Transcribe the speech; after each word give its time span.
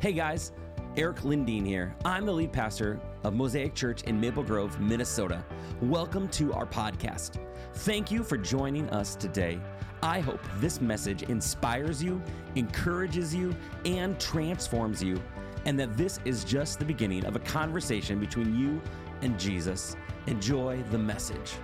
Hey 0.00 0.12
guys, 0.12 0.52
Eric 0.96 1.22
Lindeen 1.22 1.66
here. 1.66 1.92
I'm 2.04 2.24
the 2.24 2.30
lead 2.32 2.52
pastor 2.52 3.00
of 3.24 3.34
Mosaic 3.34 3.74
Church 3.74 4.04
in 4.04 4.20
Maple 4.20 4.44
Grove, 4.44 4.78
Minnesota. 4.78 5.44
Welcome 5.82 6.28
to 6.28 6.52
our 6.52 6.66
podcast. 6.66 7.40
Thank 7.74 8.08
you 8.12 8.22
for 8.22 8.38
joining 8.38 8.88
us 8.90 9.16
today. 9.16 9.58
I 10.00 10.20
hope 10.20 10.38
this 10.58 10.80
message 10.80 11.24
inspires 11.24 12.00
you, 12.00 12.22
encourages 12.54 13.34
you, 13.34 13.56
and 13.84 14.20
transforms 14.20 15.02
you, 15.02 15.20
and 15.64 15.76
that 15.80 15.96
this 15.96 16.20
is 16.24 16.44
just 16.44 16.78
the 16.78 16.84
beginning 16.84 17.24
of 17.24 17.34
a 17.34 17.40
conversation 17.40 18.20
between 18.20 18.56
you 18.56 18.80
and 19.22 19.36
Jesus. 19.36 19.96
Enjoy 20.28 20.80
the 20.92 20.98
message. 20.98 21.54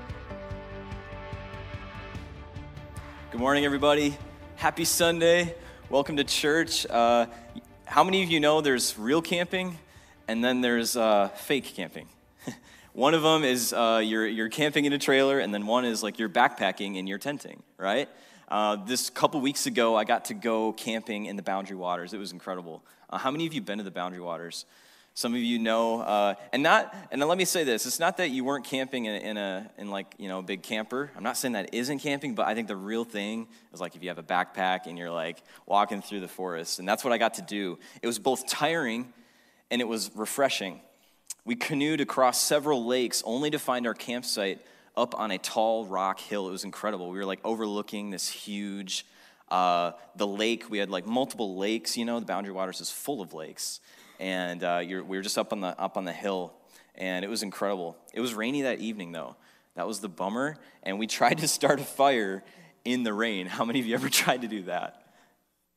Good 3.30 3.40
morning, 3.40 3.64
everybody. 3.64 4.18
Happy 4.56 4.84
Sunday. 4.84 5.54
Welcome 5.88 6.16
to 6.16 6.24
church. 6.24 6.84
Uh, 6.86 7.26
how 7.94 8.02
many 8.02 8.24
of 8.24 8.28
you 8.28 8.40
know 8.40 8.60
there's 8.60 8.98
real 8.98 9.22
camping 9.22 9.78
and 10.26 10.42
then 10.42 10.62
there's 10.62 10.96
uh, 10.96 11.28
fake 11.28 11.62
camping? 11.76 12.08
one 12.92 13.14
of 13.14 13.22
them 13.22 13.44
is 13.44 13.72
uh, 13.72 14.02
you're, 14.04 14.26
you're 14.26 14.48
camping 14.48 14.84
in 14.84 14.92
a 14.92 14.98
trailer, 14.98 15.38
and 15.38 15.54
then 15.54 15.64
one 15.64 15.84
is 15.84 16.02
like 16.02 16.18
you're 16.18 16.28
backpacking 16.28 16.98
and 16.98 17.08
you're 17.08 17.18
tenting, 17.18 17.62
right? 17.78 18.08
Uh, 18.48 18.74
this 18.84 19.10
couple 19.10 19.40
weeks 19.40 19.66
ago, 19.66 19.94
I 19.94 20.02
got 20.02 20.24
to 20.24 20.34
go 20.34 20.72
camping 20.72 21.26
in 21.26 21.36
the 21.36 21.42
Boundary 21.44 21.76
Waters. 21.76 22.12
It 22.12 22.18
was 22.18 22.32
incredible. 22.32 22.82
Uh, 23.08 23.18
how 23.18 23.30
many 23.30 23.46
of 23.46 23.54
you 23.54 23.60
been 23.60 23.78
to 23.78 23.84
the 23.84 23.92
Boundary 23.92 24.20
Waters? 24.20 24.64
Some 25.16 25.32
of 25.32 25.40
you 25.40 25.60
know, 25.60 26.00
uh, 26.00 26.34
and 26.52 26.64
not, 26.64 26.92
and 27.12 27.22
let 27.22 27.38
me 27.38 27.44
say 27.44 27.62
this: 27.62 27.86
it's 27.86 28.00
not 28.00 28.16
that 28.16 28.30
you 28.30 28.42
weren't 28.42 28.64
camping 28.64 29.04
in, 29.04 29.14
in 29.14 29.36
a, 29.36 29.70
in 29.78 29.88
like, 29.88 30.12
you 30.18 30.26
know, 30.26 30.40
a 30.40 30.42
big 30.42 30.64
camper. 30.64 31.08
I'm 31.16 31.22
not 31.22 31.36
saying 31.36 31.52
that 31.52 31.72
isn't 31.72 32.00
camping, 32.00 32.34
but 32.34 32.48
I 32.48 32.54
think 32.56 32.66
the 32.66 32.76
real 32.76 33.04
thing 33.04 33.46
is 33.72 33.80
like 33.80 33.94
if 33.94 34.02
you 34.02 34.08
have 34.08 34.18
a 34.18 34.24
backpack 34.24 34.86
and 34.86 34.98
you're 34.98 35.12
like 35.12 35.40
walking 35.66 36.02
through 36.02 36.18
the 36.18 36.28
forest, 36.28 36.80
and 36.80 36.88
that's 36.88 37.04
what 37.04 37.12
I 37.12 37.18
got 37.18 37.34
to 37.34 37.42
do. 37.42 37.78
It 38.02 38.08
was 38.08 38.18
both 38.18 38.48
tiring 38.48 39.12
and 39.70 39.80
it 39.80 39.86
was 39.86 40.10
refreshing. 40.16 40.80
We 41.44 41.54
canoed 41.54 42.00
across 42.00 42.42
several 42.42 42.84
lakes 42.84 43.22
only 43.24 43.50
to 43.50 43.58
find 43.60 43.86
our 43.86 43.94
campsite 43.94 44.62
up 44.96 45.16
on 45.16 45.30
a 45.30 45.38
tall 45.38 45.86
rock 45.86 46.18
hill. 46.18 46.48
It 46.48 46.52
was 46.52 46.64
incredible. 46.64 47.08
We 47.10 47.18
were 47.18 47.24
like 47.24 47.40
overlooking 47.44 48.10
this 48.10 48.28
huge, 48.28 49.06
uh, 49.48 49.92
the 50.16 50.26
lake. 50.26 50.68
We 50.70 50.78
had 50.78 50.90
like 50.90 51.06
multiple 51.06 51.56
lakes. 51.56 51.96
You 51.96 52.04
know, 52.04 52.18
the 52.18 52.26
Boundary 52.26 52.52
Waters 52.52 52.80
is 52.80 52.90
full 52.90 53.20
of 53.20 53.32
lakes 53.32 53.78
and 54.20 54.62
uh, 54.62 54.82
we 54.84 55.02
were 55.02 55.22
just 55.22 55.38
up 55.38 55.52
on 55.52 55.60
the 55.60 55.78
up 55.80 55.96
on 55.96 56.04
the 56.04 56.12
hill, 56.12 56.52
and 56.94 57.24
it 57.24 57.28
was 57.28 57.42
incredible. 57.42 57.96
It 58.12 58.20
was 58.20 58.34
rainy 58.34 58.62
that 58.62 58.80
evening 58.80 59.12
though. 59.12 59.36
That 59.76 59.86
was 59.86 60.00
the 60.00 60.08
bummer, 60.08 60.56
and 60.82 60.98
we 60.98 61.06
tried 61.18 61.38
to 61.38 61.48
start 61.48 61.80
a 61.80 61.84
fire 61.84 62.44
in 62.84 63.02
the 63.02 63.12
rain. 63.12 63.46
How 63.46 63.64
many 63.64 63.80
of 63.80 63.86
you 63.86 63.94
ever 63.94 64.08
tried 64.10 64.42
to 64.42 64.48
do 64.48 64.62
that? 64.64 65.02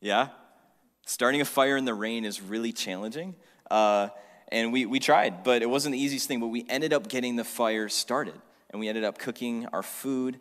Yeah, 0.00 0.28
starting 1.06 1.40
a 1.40 1.44
fire 1.44 1.76
in 1.76 1.84
the 1.84 1.94
rain 1.94 2.24
is 2.24 2.40
really 2.40 2.72
challenging. 2.72 3.34
Uh, 3.70 4.08
and 4.50 4.72
we, 4.72 4.86
we 4.86 4.98
tried, 4.98 5.44
but 5.44 5.60
it 5.60 5.68
wasn't 5.68 5.92
the 5.92 5.98
easiest 5.98 6.26
thing. 6.26 6.40
But 6.40 6.46
we 6.46 6.64
ended 6.68 6.92
up 6.92 7.08
getting 7.08 7.36
the 7.36 7.44
fire 7.44 7.88
started, 7.88 8.40
and 8.70 8.80
we 8.80 8.88
ended 8.88 9.04
up 9.04 9.18
cooking 9.18 9.66
our 9.72 9.82
food. 9.82 10.38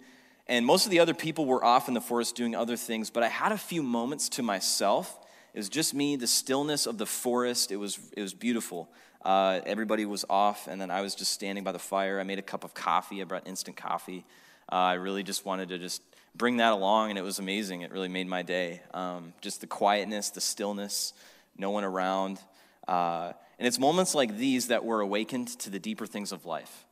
And 0.48 0.66
most 0.66 0.86
of 0.86 0.92
the 0.92 1.00
other 1.00 1.14
people 1.14 1.46
were 1.46 1.64
off 1.64 1.88
in 1.90 1.94
the 1.94 2.02
forest 2.02 2.36
doing 2.36 2.56
other 2.56 2.78
things, 2.78 3.10
but 3.10 3.22
I 3.24 3.28
had 3.28 3.52
a 3.52 3.58
few 3.58 3.84
moments 3.84 4.30
to 4.30 4.44
myself 4.44 5.20
it 5.54 5.58
was 5.58 5.70
just 5.70 5.94
me, 5.94 6.16
the 6.16 6.28
stillness 6.28 6.86
of 6.86 6.98
the 6.98 7.06
forest. 7.06 7.72
It 7.72 7.78
was, 7.78 8.00
it 8.16 8.22
was 8.22 8.34
beautiful. 8.34 8.90
Uh, 9.24 9.60
everybody 9.66 10.06
was 10.06 10.24
off, 10.30 10.68
and 10.68 10.80
then 10.80 10.92
I 10.92 11.02
was 11.02 11.16
just 11.16 11.32
standing 11.32 11.64
by 11.64 11.72
the 11.72 11.80
fire. 11.80 12.20
I 12.20 12.24
made 12.24 12.40
a 12.40 12.44
cup 12.44 12.64
of 12.64 12.74
coffee. 12.74 13.22
I 13.22 13.26
brought 13.26 13.48
instant 13.48 13.76
coffee. 13.76 14.26
Uh, 14.72 14.76
I 14.76 14.94
really 14.94 15.24
just 15.24 15.46
wanted 15.46 15.70
to 15.70 15.80
just 15.80 16.02
bring 16.36 16.58
that 16.58 16.72
along, 16.72 17.10
and 17.10 17.20
it 17.20 17.24
was 17.24 17.40
amazing. 17.40 17.82
It 17.82 17.92
really 17.92 18.08
made 18.08 18.28
my 18.28 18.44
day. 18.44 18.82
Um, 18.94 19.34
just 19.42 19.62
the 19.62 19.68
quietness, 19.68 20.30
the 20.30 20.42
stillness, 20.42 21.14
no 21.58 21.72
one 21.72 21.84
around. 21.84 22.40
Uh, 22.88 23.34
and 23.60 23.68
it's 23.68 23.80
moments 23.80 24.14
like 24.14 24.38
these 24.38 24.68
that 24.68 24.86
we're 24.86 25.02
awakened 25.02 25.48
to 25.60 25.70
the 25.70 25.80
deeper 25.80 26.06
things 26.06 26.32
of 26.32 26.46
life. 26.46 26.86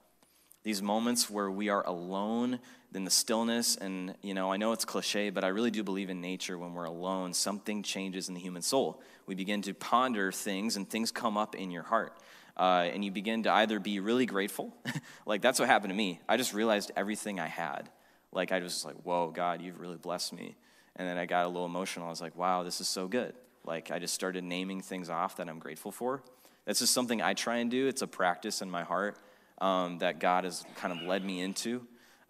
These 0.64 0.82
moments 0.82 1.30
where 1.30 1.52
we 1.52 1.70
are 1.70 1.86
alone 1.86 2.60
in 2.96 3.06
the 3.06 3.12
stillness. 3.12 3.76
And, 3.76 4.16
you 4.22 4.34
know, 4.34 4.52
I 4.52 4.58
know 4.58 4.72
it's 4.72 4.86
cliche, 4.86 5.30
but 5.30 5.44
I 5.44 5.50
really 5.50 5.72
do 5.72 5.84
believe 5.84 6.10
in 6.10 6.22
nature 6.22 6.58
when 6.58 6.74
we're 6.74 6.86
alone, 6.86 7.34
something 7.34 7.84
changes 7.84 8.28
in 8.28 8.34
the 8.34 8.40
human 8.40 8.62
soul. 8.62 9.02
We 9.26 9.36
begin 9.36 9.62
to 9.64 9.74
ponder 9.74 10.32
things, 10.32 10.76
and 10.78 10.90
things 10.90 11.12
come 11.12 11.38
up 11.38 11.56
in 11.56 11.72
your 11.72 11.84
heart. 11.84 12.18
Uh, 12.58 12.90
and 12.92 13.04
you 13.04 13.12
begin 13.12 13.44
to 13.44 13.52
either 13.52 13.80
be 13.80 14.00
really 14.00 14.26
grateful, 14.26 14.74
like 15.26 15.42
that's 15.42 15.60
what 15.60 15.68
happened 15.68 15.92
to 15.92 15.96
me. 15.96 16.22
I 16.30 16.38
just 16.38 16.54
realized 16.54 16.92
everything 16.96 17.40
I 17.40 17.48
had. 17.48 17.90
Like, 18.32 18.52
I 18.52 18.60
was 18.60 18.86
like, 18.86 18.96
whoa, 19.04 19.30
God, 19.30 19.62
you've 19.62 19.80
really 19.80 19.98
blessed 19.98 20.34
me. 20.34 20.56
And 20.96 21.08
then 21.08 21.18
I 21.18 21.26
got 21.26 21.46
a 21.46 21.48
little 21.48 21.66
emotional. 21.66 22.08
I 22.08 22.10
was 22.10 22.22
like, 22.22 22.36
wow, 22.36 22.64
this 22.64 22.80
is 22.80 22.88
so 22.88 23.08
good. 23.08 23.34
Like, 23.66 23.92
I 23.92 24.00
just 24.00 24.14
started 24.14 24.44
naming 24.44 24.82
things 24.82 25.10
off 25.10 25.38
that 25.38 25.50
I'm 25.50 25.60
grateful 25.60 25.92
for. 25.92 26.24
That's 26.66 26.80
just 26.80 26.94
something 26.94 27.22
I 27.22 27.34
try 27.34 27.58
and 27.58 27.70
do. 27.70 27.88
It's 27.88 28.02
a 28.02 28.08
practice 28.08 28.62
in 28.62 28.70
my 28.70 28.84
heart 28.84 29.18
um, 29.60 30.00
that 30.00 30.20
God 30.20 30.44
has 30.44 30.66
kind 30.76 30.98
of 30.98 31.06
led 31.06 31.24
me 31.24 31.42
into 31.42 31.86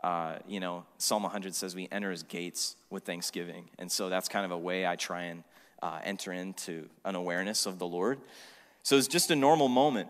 uh, 0.05 0.38
you 0.47 0.59
know, 0.59 0.85
Psalm 0.99 1.23
100 1.23 1.55
says 1.55 1.73
we 1.73 1.88
enter 1.91 2.11
his 2.11 2.21
gates 2.21 2.75
with 2.91 3.05
thanksgiving. 3.05 3.67
And 3.79 3.91
so 3.91 4.07
that's 4.07 4.27
kind 4.27 4.45
of 4.45 4.51
a 4.51 4.57
way 4.57 4.85
I 4.85 4.95
try 4.95 5.23
and 5.23 5.43
uh, 5.81 5.99
enter 6.03 6.31
into 6.31 6.88
an 7.03 7.16
awareness 7.16 7.66
of 7.66 7.79
the 7.79 7.88
Lord. 7.88 8.19
So 8.83 8.97
it's 8.97 9.07
just 9.07 9.31
a 9.31 9.35
normal 9.35 9.67
moment. 9.67 10.09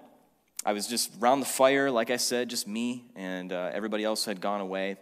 I 0.65 0.73
was 0.73 0.87
just 0.87 1.11
around 1.21 1.39
the 1.39 1.45
fire, 1.45 1.89
like 1.89 2.09
I 2.09 2.17
said, 2.17 2.49
just 2.49 2.67
me, 2.67 3.05
and 3.15 3.53
uh, 3.53 3.71
everybody 3.73 4.03
else 4.03 4.25
had 4.25 4.41
gone 4.41 4.59
away. 4.59 4.97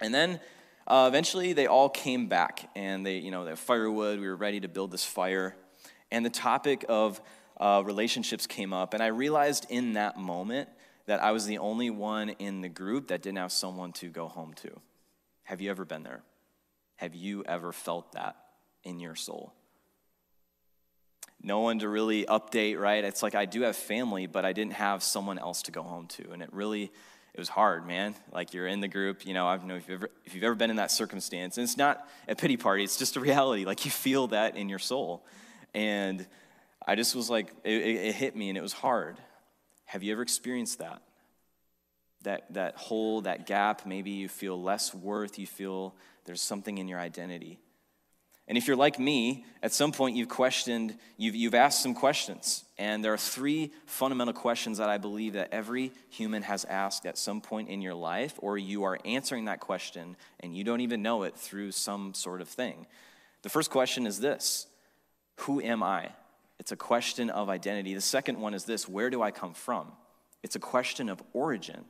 And 0.00 0.14
then 0.14 0.38
uh, 0.86 1.06
eventually 1.08 1.52
they 1.52 1.66
all 1.66 1.88
came 1.88 2.28
back, 2.28 2.70
and 2.76 3.04
they, 3.04 3.16
you 3.16 3.32
know, 3.32 3.44
the 3.44 3.56
firewood. 3.56 4.20
We 4.20 4.28
were 4.28 4.36
ready 4.36 4.60
to 4.60 4.68
build 4.68 4.92
this 4.92 5.04
fire. 5.04 5.56
And 6.12 6.24
the 6.24 6.30
topic 6.30 6.84
of 6.88 7.20
uh, 7.58 7.82
relationships 7.84 8.46
came 8.46 8.72
up. 8.72 8.94
And 8.94 9.02
I 9.02 9.08
realized 9.08 9.66
in 9.68 9.94
that 9.94 10.16
moment 10.16 10.68
that 11.12 11.22
I 11.22 11.32
was 11.32 11.44
the 11.44 11.58
only 11.58 11.90
one 11.90 12.30
in 12.30 12.62
the 12.62 12.70
group 12.70 13.08
that 13.08 13.20
didn't 13.20 13.36
have 13.36 13.52
someone 13.52 13.92
to 13.92 14.08
go 14.08 14.28
home 14.28 14.54
to. 14.62 14.80
Have 15.42 15.60
you 15.60 15.68
ever 15.68 15.84
been 15.84 16.04
there? 16.04 16.22
Have 16.96 17.14
you 17.14 17.44
ever 17.44 17.70
felt 17.70 18.12
that 18.12 18.36
in 18.82 18.98
your 18.98 19.14
soul? 19.14 19.52
No 21.42 21.60
one 21.60 21.80
to 21.80 21.88
really 21.90 22.24
update, 22.24 22.80
right? 22.80 23.04
It's 23.04 23.22
like 23.22 23.34
I 23.34 23.44
do 23.44 23.60
have 23.60 23.76
family, 23.76 24.26
but 24.26 24.46
I 24.46 24.54
didn't 24.54 24.72
have 24.72 25.02
someone 25.02 25.38
else 25.38 25.60
to 25.64 25.70
go 25.70 25.82
home 25.82 26.06
to. 26.16 26.30
And 26.30 26.40
it 26.40 26.48
really, 26.50 26.84
it 26.84 27.38
was 27.38 27.50
hard, 27.50 27.86
man. 27.86 28.14
Like 28.32 28.54
you're 28.54 28.66
in 28.66 28.80
the 28.80 28.88
group, 28.88 29.26
you 29.26 29.34
know, 29.34 29.46
I 29.46 29.58
don't 29.58 29.66
know 29.66 29.76
if 29.76 29.86
you've 29.86 30.00
ever, 30.00 30.10
if 30.24 30.34
you've 30.34 30.44
ever 30.44 30.54
been 30.54 30.70
in 30.70 30.76
that 30.76 30.90
circumstance. 30.90 31.58
And 31.58 31.64
it's 31.64 31.76
not 31.76 32.08
a 32.26 32.34
pity 32.34 32.56
party, 32.56 32.84
it's 32.84 32.96
just 32.96 33.16
a 33.16 33.20
reality. 33.20 33.66
Like 33.66 33.84
you 33.84 33.90
feel 33.90 34.28
that 34.28 34.56
in 34.56 34.70
your 34.70 34.78
soul. 34.78 35.26
And 35.74 36.26
I 36.86 36.94
just 36.94 37.14
was 37.14 37.28
like, 37.28 37.52
it, 37.64 37.82
it 37.82 38.14
hit 38.14 38.34
me 38.34 38.48
and 38.48 38.56
it 38.56 38.62
was 38.62 38.72
hard. 38.72 39.18
Have 39.92 40.02
you 40.02 40.10
ever 40.12 40.22
experienced 40.22 40.78
that? 40.78 41.02
That, 42.22 42.54
that 42.54 42.76
hole, 42.76 43.20
that 43.22 43.46
gap, 43.46 43.84
maybe 43.84 44.10
you 44.10 44.26
feel 44.26 44.60
less 44.60 44.94
worth, 44.94 45.38
you 45.38 45.46
feel 45.46 45.94
there's 46.24 46.40
something 46.40 46.78
in 46.78 46.88
your 46.88 46.98
identity. 46.98 47.58
And 48.48 48.56
if 48.56 48.66
you're 48.66 48.74
like 48.74 48.98
me, 48.98 49.44
at 49.62 49.70
some 49.74 49.92
point 49.92 50.16
you've 50.16 50.30
questioned, 50.30 50.96
you've, 51.18 51.34
you've 51.34 51.54
asked 51.54 51.82
some 51.82 51.92
questions. 51.92 52.64
And 52.78 53.04
there 53.04 53.12
are 53.12 53.18
three 53.18 53.70
fundamental 53.84 54.32
questions 54.32 54.78
that 54.78 54.88
I 54.88 54.96
believe 54.96 55.34
that 55.34 55.50
every 55.52 55.92
human 56.08 56.40
has 56.44 56.64
asked 56.64 57.04
at 57.04 57.18
some 57.18 57.42
point 57.42 57.68
in 57.68 57.82
your 57.82 57.94
life, 57.94 58.36
or 58.38 58.56
you 58.56 58.84
are 58.84 58.98
answering 59.04 59.44
that 59.44 59.60
question 59.60 60.16
and 60.40 60.56
you 60.56 60.64
don't 60.64 60.80
even 60.80 61.02
know 61.02 61.24
it 61.24 61.36
through 61.36 61.70
some 61.70 62.14
sort 62.14 62.40
of 62.40 62.48
thing. 62.48 62.86
The 63.42 63.50
first 63.50 63.70
question 63.70 64.06
is 64.06 64.20
this 64.20 64.68
Who 65.40 65.60
am 65.60 65.82
I? 65.82 66.12
It's 66.62 66.70
a 66.70 66.76
question 66.76 67.28
of 67.28 67.48
identity. 67.48 67.92
The 67.92 68.00
second 68.00 68.38
one 68.38 68.54
is 68.54 68.62
this 68.62 68.88
where 68.88 69.10
do 69.10 69.20
I 69.20 69.32
come 69.32 69.52
from? 69.52 69.90
It's 70.44 70.54
a 70.54 70.60
question 70.60 71.08
of 71.08 71.20
origin. 71.32 71.84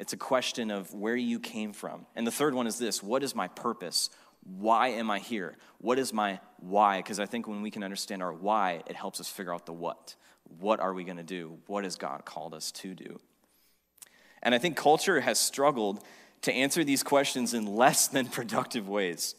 It's 0.00 0.12
a 0.12 0.16
question 0.16 0.72
of 0.72 0.92
where 0.92 1.14
you 1.14 1.38
came 1.38 1.72
from. 1.72 2.04
And 2.16 2.26
the 2.26 2.32
third 2.32 2.52
one 2.52 2.66
is 2.66 2.80
this 2.80 3.00
what 3.00 3.22
is 3.22 3.36
my 3.36 3.46
purpose? 3.46 4.10
Why 4.42 4.88
am 4.88 5.08
I 5.08 5.20
here? 5.20 5.56
What 5.80 6.00
is 6.00 6.12
my 6.12 6.40
why? 6.58 6.96
Because 6.96 7.20
I 7.20 7.26
think 7.26 7.46
when 7.46 7.62
we 7.62 7.70
can 7.70 7.84
understand 7.84 8.20
our 8.20 8.32
why, 8.32 8.82
it 8.88 8.96
helps 8.96 9.20
us 9.20 9.28
figure 9.28 9.54
out 9.54 9.66
the 9.66 9.72
what. 9.72 10.16
What 10.58 10.80
are 10.80 10.94
we 10.94 11.04
going 11.04 11.18
to 11.18 11.22
do? 11.22 11.56
What 11.68 11.84
has 11.84 11.94
God 11.94 12.24
called 12.24 12.54
us 12.54 12.72
to 12.72 12.96
do? 12.96 13.20
And 14.42 14.52
I 14.52 14.58
think 14.58 14.76
culture 14.76 15.20
has 15.20 15.38
struggled 15.38 16.02
to 16.42 16.52
answer 16.52 16.82
these 16.82 17.04
questions 17.04 17.54
in 17.54 17.66
less 17.66 18.08
than 18.08 18.26
productive 18.26 18.88
ways. 18.88 19.36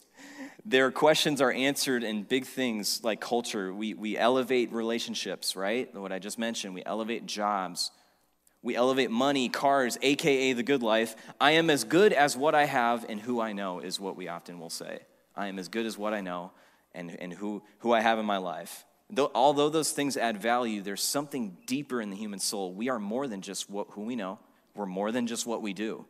Their 0.66 0.92
questions 0.92 1.42
are 1.42 1.52
answered 1.52 2.04
in 2.04 2.24
big 2.24 2.46
things 2.46 3.04
like 3.04 3.22
culture. 3.22 3.74
We, 3.74 3.94
we 3.94 4.18
elevate 4.18 4.72
relationships, 4.72 5.56
right? 5.56 5.94
What 5.96 6.12
I 6.12 6.20
just 6.20 6.38
mentioned. 6.38 6.74
We 6.74 6.84
elevate 6.86 7.26
jobs. 7.26 7.92
We 8.62 8.76
elevate 8.76 9.10
money, 9.10 9.48
cars, 9.48 9.98
AKA 10.02 10.54
the 10.54 10.64
good 10.64 10.84
life. 10.84 11.16
I 11.40 11.52
am 11.52 11.70
as 11.70 11.86
good 11.86 12.12
as 12.12 12.36
what 12.36 12.56
I 12.56 12.66
have 12.66 13.06
and 13.08 13.20
who 13.20 13.40
I 13.40 13.54
know, 13.54 13.80
is 13.80 14.00
what 14.00 14.18
we 14.18 14.28
often 14.28 14.60
will 14.60 14.70
say. 14.70 15.00
I 15.36 15.48
am 15.48 15.60
as 15.60 15.70
good 15.70 15.86
as 15.86 15.98
what 15.98 16.14
I 16.14 16.20
know 16.22 16.52
and, 16.94 17.16
and 17.20 17.32
who, 17.32 17.64
who 17.80 17.94
I 17.94 18.02
have 18.02 18.20
in 18.20 18.26
my 18.26 18.38
life. 18.38 18.86
Though, 19.10 19.32
although 19.34 19.70
those 19.70 19.92
things 19.92 20.18
add 20.18 20.42
value, 20.42 20.82
there's 20.82 21.02
something 21.02 21.58
deeper 21.66 22.02
in 22.02 22.10
the 22.10 22.18
human 22.18 22.40
soul. 22.40 22.74
We 22.74 22.90
are 22.90 23.00
more 23.00 23.28
than 23.28 23.42
just 23.42 23.70
what, 23.70 23.88
who 23.92 24.02
we 24.04 24.16
know, 24.16 24.40
we're 24.76 24.86
more 24.86 25.12
than 25.12 25.26
just 25.26 25.48
what 25.48 25.62
we 25.62 25.74
do. 25.74 26.06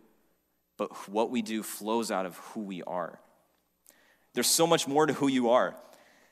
But 0.76 1.10
what 1.10 1.30
we 1.30 1.42
do 1.42 1.62
flows 1.62 2.10
out 2.10 2.26
of 2.26 2.38
who 2.38 2.62
we 2.62 2.82
are. 2.84 3.20
There's 4.40 4.48
so 4.48 4.66
much 4.66 4.88
more 4.88 5.06
to 5.06 5.12
who 5.12 5.28
you 5.28 5.50
are. 5.50 5.76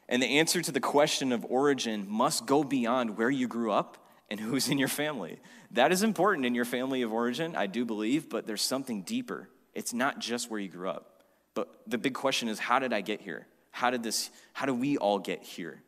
And 0.07 0.23
the 0.23 0.39
answer 0.39 0.61
to 0.61 0.71
the 0.71 0.79
question 0.79 1.33
of 1.33 1.43
origin 1.43 2.05
must 2.07 2.45
go 2.45 2.63
beyond 2.63 3.17
where 3.17 3.29
you 3.29 3.49
grew 3.49 3.69
up 3.69 3.97
and 4.31 4.39
who's 4.39 4.69
in 4.69 4.77
your 4.77 4.87
family. 4.87 5.41
That 5.71 5.91
is 5.91 6.03
important 6.03 6.45
in 6.45 6.55
your 6.55 6.63
family 6.63 7.01
of 7.01 7.11
origin, 7.11 7.53
I 7.53 7.67
do 7.67 7.83
believe, 7.83 8.29
but 8.29 8.47
there's 8.47 8.61
something 8.61 9.01
deeper. 9.01 9.49
It's 9.73 9.91
not 9.91 10.19
just 10.19 10.49
where 10.49 10.57
you 10.57 10.69
grew 10.69 10.89
up. 10.89 11.21
But 11.53 11.67
the 11.85 11.97
big 11.97 12.13
question 12.13 12.47
is 12.47 12.59
how 12.59 12.79
did 12.79 12.93
I 12.93 13.01
get 13.01 13.19
here? 13.19 13.45
How 13.71 13.89
did 13.89 14.03
this 14.03 14.29
how 14.53 14.65
do 14.65 14.73
we 14.73 14.95
all 14.95 15.19
get 15.19 15.43
here? 15.43 15.81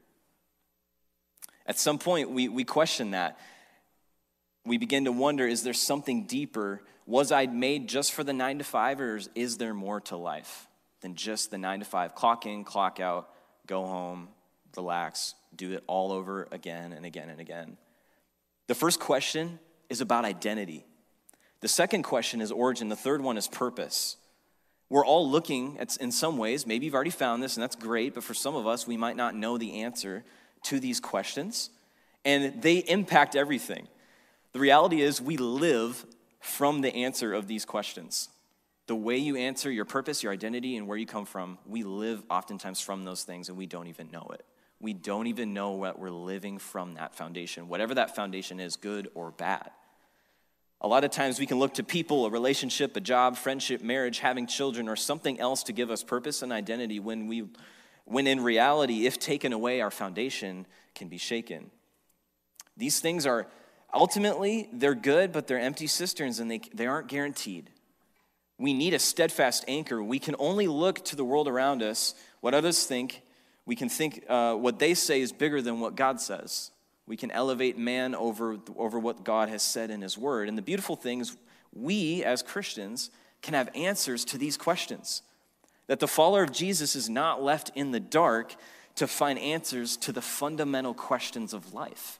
At 1.65 1.79
some 1.79 1.99
point 1.99 2.31
we 2.31 2.49
we 2.49 2.65
question 2.65 3.11
that. 3.11 3.39
We 4.65 4.77
begin 4.77 5.05
to 5.05 5.13
wonder 5.13 5.47
is 5.47 5.63
there 5.63 5.71
something 5.71 6.25
deeper? 6.25 6.81
Was 7.05 7.31
I 7.31 7.45
made 7.45 7.87
just 7.87 8.11
for 8.11 8.25
the 8.25 8.33
9 8.33 8.57
to 8.57 8.65
5 8.65 8.99
or 8.99 9.19
is 9.35 9.55
there 9.55 9.73
more 9.73 10.01
to 10.01 10.17
life 10.17 10.65
than 11.01 11.15
just 11.15 11.51
the 11.51 11.57
9 11.57 11.79
to 11.79 11.85
5 11.85 12.15
clock 12.15 12.45
in, 12.45 12.63
clock 12.63 12.99
out, 12.99 13.29
go 13.67 13.85
home, 13.85 14.29
relax, 14.75 15.35
do 15.55 15.73
it 15.73 15.83
all 15.87 16.11
over 16.11 16.47
again 16.51 16.93
and 16.93 17.05
again 17.05 17.29
and 17.29 17.39
again? 17.39 17.77
The 18.67 18.75
first 18.75 18.99
question 18.99 19.59
is 19.89 20.01
about 20.01 20.25
identity. 20.25 20.85
The 21.61 21.67
second 21.67 22.03
question 22.03 22.41
is 22.41 22.51
origin. 22.51 22.89
The 22.89 22.95
third 22.95 23.21
one 23.21 23.37
is 23.37 23.47
purpose. 23.47 24.17
We're 24.89 25.05
all 25.05 25.29
looking 25.29 25.77
at, 25.79 25.97
in 25.97 26.11
some 26.11 26.37
ways, 26.37 26.65
maybe 26.65 26.85
you've 26.85 26.95
already 26.95 27.09
found 27.11 27.43
this, 27.43 27.55
and 27.55 27.63
that's 27.63 27.75
great, 27.75 28.15
but 28.15 28.23
for 28.23 28.33
some 28.33 28.55
of 28.55 28.65
us, 28.65 28.87
we 28.87 28.97
might 28.97 29.15
not 29.15 29.35
know 29.35 29.57
the 29.57 29.81
answer 29.81 30.23
to 30.63 30.79
these 30.79 30.99
questions, 30.99 31.69
and 32.25 32.61
they 32.61 32.77
impact 32.77 33.35
everything. 33.35 33.87
The 34.53 34.59
reality 34.59 35.01
is, 35.01 35.21
we 35.21 35.37
live 35.37 36.05
from 36.39 36.81
the 36.81 36.93
answer 36.95 37.33
of 37.33 37.47
these 37.47 37.65
questions. 37.65 38.29
The 38.89 38.95
way 38.95 39.17
you 39.17 39.37
answer 39.37 39.71
your 39.71 39.85
purpose, 39.85 40.23
your 40.23 40.33
identity, 40.33 40.75
and 40.75 40.87
where 40.87 40.97
you 40.97 41.05
come 41.05 41.25
from, 41.25 41.57
we 41.65 41.83
live 41.83 42.23
oftentimes 42.29 42.81
from 42.81 43.05
those 43.05 43.23
things, 43.23 43.47
and 43.49 43.57
we 43.57 43.65
don't 43.65 43.87
even 43.87 44.11
know 44.11 44.27
it 44.33 44.43
we 44.79 44.93
don't 44.93 45.27
even 45.27 45.53
know 45.53 45.71
what 45.71 45.99
we're 45.99 46.09
living 46.09 46.57
from 46.57 46.93
that 46.95 47.13
foundation, 47.13 47.67
whatever 47.67 47.95
that 47.95 48.15
foundation 48.15 48.59
is, 48.59 48.77
good 48.77 49.09
or 49.13 49.31
bad. 49.31 49.71
A 50.81 50.87
lot 50.87 51.03
of 51.03 51.11
times 51.11 51.39
we 51.39 51.45
can 51.45 51.59
look 51.59 51.73
to 51.73 51.83
people, 51.83 52.25
a 52.25 52.29
relationship, 52.29 52.95
a 52.95 53.01
job, 53.01 53.35
friendship, 53.35 53.81
marriage, 53.81 54.19
having 54.19 54.47
children, 54.47 54.87
or 54.87 54.95
something 54.95 55.37
else 55.39 55.63
to 55.63 55.73
give 55.73 55.91
us 55.91 56.03
purpose 56.03 56.41
and 56.41 56.53
identity 56.53 57.01
when, 57.01 57.27
we, 57.27 57.49
when 58.05 58.27
in 58.27 58.41
reality, 58.41 59.05
if 59.05 59.19
taken 59.19 59.51
away, 59.51 59.81
our 59.81 59.91
foundation 59.91 60.65
can 60.95 61.09
be 61.09 61.17
shaken. 61.17 61.69
These 62.77 63.01
things 63.01 63.25
are 63.25 63.47
ultimately, 63.93 64.69
they're 64.71 64.95
good, 64.95 65.33
but 65.33 65.47
they're 65.47 65.59
empty 65.59 65.87
cisterns 65.87 66.39
and 66.39 66.49
they, 66.49 66.61
they 66.73 66.87
aren't 66.87 67.09
guaranteed. 67.09 67.69
We 68.59 68.73
need 68.73 68.93
a 68.93 68.99
steadfast 68.99 69.65
anchor. 69.67 70.03
We 70.03 70.19
can 70.19 70.35
only 70.37 70.67
look 70.67 71.03
to 71.05 71.15
the 71.15 71.25
world 71.25 71.47
around 71.47 71.81
us, 71.81 72.13
what 72.41 72.53
others 72.53 72.85
think, 72.85 73.23
we 73.69 73.75
can 73.75 73.87
think 73.87 74.25
uh, 74.27 74.55
what 74.55 74.79
they 74.79 74.95
say 74.95 75.21
is 75.21 75.31
bigger 75.31 75.61
than 75.61 75.79
what 75.79 75.95
God 75.95 76.19
says. 76.19 76.71
We 77.05 77.15
can 77.15 77.29
elevate 77.29 77.77
man 77.77 78.15
over, 78.15 78.57
over 78.75 78.97
what 78.97 79.23
God 79.23 79.47
has 79.49 79.61
said 79.61 79.91
in 79.91 80.01
his 80.01 80.17
word. 80.17 80.49
And 80.49 80.57
the 80.57 80.63
beautiful 80.63 80.95
thing 80.95 81.21
is, 81.21 81.37
we 81.71 82.23
as 82.23 82.41
Christians 82.41 83.11
can 83.43 83.53
have 83.53 83.69
answers 83.75 84.25
to 84.25 84.39
these 84.39 84.57
questions. 84.57 85.21
That 85.85 85.99
the 85.99 86.07
follower 86.07 86.41
of 86.41 86.51
Jesus 86.51 86.95
is 86.95 87.09
not 87.09 87.43
left 87.43 87.71
in 87.75 87.91
the 87.91 87.99
dark 87.99 88.55
to 88.95 89.05
find 89.05 89.37
answers 89.37 89.97
to 89.97 90.11
the 90.11 90.19
fundamental 90.19 90.95
questions 90.95 91.53
of 91.53 91.71
life, 91.71 92.19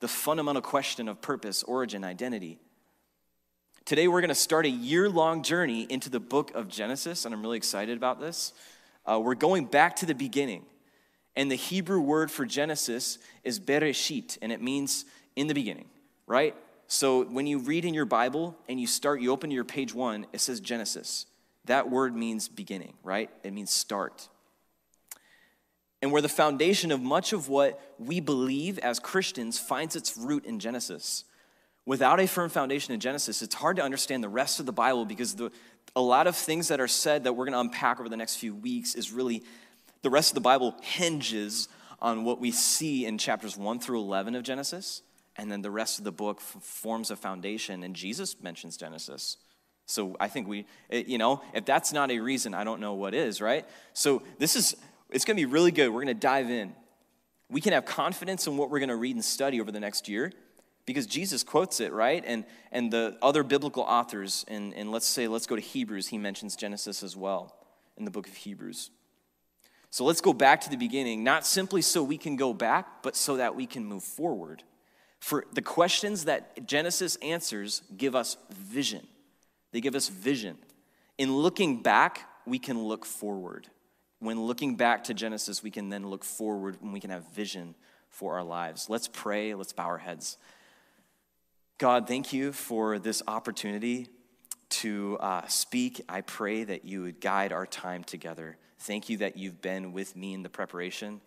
the 0.00 0.08
fundamental 0.08 0.60
question 0.60 1.08
of 1.08 1.22
purpose, 1.22 1.62
origin, 1.62 2.04
identity. 2.04 2.58
Today, 3.84 4.06
we're 4.06 4.20
going 4.20 4.28
to 4.28 4.34
start 4.36 4.64
a 4.64 4.70
year 4.70 5.08
long 5.08 5.42
journey 5.42 5.88
into 5.90 6.08
the 6.08 6.20
book 6.20 6.52
of 6.54 6.68
Genesis, 6.68 7.24
and 7.24 7.34
I'm 7.34 7.42
really 7.42 7.56
excited 7.56 7.96
about 7.96 8.20
this. 8.20 8.52
Uh, 9.04 9.18
we're 9.18 9.34
going 9.34 9.64
back 9.64 9.96
to 9.96 10.06
the 10.06 10.14
beginning. 10.14 10.64
And 11.34 11.50
the 11.50 11.56
Hebrew 11.56 12.00
word 12.00 12.30
for 12.30 12.46
Genesis 12.46 13.18
is 13.42 13.58
bereshit, 13.58 14.38
and 14.40 14.52
it 14.52 14.62
means 14.62 15.04
in 15.34 15.48
the 15.48 15.54
beginning, 15.54 15.86
right? 16.28 16.54
So 16.86 17.24
when 17.24 17.48
you 17.48 17.58
read 17.58 17.84
in 17.84 17.92
your 17.92 18.04
Bible 18.04 18.56
and 18.68 18.80
you 18.80 18.86
start, 18.86 19.20
you 19.20 19.32
open 19.32 19.50
your 19.50 19.64
page 19.64 19.92
one, 19.92 20.26
it 20.32 20.40
says 20.40 20.60
Genesis. 20.60 21.26
That 21.64 21.90
word 21.90 22.14
means 22.14 22.48
beginning, 22.48 22.94
right? 23.02 23.30
It 23.42 23.52
means 23.52 23.72
start. 23.72 24.28
And 26.00 26.12
where 26.12 26.22
the 26.22 26.28
foundation 26.28 26.92
of 26.92 27.00
much 27.00 27.32
of 27.32 27.48
what 27.48 27.80
we 27.98 28.20
believe 28.20 28.78
as 28.78 29.00
Christians 29.00 29.58
finds 29.58 29.96
its 29.96 30.16
root 30.16 30.44
in 30.44 30.60
Genesis. 30.60 31.24
Without 31.84 32.20
a 32.20 32.28
firm 32.28 32.48
foundation 32.48 32.94
in 32.94 33.00
Genesis, 33.00 33.42
it's 33.42 33.54
hard 33.54 33.76
to 33.76 33.82
understand 33.82 34.22
the 34.22 34.28
rest 34.28 34.60
of 34.60 34.66
the 34.66 34.72
Bible 34.72 35.04
because 35.04 35.34
the, 35.34 35.50
a 35.96 36.00
lot 36.00 36.26
of 36.26 36.36
things 36.36 36.68
that 36.68 36.80
are 36.80 36.88
said 36.88 37.24
that 37.24 37.32
we're 37.32 37.44
going 37.44 37.54
to 37.54 37.60
unpack 37.60 37.98
over 37.98 38.08
the 38.08 38.16
next 38.16 38.36
few 38.36 38.54
weeks 38.54 38.94
is 38.94 39.10
really 39.10 39.42
the 40.02 40.10
rest 40.10 40.30
of 40.30 40.34
the 40.34 40.40
Bible 40.40 40.76
hinges 40.80 41.68
on 42.00 42.24
what 42.24 42.40
we 42.40 42.50
see 42.50 43.04
in 43.04 43.18
chapters 43.18 43.56
1 43.56 43.80
through 43.80 44.00
11 44.00 44.34
of 44.36 44.42
Genesis, 44.42 45.02
and 45.36 45.50
then 45.50 45.62
the 45.62 45.70
rest 45.70 45.98
of 45.98 46.04
the 46.04 46.12
book 46.12 46.40
forms 46.40 47.10
a 47.10 47.16
foundation, 47.16 47.82
and 47.82 47.96
Jesus 47.96 48.40
mentions 48.42 48.76
Genesis. 48.76 49.36
So 49.86 50.16
I 50.20 50.28
think 50.28 50.46
we, 50.46 50.66
eh, 50.90 51.02
you 51.06 51.18
know, 51.18 51.42
if 51.52 51.64
that's 51.64 51.92
not 51.92 52.10
a 52.10 52.18
reason, 52.20 52.54
I 52.54 52.64
don't 52.64 52.80
know 52.80 52.94
what 52.94 53.14
is, 53.14 53.40
right? 53.40 53.66
So 53.92 54.22
this 54.38 54.54
is, 54.54 54.76
it's 55.10 55.24
gonna 55.24 55.36
be 55.36 55.46
really 55.46 55.72
good. 55.72 55.90
We're 55.90 56.02
gonna 56.02 56.14
dive 56.14 56.50
in. 56.50 56.74
We 57.50 57.60
can 57.60 57.72
have 57.72 57.84
confidence 57.84 58.46
in 58.46 58.56
what 58.56 58.70
we're 58.70 58.80
gonna 58.80 58.96
read 58.96 59.16
and 59.16 59.24
study 59.24 59.60
over 59.60 59.72
the 59.72 59.80
next 59.80 60.08
year 60.08 60.32
because 60.86 61.06
Jesus 61.06 61.42
quotes 61.42 61.80
it, 61.80 61.92
right? 61.92 62.22
And, 62.26 62.44
and 62.70 62.92
the 62.92 63.16
other 63.22 63.42
biblical 63.42 63.82
authors, 63.82 64.44
and, 64.48 64.74
and 64.74 64.90
let's 64.90 65.06
say, 65.06 65.28
let's 65.28 65.46
go 65.46 65.56
to 65.56 65.62
Hebrews, 65.62 66.08
he 66.08 66.18
mentions 66.18 66.56
Genesis 66.56 67.02
as 67.02 67.16
well 67.16 67.54
in 67.96 68.04
the 68.04 68.10
book 68.10 68.26
of 68.26 68.34
Hebrews. 68.34 68.90
So 69.90 70.04
let's 70.04 70.20
go 70.20 70.32
back 70.32 70.62
to 70.62 70.70
the 70.70 70.76
beginning, 70.76 71.22
not 71.22 71.46
simply 71.46 71.82
so 71.82 72.02
we 72.02 72.16
can 72.16 72.36
go 72.36 72.54
back, 72.54 73.02
but 73.02 73.14
so 73.14 73.36
that 73.36 73.54
we 73.54 73.66
can 73.66 73.84
move 73.84 74.02
forward. 74.02 74.62
For 75.20 75.44
the 75.52 75.62
questions 75.62 76.24
that 76.24 76.66
Genesis 76.66 77.16
answers 77.16 77.82
give 77.96 78.16
us 78.16 78.36
vision. 78.50 79.06
They 79.70 79.80
give 79.80 79.94
us 79.94 80.08
vision. 80.08 80.56
In 81.18 81.36
looking 81.36 81.82
back, 81.82 82.28
we 82.46 82.58
can 82.58 82.82
look 82.82 83.04
forward. 83.04 83.68
When 84.18 84.40
looking 84.40 84.76
back 84.76 85.04
to 85.04 85.14
Genesis, 85.14 85.62
we 85.62 85.70
can 85.70 85.90
then 85.90 86.08
look 86.08 86.24
forward 86.24 86.78
and 86.82 86.92
we 86.92 87.00
can 87.00 87.10
have 87.10 87.28
vision 87.32 87.74
for 88.08 88.34
our 88.34 88.44
lives. 88.44 88.88
Let's 88.88 89.08
pray, 89.08 89.54
let's 89.54 89.72
bow 89.72 89.84
our 89.84 89.98
heads. 89.98 90.38
God, 91.82 92.06
thank 92.06 92.32
you 92.32 92.52
for 92.52 93.00
this 93.00 93.24
opportunity 93.26 94.06
to 94.68 95.18
uh, 95.18 95.44
speak. 95.48 96.00
I 96.08 96.20
pray 96.20 96.62
that 96.62 96.84
you 96.84 97.02
would 97.02 97.20
guide 97.20 97.52
our 97.52 97.66
time 97.66 98.04
together. 98.04 98.56
Thank 98.78 99.08
you 99.08 99.16
that 99.16 99.36
you've 99.36 99.60
been 99.60 99.92
with 99.92 100.14
me 100.14 100.32
in 100.32 100.44
the 100.44 100.48
preparation. 100.48 101.20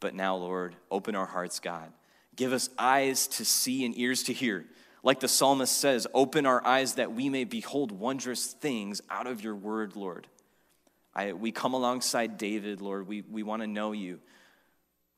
But 0.00 0.14
now, 0.14 0.36
Lord, 0.36 0.76
open 0.90 1.14
our 1.14 1.24
hearts, 1.24 1.60
God. 1.60 1.90
Give 2.36 2.52
us 2.52 2.68
eyes 2.78 3.26
to 3.28 3.46
see 3.46 3.86
and 3.86 3.96
ears 3.96 4.24
to 4.24 4.34
hear. 4.34 4.66
Like 5.02 5.20
the 5.20 5.28
psalmist 5.28 5.78
says, 5.78 6.06
open 6.12 6.44
our 6.44 6.62
eyes 6.62 6.96
that 6.96 7.14
we 7.14 7.30
may 7.30 7.44
behold 7.44 7.90
wondrous 7.90 8.48
things 8.48 9.00
out 9.08 9.26
of 9.26 9.42
your 9.42 9.54
word, 9.54 9.96
Lord. 9.96 10.26
I, 11.14 11.32
we 11.32 11.52
come 11.52 11.72
alongside 11.72 12.36
David, 12.36 12.82
Lord. 12.82 13.08
We, 13.08 13.22
we 13.22 13.42
want 13.42 13.62
to 13.62 13.66
know 13.66 13.92
you. 13.92 14.20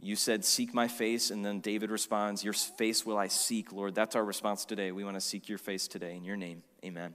You 0.01 0.17
said, 0.17 0.45
Seek 0.45 0.75
my 0.75 0.89
face, 0.89 1.31
and 1.31 1.45
then 1.45 1.61
David 1.61 1.91
responds, 1.91 2.45
Your 2.45 2.53
face 2.53 3.07
will 3.07 3.17
I 3.17 3.29
seek, 3.29 3.73
Lord. 3.73 3.95
That's 3.95 4.17
our 4.17 4.25
response 4.25 4.65
today. 4.65 4.93
We 4.93 5.05
want 5.05 5.17
to 5.17 5.21
seek 5.21 5.49
your 5.49 5.59
face 5.59 5.89
today. 5.89 6.17
In 6.17 6.25
your 6.25 6.37
name, 6.37 6.63
amen. 6.85 7.15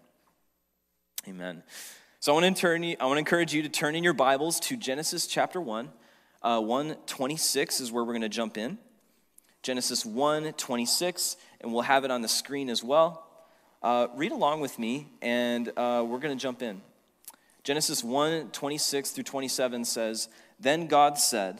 Amen. 1.27 1.63
So 2.19 2.31
I 2.31 2.41
want 2.41 2.55
to, 2.55 2.61
turn, 2.61 2.83
I 2.83 3.05
want 3.05 3.15
to 3.15 3.19
encourage 3.19 3.53
you 3.53 3.61
to 3.63 3.69
turn 3.69 3.95
in 3.95 4.03
your 4.03 4.13
Bibles 4.13 4.59
to 4.61 4.77
Genesis 4.77 5.27
chapter 5.27 5.61
1. 5.61 5.89
Uh, 6.41 6.61
126 6.61 7.81
is 7.81 7.91
where 7.91 8.03
we're 8.03 8.13
going 8.13 8.21
to 8.21 8.29
jump 8.29 8.57
in. 8.57 8.77
Genesis 9.61 10.05
1 10.05 10.53
26, 10.53 11.37
and 11.61 11.73
we'll 11.73 11.81
have 11.81 12.05
it 12.05 12.11
on 12.11 12.21
the 12.21 12.27
screen 12.27 12.69
as 12.69 12.83
well. 12.83 13.25
Uh, 13.83 14.07
read 14.15 14.31
along 14.31 14.61
with 14.61 14.79
me, 14.79 15.07
and 15.21 15.69
uh, 15.77 16.05
we're 16.07 16.19
going 16.19 16.37
to 16.37 16.41
jump 16.41 16.61
in. 16.61 16.81
Genesis 17.63 18.03
1 18.03 18.51
26 18.51 19.11
through 19.11 19.23
27 19.23 19.85
says, 19.85 20.29
Then 20.59 20.87
God 20.87 21.17
said, 21.17 21.59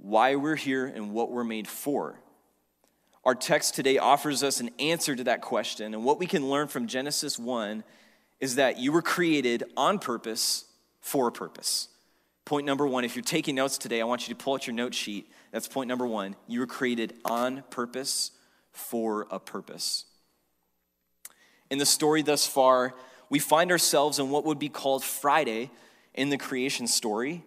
why 0.00 0.34
we're 0.34 0.56
here 0.56 0.86
and 0.86 1.12
what 1.12 1.30
we're 1.30 1.44
made 1.44 1.68
for. 1.68 2.20
Our 3.24 3.34
text 3.34 3.74
today 3.74 3.98
offers 3.98 4.42
us 4.42 4.60
an 4.60 4.70
answer 4.78 5.14
to 5.14 5.24
that 5.24 5.42
question, 5.42 5.92
and 5.92 6.04
what 6.04 6.18
we 6.18 6.26
can 6.26 6.48
learn 6.48 6.68
from 6.68 6.86
Genesis 6.86 7.38
1 7.38 7.84
is 8.40 8.54
that 8.54 8.78
you 8.78 8.92
were 8.92 9.02
created 9.02 9.64
on 9.76 9.98
purpose 9.98 10.64
for 11.00 11.28
a 11.28 11.32
purpose. 11.32 11.88
Point 12.46 12.66
number 12.66 12.86
one 12.86 13.04
if 13.04 13.14
you're 13.14 13.22
taking 13.22 13.54
notes 13.54 13.78
today, 13.78 14.00
I 14.00 14.04
want 14.04 14.26
you 14.26 14.34
to 14.34 14.42
pull 14.42 14.54
out 14.54 14.66
your 14.66 14.74
note 14.74 14.94
sheet. 14.94 15.30
That's 15.52 15.68
point 15.68 15.88
number 15.88 16.06
one. 16.06 16.34
You 16.48 16.60
were 16.60 16.66
created 16.66 17.14
on 17.24 17.62
purpose 17.70 18.32
for 18.72 19.26
a 19.30 19.38
purpose. 19.38 20.06
In 21.70 21.78
the 21.78 21.86
story 21.86 22.22
thus 22.22 22.46
far, 22.46 22.94
we 23.28 23.38
find 23.38 23.70
ourselves 23.70 24.18
in 24.18 24.30
what 24.30 24.44
would 24.44 24.58
be 24.58 24.68
called 24.68 25.04
Friday 25.04 25.70
in 26.14 26.30
the 26.30 26.38
creation 26.38 26.86
story. 26.86 27.44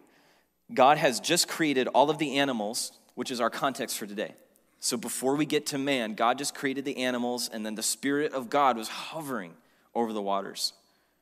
God 0.74 0.98
has 0.98 1.20
just 1.20 1.48
created 1.48 1.88
all 1.88 2.10
of 2.10 2.18
the 2.18 2.38
animals, 2.38 2.92
which 3.16 3.32
is 3.32 3.40
our 3.40 3.50
context 3.50 3.98
for 3.98 4.06
today. 4.06 4.34
So 4.80 4.98
before 4.98 5.36
we 5.36 5.46
get 5.46 5.68
to 5.68 5.78
man, 5.78 6.14
God 6.14 6.38
just 6.38 6.56
created 6.56 6.84
the 6.84 6.98
animals, 6.98 7.50
and 7.52 7.66
then 7.66 7.76
the 7.76 7.84
Spirit 7.84 8.34
of 8.34 8.50
God 8.50 8.76
was 8.76 8.90
hovering 8.90 9.54
over 9.96 10.12
the 10.12 10.22
waters. 10.22 10.74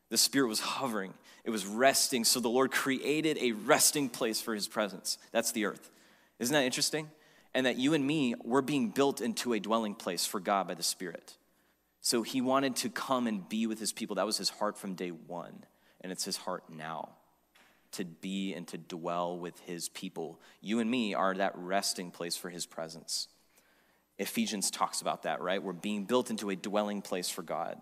The 0.10 0.18
Spirit 0.18 0.48
was 0.48 0.60
hovering, 0.60 1.14
it 1.44 1.50
was 1.50 1.66
resting. 1.66 2.24
So 2.24 2.40
the 2.40 2.50
Lord 2.50 2.72
created 2.72 3.38
a 3.40 3.52
resting 3.52 4.10
place 4.10 4.42
for 4.42 4.54
His 4.54 4.68
presence. 4.68 5.18
That's 5.32 5.52
the 5.52 5.66
earth. 5.66 5.92
Isn't 6.40 6.54
that 6.54 6.64
interesting? 6.64 7.10
And 7.54 7.66
that 7.66 7.78
you 7.78 7.94
and 7.94 8.06
me, 8.06 8.36
we're 8.44 8.62
being 8.62 8.90
built 8.90 9.22
into 9.22 9.54
a 9.54 9.60
dwelling 9.60 9.96
place 9.96 10.26
for 10.26 10.40
God 10.40 10.68
by 10.68 10.74
the 10.74 10.84
Spirit. 10.84 11.38
So 12.00 12.24
He 12.24 12.42
wanted 12.42 12.76
to 12.78 12.90
come 12.90 13.28
and 13.28 13.48
be 13.48 13.68
with 13.68 13.80
His 13.80 13.92
people. 13.92 14.16
That 14.16 14.26
was 14.26 14.38
His 14.38 14.50
heart 14.50 14.78
from 14.78 14.96
day 14.96 15.10
one, 15.10 15.66
and 16.02 16.12
it's 16.12 16.24
His 16.24 16.38
heart 16.38 16.64
now 16.70 17.10
to 17.94 18.06
be 18.06 18.54
and 18.54 18.68
to 18.70 18.78
dwell 18.78 19.38
with 19.38 19.60
His 19.62 19.90
people. 19.90 20.40
You 20.62 20.80
and 20.80 20.90
me 20.90 21.14
are 21.14 21.34
that 21.34 21.54
resting 21.56 22.12
place 22.12 22.36
for 22.36 22.50
His 22.50 22.66
presence. 22.66 23.28
Ephesians 24.18 24.70
talks 24.70 25.02
about 25.02 25.24
that, 25.24 25.42
right? 25.42 25.62
We're 25.62 25.74
being 25.74 26.06
built 26.06 26.30
into 26.30 26.50
a 26.50 26.56
dwelling 26.56 27.02
place 27.02 27.30
for 27.30 27.42
God. 27.42 27.82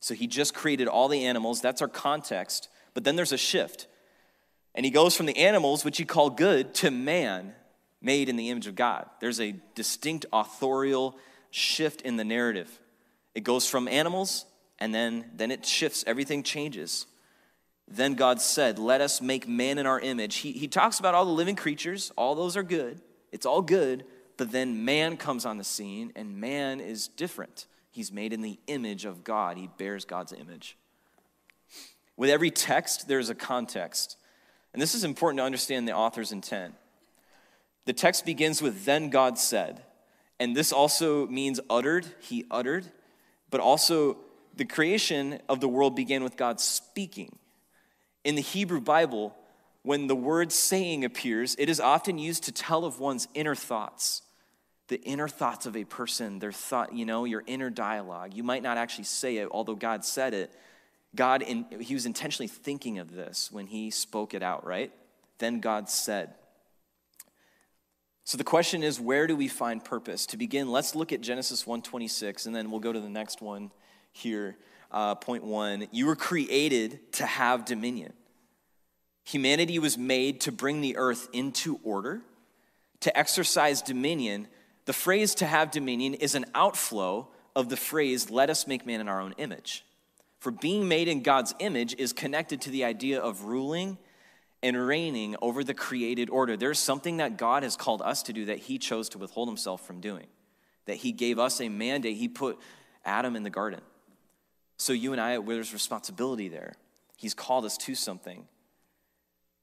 So 0.00 0.14
he 0.14 0.26
just 0.26 0.54
created 0.54 0.88
all 0.88 1.08
the 1.08 1.24
animals. 1.24 1.60
That's 1.60 1.82
our 1.82 1.88
context. 1.88 2.68
But 2.94 3.04
then 3.04 3.16
there's 3.16 3.32
a 3.32 3.38
shift. 3.38 3.86
And 4.74 4.84
he 4.84 4.90
goes 4.90 5.16
from 5.16 5.26
the 5.26 5.36
animals, 5.36 5.84
which 5.84 5.98
he 5.98 6.04
called 6.04 6.36
good, 6.36 6.74
to 6.74 6.90
man 6.90 7.54
made 8.00 8.28
in 8.28 8.36
the 8.36 8.50
image 8.50 8.66
of 8.66 8.74
God. 8.74 9.08
There's 9.20 9.40
a 9.40 9.54
distinct 9.74 10.26
authorial 10.32 11.16
shift 11.50 12.02
in 12.02 12.16
the 12.16 12.24
narrative. 12.24 12.80
It 13.34 13.44
goes 13.44 13.68
from 13.68 13.86
animals, 13.86 14.44
and 14.78 14.94
then, 14.94 15.30
then 15.34 15.50
it 15.50 15.64
shifts. 15.64 16.04
Everything 16.06 16.42
changes. 16.42 17.06
Then 17.88 18.14
God 18.14 18.40
said, 18.40 18.78
Let 18.78 19.00
us 19.00 19.20
make 19.20 19.48
man 19.48 19.78
in 19.78 19.86
our 19.86 20.00
image. 20.00 20.36
He, 20.36 20.52
he 20.52 20.68
talks 20.68 20.98
about 20.98 21.14
all 21.14 21.24
the 21.24 21.32
living 21.32 21.56
creatures, 21.56 22.12
all 22.16 22.34
those 22.34 22.56
are 22.56 22.62
good. 22.62 23.00
It's 23.30 23.46
all 23.46 23.62
good. 23.62 24.04
But 24.36 24.50
then 24.50 24.84
man 24.84 25.16
comes 25.16 25.44
on 25.44 25.58
the 25.58 25.64
scene, 25.64 26.12
and 26.16 26.40
man 26.40 26.80
is 26.80 27.06
different. 27.08 27.66
He's 27.90 28.10
made 28.10 28.32
in 28.32 28.40
the 28.40 28.58
image 28.66 29.04
of 29.04 29.24
God, 29.24 29.56
he 29.56 29.68
bears 29.76 30.04
God's 30.04 30.32
image. 30.32 30.76
With 32.16 32.30
every 32.30 32.50
text, 32.50 33.08
there's 33.08 33.30
a 33.30 33.34
context. 33.34 34.16
And 34.72 34.80
this 34.80 34.94
is 34.94 35.04
important 35.04 35.38
to 35.38 35.44
understand 35.44 35.86
the 35.86 35.94
author's 35.94 36.32
intent. 36.32 36.74
The 37.84 37.92
text 37.92 38.24
begins 38.24 38.62
with, 38.62 38.84
Then 38.84 39.10
God 39.10 39.38
said. 39.38 39.82
And 40.40 40.56
this 40.56 40.72
also 40.72 41.26
means 41.26 41.60
uttered, 41.70 42.06
he 42.20 42.46
uttered, 42.50 42.86
but 43.50 43.60
also 43.60 44.16
the 44.56 44.64
creation 44.64 45.40
of 45.48 45.60
the 45.60 45.68
world 45.68 45.94
began 45.94 46.24
with 46.24 46.36
God 46.36 46.60
speaking. 46.60 47.38
In 48.24 48.34
the 48.34 48.42
Hebrew 48.42 48.80
Bible, 48.80 49.34
when 49.82 50.06
the 50.06 50.14
word 50.14 50.52
saying 50.52 51.04
appears, 51.04 51.56
it 51.58 51.68
is 51.68 51.80
often 51.80 52.18
used 52.18 52.44
to 52.44 52.52
tell 52.52 52.84
of 52.84 53.00
one's 53.00 53.26
inner 53.34 53.54
thoughts, 53.54 54.22
the 54.88 55.00
inner 55.02 55.28
thoughts 55.28 55.66
of 55.66 55.76
a 55.76 55.84
person, 55.84 56.38
their 56.38 56.52
thought, 56.52 56.92
you 56.92 57.04
know, 57.04 57.24
your 57.24 57.42
inner 57.46 57.70
dialogue. 57.70 58.34
You 58.34 58.42
might 58.42 58.62
not 58.62 58.78
actually 58.78 59.04
say 59.04 59.38
it, 59.38 59.48
although 59.50 59.74
God 59.74 60.04
said 60.04 60.34
it. 60.34 60.52
God, 61.14 61.42
in, 61.42 61.66
he 61.80 61.94
was 61.94 62.06
intentionally 62.06 62.48
thinking 62.48 62.98
of 62.98 63.12
this 63.12 63.50
when 63.50 63.66
he 63.66 63.90
spoke 63.90 64.34
it 64.34 64.42
out, 64.42 64.64
right? 64.64 64.92
Then 65.38 65.60
God 65.60 65.90
said. 65.90 66.34
So 68.24 68.38
the 68.38 68.44
question 68.44 68.82
is, 68.82 69.00
where 69.00 69.26
do 69.26 69.34
we 69.34 69.48
find 69.48 69.84
purpose? 69.84 70.26
To 70.26 70.36
begin, 70.36 70.70
let's 70.70 70.94
look 70.94 71.12
at 71.12 71.20
Genesis 71.20 71.64
1:26, 71.64 72.46
and 72.46 72.54
then 72.54 72.70
we'll 72.70 72.80
go 72.80 72.92
to 72.92 73.00
the 73.00 73.08
next 73.08 73.42
one 73.42 73.72
here. 74.12 74.56
Uh, 74.92 75.14
point 75.14 75.42
one: 75.42 75.88
You 75.90 76.06
were 76.06 76.16
created 76.16 77.12
to 77.14 77.26
have 77.26 77.64
dominion. 77.64 78.12
Humanity 79.24 79.78
was 79.78 79.96
made 79.96 80.40
to 80.42 80.52
bring 80.52 80.80
the 80.80 80.96
earth 80.96 81.28
into 81.32 81.80
order, 81.82 82.20
to 83.00 83.16
exercise 83.16 83.82
dominion. 83.82 84.48
The 84.84 84.92
phrase 84.92 85.34
to 85.36 85.46
have 85.46 85.70
dominion 85.70 86.14
is 86.14 86.34
an 86.34 86.44
outflow 86.54 87.28
of 87.54 87.68
the 87.68 87.76
phrase, 87.76 88.30
let 88.30 88.50
us 88.50 88.66
make 88.66 88.86
man 88.86 89.00
in 89.00 89.08
our 89.08 89.20
own 89.20 89.34
image. 89.38 89.84
For 90.40 90.50
being 90.50 90.88
made 90.88 91.08
in 91.08 91.22
God's 91.22 91.54
image 91.60 91.94
is 91.98 92.12
connected 92.12 92.60
to 92.62 92.70
the 92.70 92.84
idea 92.84 93.20
of 93.20 93.44
ruling 93.44 93.98
and 94.62 94.86
reigning 94.86 95.36
over 95.42 95.62
the 95.62 95.74
created 95.74 96.30
order. 96.30 96.56
There's 96.56 96.78
something 96.78 97.18
that 97.18 97.36
God 97.36 97.62
has 97.62 97.76
called 97.76 98.02
us 98.02 98.22
to 98.24 98.32
do 98.32 98.46
that 98.46 98.58
He 98.58 98.78
chose 98.78 99.08
to 99.10 99.18
withhold 99.18 99.48
Himself 99.48 99.86
from 99.86 100.00
doing, 100.00 100.26
that 100.86 100.96
He 100.96 101.12
gave 101.12 101.38
us 101.38 101.60
a 101.60 101.68
mandate. 101.68 102.16
He 102.16 102.28
put 102.28 102.58
Adam 103.04 103.36
in 103.36 103.42
the 103.42 103.50
garden. 103.50 103.80
So 104.82 104.92
you 104.92 105.12
and 105.12 105.20
I, 105.20 105.38
there's 105.38 105.72
responsibility 105.72 106.48
there. 106.48 106.74
He's 107.16 107.34
called 107.34 107.64
us 107.64 107.76
to 107.78 107.94
something. 107.94 108.48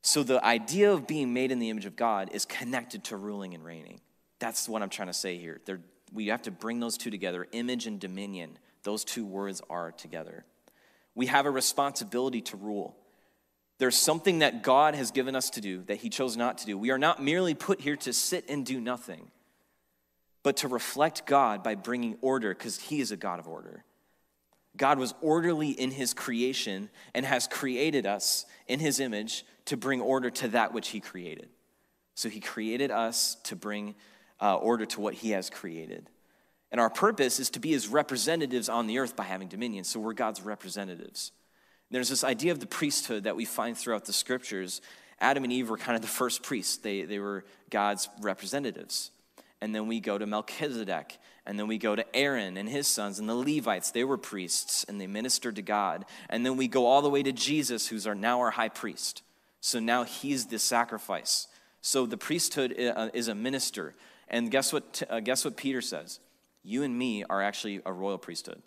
So 0.01 0.23
the 0.23 0.43
idea 0.45 0.93
of 0.93 1.07
being 1.07 1.33
made 1.33 1.51
in 1.51 1.59
the 1.59 1.69
image 1.69 1.85
of 1.85 1.97
God 1.97 2.29
is 2.31 2.45
connected 2.45 3.03
to 3.05 3.17
ruling 3.17 3.53
and 3.53 3.65
reigning. 3.65 3.99
That's 4.39 4.69
what 4.69 4.81
I'm 4.81 4.87
trying 4.87 5.09
to 5.09 5.13
say 5.13 5.37
here. 5.37 5.59
They're, 5.65 5.81
we 6.13 6.27
have 6.27 6.43
to 6.43 6.51
bring 6.51 6.79
those 6.79 6.97
two 6.97 7.11
together 7.11 7.47
image 7.51 7.85
and 7.85 7.99
dominion. 7.99 8.57
Those 8.83 9.03
two 9.03 9.25
words 9.25 9.61
are 9.69 9.91
together. 9.91 10.45
We 11.15 11.25
have 11.25 11.45
a 11.45 11.51
responsibility 11.51 12.39
to 12.43 12.55
rule. 12.55 12.95
There's 13.77 13.97
something 13.97 14.39
that 14.39 14.63
God 14.63 14.95
has 14.95 15.11
given 15.11 15.35
us 15.35 15.49
to 15.49 15.59
do 15.59 15.83
that 15.87 15.97
He 15.97 16.09
chose 16.09 16.37
not 16.37 16.59
to 16.59 16.65
do. 16.65 16.77
We 16.77 16.91
are 16.91 16.97
not 16.97 17.21
merely 17.21 17.55
put 17.55 17.81
here 17.81 17.97
to 17.97 18.13
sit 18.13 18.45
and 18.47 18.65
do 18.65 18.79
nothing, 18.79 19.31
but 20.43 20.55
to 20.57 20.69
reflect 20.69 21.25
God 21.25 21.61
by 21.61 21.75
bringing 21.75 22.17
order 22.21 22.53
because 22.53 22.79
He 22.79 23.01
is 23.01 23.11
a 23.11 23.17
God 23.17 23.39
of 23.39 23.49
order. 23.49 23.83
God 24.79 24.97
was 24.97 25.13
orderly 25.21 25.69
in 25.69 25.91
His 25.91 26.15
creation 26.15 26.89
and 27.13 27.23
has 27.23 27.47
created 27.47 28.07
us 28.07 28.47
in 28.67 28.79
His 28.79 28.99
image 28.99 29.45
to 29.69 29.77
bring 29.77 30.01
order 30.01 30.31
to 30.31 30.47
that 30.47 30.73
which 30.73 30.89
he 30.89 30.99
created. 30.99 31.47
So 32.15 32.27
he 32.27 32.39
created 32.39 32.89
us 32.89 33.35
to 33.43 33.55
bring 33.55 33.93
uh, 34.41 34.55
order 34.55 34.87
to 34.87 34.99
what 34.99 35.13
he 35.13 35.29
has 35.31 35.51
created. 35.51 36.09
And 36.71 36.81
our 36.81 36.89
purpose 36.89 37.39
is 37.39 37.51
to 37.51 37.59
be 37.59 37.69
his 37.69 37.87
representatives 37.87 38.67
on 38.67 38.87
the 38.87 38.97
earth 38.97 39.15
by 39.15 39.25
having 39.25 39.47
dominion. 39.47 39.83
So 39.83 39.99
we're 39.99 40.13
God's 40.13 40.41
representatives. 40.41 41.31
There's 41.91 42.09
this 42.09 42.23
idea 42.23 42.51
of 42.51 42.59
the 42.59 42.65
priesthood 42.65 43.25
that 43.25 43.35
we 43.35 43.45
find 43.45 43.77
throughout 43.77 44.05
the 44.05 44.13
scriptures. 44.13 44.81
Adam 45.19 45.43
and 45.43 45.53
Eve 45.53 45.69
were 45.69 45.77
kind 45.77 45.95
of 45.95 46.01
the 46.01 46.07
first 46.07 46.41
priests, 46.41 46.77
they, 46.77 47.03
they 47.03 47.19
were 47.19 47.45
God's 47.69 48.09
representatives. 48.21 49.11
And 49.61 49.75
then 49.75 49.87
we 49.87 49.99
go 49.99 50.17
to 50.17 50.25
Melchizedek, 50.25 51.19
and 51.45 51.57
then 51.57 51.67
we 51.67 51.77
go 51.77 51.95
to 51.95 52.15
Aaron 52.15 52.57
and 52.57 52.69
his 52.69 52.87
sons, 52.87 53.19
and 53.19 53.27
the 53.27 53.35
Levites, 53.35 53.91
they 53.91 54.03
were 54.03 54.17
priests, 54.17 54.83
and 54.83 54.99
they 54.99 55.07
ministered 55.07 55.55
to 55.55 55.61
God. 55.61 56.05
And 56.29 56.45
then 56.45 56.57
we 56.57 56.67
go 56.67 56.85
all 56.85 57.01
the 57.01 57.09
way 57.09 57.23
to 57.23 57.31
Jesus, 57.31 57.87
who's 57.87 58.05
our, 58.05 58.15
now 58.15 58.39
our 58.39 58.51
high 58.51 58.69
priest. 58.69 59.23
So 59.61 59.79
now 59.79 60.03
he's 60.03 60.45
the 60.45 60.59
sacrifice. 60.59 61.47
So 61.81 62.05
the 62.05 62.17
priesthood 62.17 62.79
uh, 62.79 63.09
is 63.13 63.27
a 63.27 63.35
minister. 63.35 63.95
And 64.27 64.51
guess 64.51 64.71
what, 64.71 65.03
uh, 65.09 65.21
guess 65.21 65.43
what 65.43 65.57
Peter 65.57 65.81
says? 65.81 66.19
You 66.63 66.83
and 66.83 66.97
me 66.97 67.23
are 67.23 67.41
actually 67.41 67.81
a 67.85 67.91
royal 67.91 68.17
priesthood. 68.17 68.61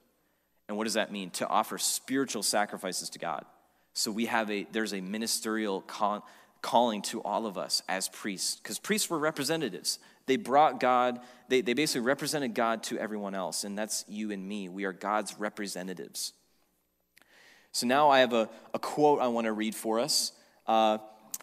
And 0.68 0.76
what 0.76 0.84
does 0.84 0.94
that 0.94 1.12
mean? 1.12 1.30
To 1.30 1.48
offer 1.48 1.78
spiritual 1.78 2.42
sacrifices 2.42 3.10
to 3.10 3.18
God. 3.18 3.44
So 3.94 4.10
we 4.10 4.26
have 4.26 4.50
a, 4.50 4.66
there's 4.72 4.94
a 4.94 5.00
ministerial 5.00 5.82
call, 5.82 6.26
calling 6.62 7.02
to 7.02 7.22
all 7.22 7.46
of 7.46 7.58
us 7.58 7.82
as 7.88 8.08
priests, 8.08 8.56
because 8.56 8.78
priests 8.78 9.10
were 9.10 9.18
representatives. 9.18 9.98
They 10.26 10.36
brought 10.36 10.80
God, 10.80 11.20
they, 11.48 11.60
they 11.60 11.74
basically 11.74 12.06
represented 12.06 12.54
God 12.54 12.82
to 12.84 12.98
everyone 12.98 13.34
else, 13.34 13.64
and 13.64 13.76
that's 13.76 14.04
you 14.08 14.30
and 14.30 14.46
me. 14.46 14.68
We 14.68 14.84
are 14.84 14.92
God's 14.92 15.38
representatives. 15.38 16.32
So 17.72 17.86
now 17.86 18.10
I 18.10 18.20
have 18.20 18.32
a, 18.32 18.48
a 18.74 18.78
quote 18.78 19.20
I 19.20 19.28
want 19.28 19.46
to 19.46 19.52
read 19.52 19.74
for 19.74 19.98
us. 19.98 20.32
Uh, 20.66 20.98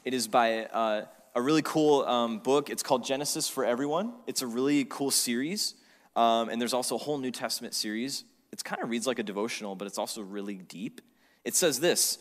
it 0.05 0.13
is 0.13 0.27
by 0.27 0.65
uh, 0.65 1.05
a 1.35 1.41
really 1.41 1.61
cool 1.63 2.03
um, 2.05 2.39
book. 2.39 2.69
It's 2.69 2.83
called 2.83 3.03
Genesis 3.03 3.49
for 3.49 3.65
Everyone. 3.65 4.13
It's 4.27 4.41
a 4.41 4.47
really 4.47 4.85
cool 4.85 5.11
series. 5.11 5.75
Um, 6.15 6.49
and 6.49 6.59
there's 6.61 6.73
also 6.73 6.95
a 6.95 6.97
whole 6.99 7.17
New 7.17 7.31
Testament 7.31 7.73
series. 7.73 8.23
It 8.51 8.63
kind 8.63 8.81
of 8.81 8.89
reads 8.89 9.07
like 9.07 9.19
a 9.19 9.23
devotional, 9.23 9.75
but 9.75 9.87
it's 9.87 9.97
also 9.97 10.21
really 10.21 10.55
deep. 10.55 11.01
It 11.45 11.55
says 11.55 11.79
this 11.79 12.19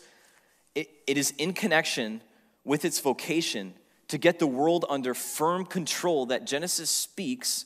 it, 0.75 0.89
it 1.07 1.17
is 1.17 1.31
in 1.37 1.53
connection 1.53 2.21
with 2.63 2.85
its 2.85 2.99
vocation 2.99 3.73
to 4.09 4.17
get 4.17 4.39
the 4.39 4.47
world 4.47 4.85
under 4.89 5.13
firm 5.13 5.65
control 5.65 6.27
that 6.27 6.45
Genesis 6.45 6.89
speaks 6.89 7.65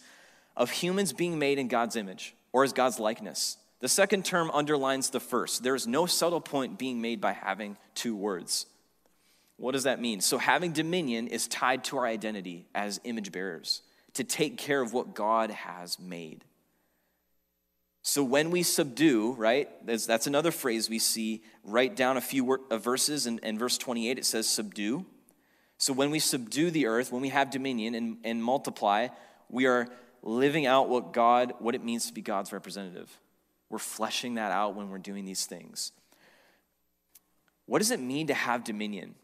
of 0.56 0.70
humans 0.70 1.12
being 1.12 1.40
made 1.40 1.58
in 1.58 1.68
God's 1.68 1.96
image 1.96 2.36
or 2.52 2.64
as 2.64 2.74
God's 2.74 3.00
likeness. 3.00 3.58
The 3.80 3.90
second 3.90 4.24
term 4.24 4.52
underlines 4.54 5.10
the 5.10 5.20
first. 5.20 5.64
There 5.64 5.76
is 5.76 5.88
no 5.88 6.06
subtle 6.06 6.40
point 6.42 6.78
being 6.78 7.02
made 7.02 7.20
by 7.20 7.34
having 7.34 7.78
two 7.96 8.16
words. 8.16 8.66
What 9.58 9.72
does 9.72 9.84
that 9.84 10.00
mean? 10.00 10.22
So, 10.22 10.38
having 10.38 10.72
dominion 10.72 11.28
is 11.28 11.48
tied 11.48 11.84
to 11.86 11.98
our 11.98 12.06
identity 12.06 12.66
as 12.74 13.00
image 13.04 13.32
bearers, 13.32 13.82
to 14.14 14.24
take 14.24 14.58
care 14.58 14.82
of 14.82 14.94
what 14.94 15.14
God 15.14 15.52
has 15.52 16.00
made. 16.00 16.44
So, 18.02 18.24
when 18.24 18.52
we 18.52 18.64
subdue, 18.64 19.34
right, 19.34 19.70
that's, 19.86 20.28
another 20.28 20.52
phrase 20.52 20.90
we 20.90 21.00
see. 21.00 21.44
Write 21.64 21.96
down 21.96 22.18
a 22.18 22.22
few 22.22 22.60
uh, 22.70 22.78
verses, 22.78 23.26
and 23.28 23.60
verse 23.60 23.78
28 23.78 24.18
it 24.18 24.26
says, 24.26 24.48
subdue. 24.48 25.06
So 25.84 25.92
when 25.92 26.12
we 26.12 26.20
subdue 26.20 26.72
the 26.72 26.86
earth, 26.86 27.12
when 27.12 27.22
we 27.22 27.28
have 27.28 27.52
dominion 27.52 27.94
and, 27.94 28.18
and 28.24 28.42
multiply, 28.42 29.10
we 29.50 29.66
are 29.66 29.90
living 30.22 30.66
out 30.66 30.88
what 30.88 31.12
God, 31.12 31.56
what 31.60 31.76
it 31.76 31.84
means 31.84 32.08
to 32.08 32.14
be 32.14 32.22
God's 32.22 32.54
representative. 32.54 33.20
We're 33.70 33.80
fleshing 33.80 34.36
that 34.36 34.54
out 34.54 34.76
when 34.76 34.90
we're 34.90 34.98
doing 34.98 35.26
these 35.26 35.46
things. 35.46 35.92
What 37.66 37.80
does 37.80 37.92
it 37.92 38.00
mean 38.00 38.28
to 38.28 38.34
have 38.34 38.64
dominion? 38.64 39.16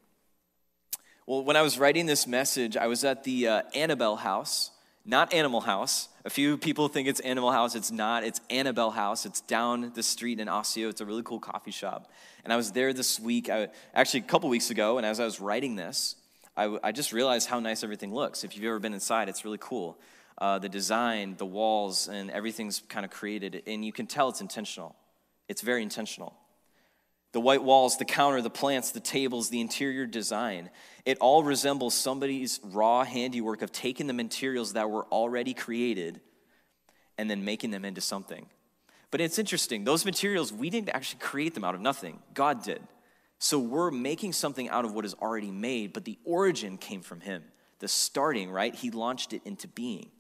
Well, 1.26 1.46
when 1.46 1.56
I 1.56 1.62
was 1.62 1.80
writing 1.80 2.08
this 2.08 2.28
message, 2.28 2.76
I 2.76 2.88
was 2.88 3.06
at 3.06 3.24
the 3.24 3.48
uh, 3.48 3.62
Annabelle 3.74 4.18
House, 4.18 4.72
not 5.06 5.34
Animal 5.34 5.62
House. 5.62 6.10
A 6.26 6.30
few 6.30 6.58
people 6.58 6.90
think 6.90 7.08
it's 7.08 7.22
Animal 7.22 7.54
House. 7.54 7.74
It's 7.74 7.90
not. 7.90 8.26
It's 8.26 8.42
Annabelle 8.50 8.92
House. 8.92 9.26
It's 9.26 9.40
down 9.40 9.94
the 9.96 10.04
street 10.04 10.42
in 10.42 10.50
Osseo. 10.50 10.90
It's 10.90 11.00
a 11.00 11.06
really 11.06 11.24
cool 11.24 11.40
coffee 11.40 11.72
shop. 11.72 12.12
And 12.44 12.52
I 12.52 12.58
was 12.58 12.74
there 12.74 12.92
this 12.92 13.18
week, 13.18 13.50
I, 13.50 13.70
actually 13.94 14.20
a 14.20 14.24
couple 14.24 14.50
weeks 14.50 14.72
ago, 14.72 14.98
and 14.98 15.06
as 15.06 15.22
I 15.22 15.24
was 15.24 15.40
writing 15.40 15.78
this, 15.78 16.18
I, 16.58 16.78
I 16.84 16.92
just 16.92 17.14
realized 17.14 17.48
how 17.48 17.60
nice 17.60 17.84
everything 17.84 18.14
looks. 18.14 18.44
If 18.44 18.56
you've 18.56 18.66
ever 18.66 18.80
been 18.80 18.94
inside, 18.94 19.30
it's 19.30 19.46
really 19.46 19.58
cool. 19.60 19.98
Uh, 20.38 20.60
the 20.60 20.70
design, 20.70 21.36
the 21.38 21.46
walls, 21.46 22.08
and 22.08 22.32
everything's 22.32 22.82
kind 22.88 23.06
of 23.06 23.12
created, 23.12 23.64
and 23.68 23.84
you 23.84 23.92
can 23.92 24.08
tell 24.08 24.30
it's 24.30 24.42
intentional. 24.42 24.96
It's 25.48 25.62
very 25.62 25.84
intentional. 25.84 26.34
The 27.32 27.40
white 27.40 27.64
walls, 27.64 27.98
the 27.98 28.06
counter, 28.06 28.42
the 28.42 28.50
plants, 28.50 28.92
the 28.92 29.00
tables, 29.00 29.50
the 29.50 29.62
interior 29.62 30.06
design, 30.06 30.70
it 31.06 31.18
all 31.20 31.44
resembles 31.44 31.94
somebody's 31.94 32.60
raw 32.64 33.04
handiwork 33.04 33.62
of 33.62 33.72
taking 33.72 34.08
the 34.08 34.14
materials 34.14 34.74
that 34.74 34.90
were 34.90 35.06
already 35.12 35.54
created 35.54 36.22
and 37.18 37.30
then 37.30 37.44
making 37.44 37.72
them 37.72 37.86
into 37.86 38.02
something. 38.02 38.48
But 39.12 39.22
it's 39.22 39.38
interesting, 39.38 39.84
those 39.84 40.06
materials, 40.06 40.54
we 40.54 40.70
didn't 40.70 40.90
actually 40.90 41.20
create 41.20 41.54
them 41.54 41.64
out 41.64 41.76
of 41.76 41.82
nothing, 41.82 42.20
God 42.34 42.64
did. 42.64 42.82
So 43.40 43.58
we're 43.58 43.90
making 43.90 44.34
something 44.34 44.70
out 44.70 44.84
of 44.84 44.94
what 44.94 45.06
is 45.06 45.14
already 45.16 45.50
made, 45.50 45.94
but 45.94 46.04
the 46.04 46.20
origin 46.26 46.78
came 46.78 47.02
from 47.02 47.22
him. 47.22 47.44
The 47.80 47.88
starting, 47.88 48.52
right? 48.52 48.76
He 48.76 48.92
launched 48.92 49.32
it 49.32 49.42
into 49.46 49.68
being. 49.70 50.12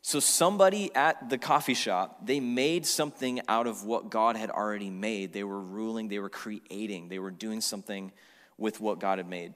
So 0.00 0.20
somebody 0.20 0.94
at 0.94 1.28
the 1.28 1.38
coffee 1.38 1.74
shop, 1.74 2.24
they 2.24 2.38
made 2.38 2.86
something 2.86 3.40
out 3.48 3.66
of 3.66 3.84
what 3.84 4.10
God 4.10 4.36
had 4.36 4.48
already 4.48 4.90
made. 4.90 5.32
They 5.32 5.42
were 5.42 5.60
ruling, 5.60 6.08
they 6.08 6.20
were 6.20 6.30
creating, 6.30 7.08
they 7.08 7.18
were 7.18 7.32
doing 7.32 7.60
something 7.60 8.12
with 8.56 8.80
what 8.80 9.00
God 9.00 9.18
had 9.18 9.28
made. 9.28 9.54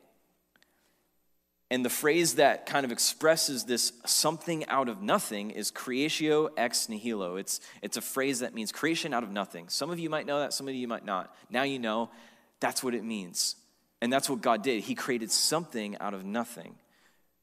And 1.71 1.83
the 1.83 1.91
phrase 1.91 2.35
that 2.35 2.67
kind 2.67 2.85
of 2.85 2.93
expresses 2.93 3.65
this 3.65 3.95
something 4.05 4.67
out 4.67 4.91
of 4.91 5.01
nothing 5.01 5.53
is 5.53 5.71
creatio 5.71 6.51
ex 6.57 6.89
nihilo. 6.89 7.37
It's, 7.37 7.61
it's 7.81 7.97
a 7.97 8.03
phrase 8.03 8.41
that 8.41 8.53
means 8.53 8.73
creation 8.73 9.15
out 9.15 9.23
of 9.23 9.31
nothing. 9.31 9.71
Some 9.71 9.89
of 9.89 9.99
you 9.99 10.11
might 10.11 10.27
know 10.27 10.41
that, 10.41 10.53
some 10.53 10.69
of 10.69 10.75
you 10.75 10.87
might 10.87 11.07
not. 11.07 11.35
Now 11.49 11.63
you 11.63 11.79
know 11.79 12.11
that's 12.63 12.83
what 12.83 12.95
it 12.95 13.05
means. 13.05 13.57
And 14.01 14.11
that's 14.11 14.31
what 14.31 14.41
God 14.41 14.63
did. 14.63 14.85
He 14.85 14.95
created 14.95 15.31
something 15.31 15.99
out 15.99 16.15
of 16.15 16.25
nothing. 16.25 16.77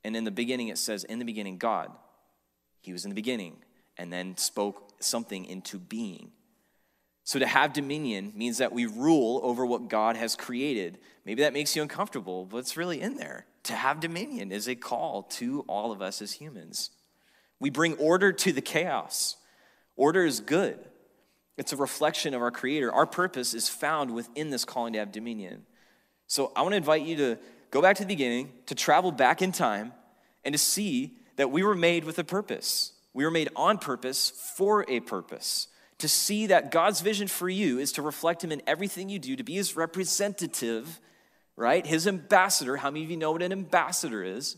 And 0.04 0.16
in 0.16 0.24
the 0.24 0.32
beginning, 0.32 0.70
it 0.70 0.78
says, 0.78 1.04
In 1.04 1.20
the 1.20 1.26
beginning, 1.26 1.58
God. 1.58 1.92
He 2.82 2.94
was 2.94 3.04
in 3.04 3.10
the 3.10 3.16
beginning 3.16 3.58
and 3.98 4.12
then 4.12 4.38
spoke 4.38 4.94
something 5.00 5.46
into 5.46 5.78
being. 5.78 6.32
So 7.26 7.38
to 7.38 7.46
have 7.46 7.74
dominion 7.74 8.32
means 8.36 8.58
that 8.58 8.72
we 8.72 8.86
rule 8.86 9.42
over 9.44 9.66
what 9.66 9.90
God 9.90 10.16
has 10.16 10.36
created. 10.36 10.98
Maybe 11.26 11.44
that 11.44 11.54
makes 11.54 11.76
you 11.76 11.82
uncomfortable, 11.82 12.46
but 12.46 12.58
it's 12.58 12.78
really 12.78 13.02
in 13.02 13.18
there. 13.18 13.46
To 13.64 13.74
have 13.74 14.00
dominion 14.00 14.52
is 14.52 14.68
a 14.68 14.76
call 14.76 15.24
to 15.24 15.66
all 15.68 15.92
of 15.92 16.02
us 16.02 16.22
as 16.22 16.32
humans. 16.32 16.92
We 17.60 17.70
bring 17.70 17.96
order 17.98 18.32
to 18.32 18.54
the 18.54 18.62
chaos. 18.62 19.36
Order 19.96 20.26
is 20.26 20.40
good. 20.40 20.80
It's 21.60 21.74
a 21.74 21.78
reflection 21.78 22.34
of 22.34 22.42
our 22.42 22.52
Creator. 22.52 22.90
Our 22.94 23.06
purpose 23.06 23.54
is 23.54 23.68
found 23.68 24.12
within 24.12 24.50
this 24.50 24.64
calling 24.64 24.94
to 24.94 25.00
have 25.00 25.12
dominion. 25.12 25.66
So 26.26 26.54
I 26.56 26.62
want 26.62 26.72
to 26.72 26.78
invite 26.78 27.02
you 27.02 27.18
to 27.18 27.38
go 27.70 27.82
back 27.82 27.98
to 27.98 28.04
the 28.04 28.08
beginning, 28.08 28.54
to 28.68 28.76
travel 28.76 29.12
back 29.12 29.42
in 29.42 29.52
time, 29.52 29.92
and 30.46 30.54
to 30.54 30.58
see 30.58 31.18
that 31.36 31.52
we 31.52 31.62
were 31.62 31.76
made 31.76 32.06
with 32.06 32.18
a 32.18 32.24
purpose. 32.24 32.94
We 33.14 33.26
were 33.26 33.32
made 33.32 33.50
on 33.58 33.78
purpose 33.78 34.30
for 34.56 34.86
a 34.88 35.02
purpose. 35.02 35.68
To 35.98 36.08
see 36.08 36.48
that 36.48 36.72
God's 36.72 37.02
vision 37.02 37.28
for 37.28 37.50
you 37.50 37.78
is 37.78 37.92
to 37.94 38.02
reflect 38.02 38.42
Him 38.42 38.54
in 38.54 38.62
everything 38.66 39.10
you 39.10 39.20
do, 39.20 39.36
to 39.36 39.44
be 39.44 39.56
His 39.56 39.76
representative, 39.76 41.02
right? 41.58 41.86
His 41.86 42.08
ambassador. 42.08 42.78
How 42.78 42.90
many 42.90 43.04
of 43.04 43.12
you 43.12 43.18
know 43.18 43.34
what 43.34 43.42
an 43.42 43.52
ambassador 43.52 44.24
is? 44.24 44.56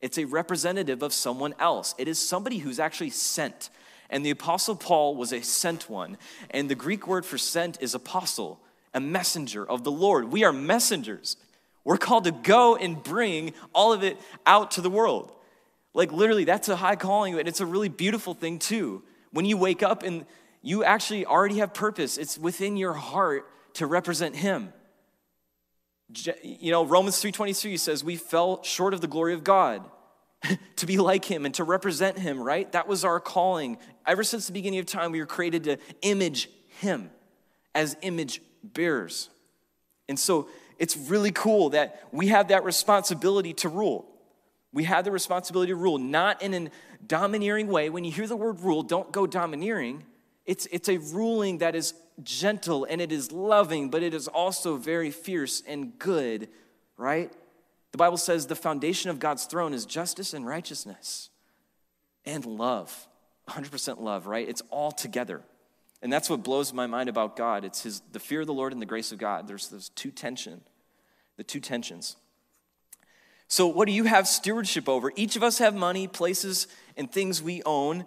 It's 0.00 0.18
a 0.18 0.24
representative 0.24 1.02
of 1.02 1.12
someone 1.12 1.56
else, 1.58 1.96
it 1.98 2.06
is 2.06 2.20
somebody 2.20 2.58
who's 2.58 2.78
actually 2.78 3.10
sent. 3.10 3.70
And 4.14 4.24
the 4.24 4.30
Apostle 4.30 4.76
Paul 4.76 5.16
was 5.16 5.32
a 5.32 5.42
sent 5.42 5.90
one. 5.90 6.18
And 6.50 6.70
the 6.70 6.76
Greek 6.76 7.08
word 7.08 7.26
for 7.26 7.36
sent 7.36 7.82
is 7.82 7.96
apostle, 7.96 8.60
a 8.94 9.00
messenger 9.00 9.68
of 9.68 9.82
the 9.82 9.90
Lord. 9.90 10.30
We 10.30 10.44
are 10.44 10.52
messengers. 10.52 11.36
We're 11.82 11.96
called 11.96 12.22
to 12.24 12.30
go 12.30 12.76
and 12.76 13.02
bring 13.02 13.54
all 13.74 13.92
of 13.92 14.04
it 14.04 14.16
out 14.46 14.70
to 14.72 14.80
the 14.80 14.88
world. 14.88 15.32
Like, 15.94 16.12
literally, 16.12 16.44
that's 16.44 16.68
a 16.68 16.76
high 16.76 16.94
calling, 16.94 17.36
and 17.36 17.48
it's 17.48 17.58
a 17.58 17.66
really 17.66 17.88
beautiful 17.88 18.34
thing, 18.34 18.60
too. 18.60 19.02
When 19.32 19.46
you 19.46 19.56
wake 19.56 19.82
up 19.82 20.04
and 20.04 20.26
you 20.62 20.84
actually 20.84 21.26
already 21.26 21.58
have 21.58 21.74
purpose, 21.74 22.16
it's 22.16 22.38
within 22.38 22.76
your 22.76 22.92
heart 22.92 23.50
to 23.74 23.86
represent 23.88 24.36
Him. 24.36 24.72
You 26.44 26.70
know, 26.70 26.84
Romans 26.84 27.20
3:23 27.20 27.76
says 27.80 28.04
we 28.04 28.14
fell 28.14 28.62
short 28.62 28.94
of 28.94 29.00
the 29.00 29.08
glory 29.08 29.34
of 29.34 29.42
God. 29.42 29.84
to 30.76 30.86
be 30.86 30.98
like 30.98 31.24
him 31.24 31.44
and 31.44 31.54
to 31.54 31.64
represent 31.64 32.18
him, 32.18 32.40
right? 32.40 32.70
That 32.72 32.86
was 32.86 33.04
our 33.04 33.20
calling. 33.20 33.78
Ever 34.06 34.24
since 34.24 34.46
the 34.46 34.52
beginning 34.52 34.80
of 34.80 34.86
time, 34.86 35.12
we 35.12 35.20
were 35.20 35.26
created 35.26 35.64
to 35.64 35.78
image 36.02 36.48
him 36.80 37.10
as 37.74 37.96
image 38.02 38.40
bearers. 38.62 39.30
And 40.08 40.18
so 40.18 40.48
it's 40.78 40.96
really 40.96 41.32
cool 41.32 41.70
that 41.70 42.06
we 42.12 42.28
have 42.28 42.48
that 42.48 42.64
responsibility 42.64 43.52
to 43.54 43.68
rule. 43.68 44.06
We 44.72 44.84
have 44.84 45.04
the 45.04 45.12
responsibility 45.12 45.70
to 45.70 45.76
rule, 45.76 45.98
not 45.98 46.42
in 46.42 46.52
a 46.54 46.70
domineering 47.06 47.68
way. 47.68 47.90
When 47.90 48.04
you 48.04 48.10
hear 48.10 48.26
the 48.26 48.36
word 48.36 48.60
rule, 48.60 48.82
don't 48.82 49.12
go 49.12 49.26
domineering. 49.26 50.04
It's, 50.46 50.66
it's 50.70 50.88
a 50.88 50.98
ruling 50.98 51.58
that 51.58 51.74
is 51.74 51.94
gentle 52.22 52.86
and 52.88 53.00
it 53.00 53.12
is 53.12 53.32
loving, 53.32 53.88
but 53.88 54.02
it 54.02 54.14
is 54.14 54.28
also 54.28 54.76
very 54.76 55.10
fierce 55.10 55.62
and 55.66 55.98
good, 55.98 56.48
right? 56.96 57.32
The 57.94 57.98
Bible 57.98 58.16
says 58.16 58.48
the 58.48 58.56
foundation 58.56 59.08
of 59.08 59.20
God's 59.20 59.44
throne 59.44 59.72
is 59.72 59.86
justice 59.86 60.34
and 60.34 60.44
righteousness 60.44 61.30
and 62.26 62.44
love. 62.44 63.06
100% 63.50 64.00
love, 64.00 64.26
right? 64.26 64.48
It's 64.48 64.62
all 64.70 64.90
together. 64.90 65.42
And 66.02 66.12
that's 66.12 66.28
what 66.28 66.42
blows 66.42 66.72
my 66.72 66.88
mind 66.88 67.08
about 67.08 67.36
God. 67.36 67.64
It's 67.64 67.84
his 67.84 68.02
the 68.10 68.18
fear 68.18 68.40
of 68.40 68.48
the 68.48 68.52
Lord 68.52 68.72
and 68.72 68.82
the 68.82 68.86
grace 68.86 69.12
of 69.12 69.18
God. 69.18 69.46
There's 69.46 69.68
those 69.68 69.90
two 69.90 70.10
tension, 70.10 70.62
the 71.36 71.44
two 71.44 71.60
tensions. 71.60 72.16
So 73.46 73.68
what 73.68 73.86
do 73.86 73.92
you 73.92 74.06
have 74.06 74.26
stewardship 74.26 74.88
over? 74.88 75.12
Each 75.14 75.36
of 75.36 75.44
us 75.44 75.58
have 75.58 75.76
money, 75.76 76.08
places, 76.08 76.66
and 76.96 77.08
things 77.08 77.40
we 77.40 77.62
own. 77.62 78.04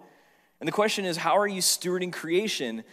And 0.60 0.68
the 0.68 0.72
question 0.72 1.06
is, 1.06 1.16
how 1.16 1.38
are 1.38 1.48
you 1.48 1.62
stewarding 1.62 2.12
creation? 2.12 2.84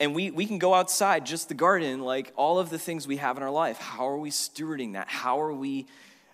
And 0.00 0.12
we, 0.12 0.32
we 0.32 0.46
can 0.46 0.58
go 0.58 0.74
outside, 0.74 1.24
just 1.24 1.46
the 1.46 1.54
garden, 1.54 2.00
like 2.00 2.32
all 2.34 2.58
of 2.58 2.68
the 2.68 2.80
things 2.80 3.06
we 3.06 3.18
have 3.18 3.36
in 3.36 3.44
our 3.44 3.50
life. 3.52 3.78
How 3.78 4.08
are 4.08 4.18
we 4.18 4.30
stewarding 4.30 4.94
that? 4.94 5.06
How 5.06 5.40
are 5.40 5.52
we 5.52 5.86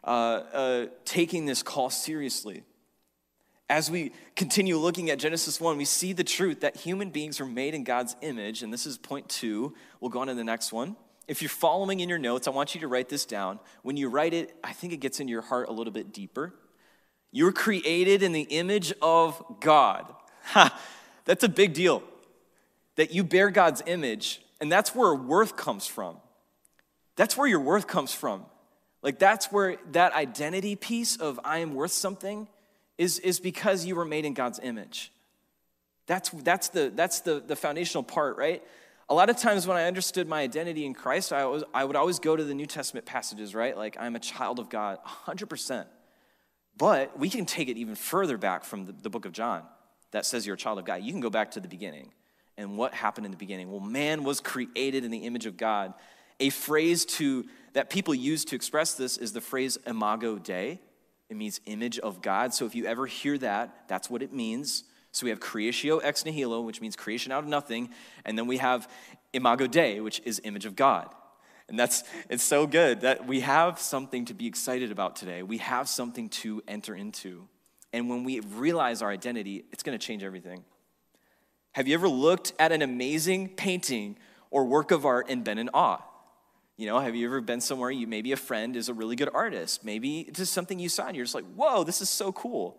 uh, 0.05 0.07
uh, 0.07 0.87
taking 1.05 1.47
this 1.47 1.63
call 1.63 1.91
seriously. 1.91 2.63
As 3.71 3.91
we 3.91 4.13
continue 4.35 4.79
looking 4.79 5.11
at 5.11 5.19
Genesis 5.19 5.61
1, 5.61 5.77
we 5.77 5.85
see 5.85 6.15
the 6.15 6.25
truth 6.25 6.61
that 6.61 6.77
human 6.77 7.11
beings 7.11 7.41
are 7.41 7.47
made 7.47 7.75
in 7.75 7.85
God's 7.85 8.17
image, 8.23 8.63
and 8.63 8.73
this 8.73 8.87
is 8.87 8.97
point 8.97 9.29
two. 9.29 9.75
We'll 10.01 10.11
go 10.11 10.21
on 10.21 10.29
to 10.29 10.35
the 10.35 10.45
next 10.45 10.73
one. 10.73 10.97
If 11.27 11.43
you're 11.43 11.51
following 11.51 12.01
in 12.01 12.09
your 12.09 12.19
notes, 12.19 12.49
I 12.49 12.51
want 12.51 12.75
you 12.75 12.81
to 12.81 12.89
write 12.89 13.11
this 13.11 13.27
down. 13.27 13.61
When 13.83 13.99
you 13.99 14.09
write 14.09 14.33
it, 14.33 14.57
I 14.65 14.73
think 14.73 14.95
it 14.95 14.97
gets 14.97 15.21
into 15.21 15.31
your 15.31 15.43
heart 15.43 15.69
a 15.69 15.73
little 15.73 15.93
bit 15.93 16.15
deeper. 16.15 16.55
You're 17.31 17.53
created 17.53 18.23
in 18.23 18.33
the 18.33 18.43
image 18.43 18.93
of 19.03 19.43
God. 19.61 20.15
Ha, 20.53 20.81
that's 21.27 21.45
a 21.45 21.49
big 21.49 21.75
deal. 21.75 22.03
That 22.97 23.13
you 23.13 23.23
bear 23.23 23.51
God's 23.51 23.83
image, 23.85 24.41
and 24.63 24.73
that's 24.73 24.95
where 24.95 25.15
worth 25.15 25.57
comes 25.57 25.87
from. 25.87 26.17
That's 27.17 27.37
where 27.37 27.47
your 27.47 27.61
worth 27.61 27.87
comes 27.87 28.15
from. 28.15 28.47
Like 29.03 29.19
that's 29.19 29.47
where 29.47 29.77
that 29.93 30.13
identity 30.13 30.77
piece 30.77 31.17
of 31.17 31.39
I 31.45 31.59
am 31.59 31.75
worth 31.75 31.93
something 31.93 32.49
is, 32.97 33.19
is 33.21 33.39
because 33.41 33.85
you 33.85 33.95
were 33.95 34.05
made 34.05 34.25
in 34.25 34.35
God's 34.35 34.59
image. 34.63 35.13
That's, 36.07 36.31
that's, 36.31 36.69
the, 36.69 36.91
that's 36.95 37.21
the, 37.21 37.41
the 37.41 37.55
foundational 37.55 38.03
part, 38.03 38.37
right? 38.37 38.63
A 39.09 39.15
lot 39.15 39.31
of 39.31 39.37
times 39.37 39.67
when 39.67 39.77
I 39.77 39.85
understood 39.85 40.29
my 40.29 40.41
identity 40.41 40.85
in 40.85 40.95
Christ, 40.95 41.33
I, 41.33 41.45
was, 41.47 41.65
I 41.73 41.85
would 41.85 41.97
always 41.97 42.19
go 42.19 42.35
to 42.35 42.43
the 42.43 42.55
New 42.55 42.67
Testament 42.67 43.07
passages, 43.07 43.55
right? 43.55 43.77
Like, 43.77 43.97
I'm 44.01 44.17
a 44.17 44.19
child 44.19 44.59
of 44.59 44.69
God, 44.69 44.99
100%. 45.27 45.87
But 46.77 47.19
we 47.19 47.29
can 47.31 47.47
take 47.47 47.69
it 47.69 47.77
even 47.77 47.95
further 47.95 48.37
back 48.37 48.65
from 48.65 48.87
the, 48.87 48.93
the 48.93 49.11
book 49.11 49.25
of 49.25 49.33
John 49.33 49.63
that 50.11 50.27
says 50.27 50.47
you're 50.47 50.55
a 50.55 50.59
child 50.59 50.79
of 50.79 50.85
God. 50.85 51.03
You 51.03 51.13
can 51.13 51.21
go 51.21 51.31
back 51.31 51.53
to 51.53 51.61
the 51.61 51.69
beginning 51.69 52.13
and 52.57 52.77
what 52.77 52.95
happened 52.95 53.27
in 53.27 53.33
the 53.33 53.39
beginning. 53.39 53.71
Well, 53.71 53.81
man 53.81 54.25
was 54.25 54.41
created 54.41 55.05
in 55.05 55.11
the 55.11 55.19
image 55.19 55.47
of 55.47 55.57
God. 55.57 55.95
A 56.41 56.51
phrase 56.51 57.05
to 57.05 57.47
that 57.73 57.91
people 57.91 58.15
use 58.15 58.45
to 58.47 58.57
express 58.57 58.95
this 58.95 59.17
is 59.17 59.33
the 59.33 59.41
phrase 59.41 59.79
imago 59.87 60.39
Dei. 60.39 60.81
It 61.29 61.37
means 61.37 61.61
image 61.67 61.99
of 61.99 62.23
God. 62.23 62.55
So 62.55 62.65
if 62.65 62.75
you 62.75 62.87
ever 62.87 63.07
hear 63.07 63.37
that, 63.39 63.85
that's 63.89 64.09
what 64.09 64.23
it 64.23 64.33
means. 64.33 64.85
So 65.13 65.25
we 65.25 65.31
have 65.31 65.41
creatio 65.41 66.01
ex 66.03 66.25
nihilo, 66.25 66.61
which 66.63 66.81
means 66.81 66.97
creation 66.97 67.33
out 67.33 67.43
of 67.43 67.49
nothing, 67.49 67.91
and 68.25 68.39
then 68.39 68.47
we 68.47 68.59
have 68.59 68.91
imago 69.33 69.67
Dei, 69.67 70.01
which 70.01 70.21
is 70.25 70.41
image 70.45 70.65
of 70.65 70.77
God. 70.77 71.09
And 71.69 71.79
that's 71.79 72.03
it's 72.31 72.45
so 72.45 72.67
good 72.67 73.03
that 73.03 73.27
we 73.27 73.41
have 73.41 73.79
something 73.79 74.25
to 74.27 74.35
be 74.35 74.47
excited 74.47 74.91
about 74.91 75.17
today. 75.17 75.43
We 75.43 75.59
have 75.59 75.89
something 75.89 76.31
to 76.31 76.63
enter 76.67 76.95
into. 76.95 77.47
And 77.93 78.09
when 78.09 78.25
we 78.25 78.41
realize 78.41 79.03
our 79.03 79.11
identity, 79.11 79.65
it's 79.73 79.83
going 79.83 79.99
to 79.99 80.05
change 80.05 80.23
everything. 80.23 80.65
Have 81.73 81.87
you 81.87 81.95
ever 81.95 82.09
looked 82.09 82.53
at 82.59 82.73
an 82.73 82.83
amazing 82.83 83.51
painting 83.51 84.17
or 84.51 84.65
work 84.65 84.91
of 84.91 85.05
art 85.05 85.27
and 85.29 85.45
been 85.45 85.59
in 85.59 85.69
awe? 85.75 86.03
You 86.79 86.87
know, 86.87 87.01
have 87.01 87.17
you 87.17 87.27
ever 87.27 87.41
been 87.41 87.61
somewhere 87.61 87.91
you 87.91 88.07
maybe 88.07 88.31
a 88.31 88.37
friend 88.37 88.77
is 88.77 88.89
a 88.89 88.95
really 88.95 89.17
good 89.17 89.31
artist? 89.35 89.85
Maybe 89.85 90.21
it's 90.21 90.39
just 90.39 90.53
something 90.53 90.79
you 90.79 90.89
saw 90.89 91.09
and 91.09 91.17
you're 91.17 91.25
just 91.25 91.35
like, 91.35 91.45
whoa, 91.57 91.83
this 91.83 92.01
is 92.01 92.09
so 92.09 92.31
cool. 92.31 92.79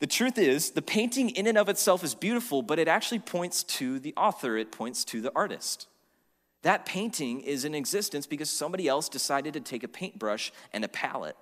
The 0.00 0.08
truth 0.08 0.36
is, 0.36 0.72
the 0.72 0.82
painting 0.82 1.30
in 1.30 1.46
and 1.46 1.56
of 1.56 1.68
itself 1.68 2.02
is 2.02 2.16
beautiful, 2.16 2.60
but 2.60 2.80
it 2.80 2.88
actually 2.88 3.20
points 3.20 3.62
to 3.64 4.00
the 4.00 4.12
author, 4.16 4.56
it 4.56 4.72
points 4.72 5.04
to 5.06 5.20
the 5.20 5.32
artist. 5.36 5.86
That 6.62 6.86
painting 6.86 7.40
is 7.40 7.64
in 7.64 7.72
existence 7.72 8.26
because 8.26 8.50
somebody 8.50 8.88
else 8.88 9.08
decided 9.08 9.54
to 9.54 9.60
take 9.60 9.84
a 9.84 9.88
paintbrush 9.88 10.50
and 10.72 10.84
a 10.84 10.88
palette, 10.88 11.36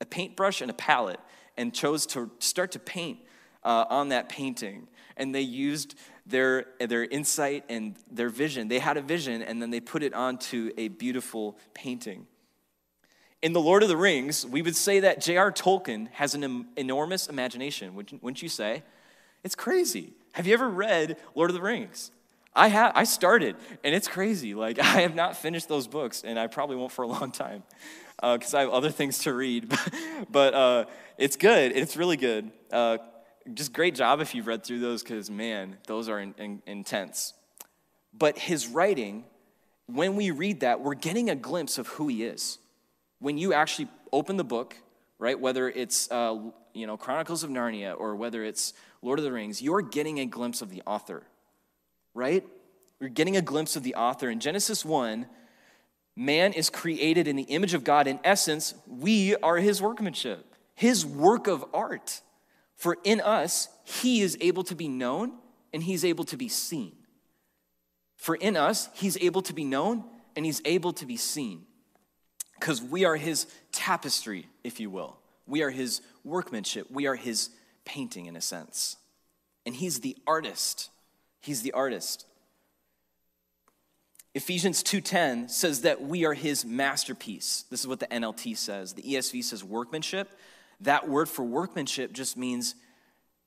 a 0.00 0.06
paintbrush 0.06 0.62
and 0.62 0.70
a 0.70 0.74
palette, 0.74 1.20
and 1.58 1.74
chose 1.74 2.06
to 2.06 2.30
start 2.38 2.72
to 2.72 2.78
paint 2.78 3.18
uh, 3.64 3.84
on 3.88 4.10
that 4.10 4.28
painting. 4.28 4.88
And 5.16 5.34
they 5.34 5.40
used 5.40 5.94
their, 6.26 6.66
their 6.78 7.04
insight 7.04 7.64
and 7.68 7.96
their 8.10 8.28
vision. 8.28 8.68
They 8.68 8.78
had 8.78 8.96
a 8.96 9.02
vision, 9.02 9.42
and 9.42 9.60
then 9.60 9.70
they 9.70 9.80
put 9.80 10.02
it 10.02 10.14
onto 10.14 10.70
a 10.76 10.88
beautiful 10.88 11.58
painting. 11.74 12.26
In 13.40 13.52
The 13.52 13.60
Lord 13.60 13.82
of 13.82 13.88
the 13.88 13.96
Rings, 13.96 14.44
we 14.44 14.62
would 14.62 14.76
say 14.76 15.00
that 15.00 15.20
J.R. 15.20 15.52
Tolkien 15.52 16.08
has 16.12 16.34
an 16.34 16.66
enormous 16.76 17.28
imagination, 17.28 17.94
wouldn't 17.94 18.42
you 18.42 18.48
say? 18.48 18.82
It's 19.44 19.54
crazy. 19.54 20.12
Have 20.32 20.46
you 20.46 20.54
ever 20.54 20.68
read 20.68 21.16
Lord 21.34 21.50
of 21.50 21.54
the 21.54 21.62
Rings? 21.62 22.10
I 22.54 22.68
have. 22.68 22.92
I 22.94 23.04
started, 23.04 23.56
and 23.84 23.94
it's 23.94 24.08
crazy. 24.08 24.54
Like 24.54 24.78
I 24.80 25.02
have 25.02 25.14
not 25.14 25.36
finished 25.36 25.68
those 25.68 25.86
books, 25.86 26.24
and 26.24 26.38
I 26.38 26.48
probably 26.48 26.76
won't 26.76 26.92
for 26.92 27.02
a 27.02 27.06
long 27.06 27.30
time 27.30 27.62
because 28.20 28.54
uh, 28.54 28.58
I 28.58 28.60
have 28.62 28.70
other 28.70 28.90
things 28.90 29.18
to 29.20 29.32
read. 29.32 29.72
but 30.30 30.54
uh, 30.54 30.84
it's 31.16 31.36
good. 31.36 31.72
It's 31.76 31.96
really 31.96 32.16
good. 32.16 32.50
Uh, 32.72 32.98
just 33.54 33.72
great 33.72 33.94
job 33.94 34.20
if 34.20 34.34
you've 34.34 34.46
read 34.46 34.64
through 34.64 34.80
those, 34.80 35.02
because 35.02 35.30
man, 35.30 35.76
those 35.86 36.08
are 36.08 36.20
in, 36.20 36.34
in, 36.38 36.62
intense. 36.66 37.34
But 38.12 38.38
his 38.38 38.66
writing, 38.68 39.24
when 39.86 40.16
we 40.16 40.30
read 40.30 40.60
that, 40.60 40.80
we're 40.80 40.94
getting 40.94 41.30
a 41.30 41.34
glimpse 41.34 41.78
of 41.78 41.88
who 41.88 42.08
he 42.08 42.24
is. 42.24 42.58
When 43.20 43.38
you 43.38 43.52
actually 43.52 43.88
open 44.12 44.36
the 44.36 44.44
book, 44.44 44.76
right, 45.18 45.38
whether 45.38 45.68
it's 45.68 46.10
uh, 46.10 46.38
you 46.74 46.86
know 46.86 46.96
Chronicles 46.96 47.42
of 47.42 47.50
Narnia 47.50 47.98
or 47.98 48.16
whether 48.16 48.44
it's 48.44 48.72
Lord 49.02 49.18
of 49.18 49.24
the 49.24 49.32
Rings, 49.32 49.60
you're 49.60 49.82
getting 49.82 50.20
a 50.20 50.26
glimpse 50.26 50.62
of 50.62 50.70
the 50.70 50.82
author 50.86 51.24
right? 52.18 52.44
We're 53.00 53.08
getting 53.08 53.36
a 53.36 53.42
glimpse 53.42 53.76
of 53.76 53.84
the 53.84 53.94
author. 53.94 54.28
In 54.28 54.40
Genesis 54.40 54.84
1, 54.84 55.26
man 56.16 56.52
is 56.52 56.68
created 56.68 57.28
in 57.28 57.36
the 57.36 57.44
image 57.44 57.74
of 57.74 57.84
God. 57.84 58.08
In 58.08 58.18
essence, 58.24 58.74
we 58.88 59.36
are 59.36 59.56
his 59.58 59.80
workmanship, 59.80 60.54
his 60.74 61.06
work 61.06 61.46
of 61.46 61.64
art. 61.72 62.20
For 62.78 62.96
in 63.04 63.20
us, 63.20 63.68
he 63.84 64.22
is 64.22 64.38
able 64.40 64.64
to 64.64 64.74
be 64.74 64.88
known 64.88 65.32
and 65.74 65.82
he's 65.82 66.02
able 66.02 66.24
to 66.24 66.38
be 66.38 66.48
seen. 66.48 66.96
For 68.16 68.34
in 68.34 68.56
us, 68.56 68.88
he's 68.94 69.18
able 69.18 69.42
to 69.42 69.52
be 69.52 69.64
known 69.64 70.04
and 70.34 70.46
he's 70.46 70.62
able 70.64 70.94
to 70.94 71.04
be 71.04 71.18
seen. 71.18 71.66
Because 72.58 72.80
we 72.80 73.04
are 73.04 73.16
his 73.16 73.46
tapestry, 73.70 74.48
if 74.64 74.80
you 74.80 74.88
will. 74.88 75.18
We 75.46 75.62
are 75.62 75.70
his 75.70 76.00
workmanship. 76.24 76.90
We 76.90 77.06
are 77.06 77.14
his 77.14 77.50
painting, 77.84 78.24
in 78.24 78.34
a 78.34 78.40
sense. 78.40 78.96
And 79.66 79.74
he's 79.74 80.00
the 80.00 80.16
artist 80.26 80.88
He's 81.40 81.62
the 81.62 81.72
artist. 81.72 82.26
Ephesians 84.34 84.82
2:10 84.82 85.48
says 85.48 85.82
that 85.82 86.02
we 86.02 86.24
are 86.24 86.34
his 86.34 86.64
masterpiece. 86.64 87.64
This 87.70 87.80
is 87.80 87.86
what 87.86 88.00
the 88.00 88.12
NLT 88.12 88.54
says. 88.54 88.94
The 88.94 89.02
ESV 89.02 89.42
says 89.42 89.64
workmanship. 89.64 90.38
That 90.80 91.08
word 91.08 91.28
for 91.28 91.44
workmanship 91.44 92.12
just 92.12 92.36
means 92.36 92.74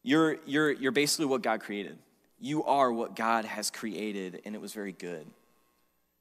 you're, 0.03 0.37
you're, 0.45 0.71
you're 0.71 0.91
basically 0.91 1.25
what 1.25 1.41
God 1.41 1.61
created. 1.61 1.97
You 2.39 2.63
are 2.63 2.91
what 2.91 3.15
God 3.15 3.45
has 3.45 3.69
created, 3.69 4.41
and 4.45 4.55
it 4.55 4.61
was 4.61 4.73
very 4.73 4.91
good. 4.91 5.27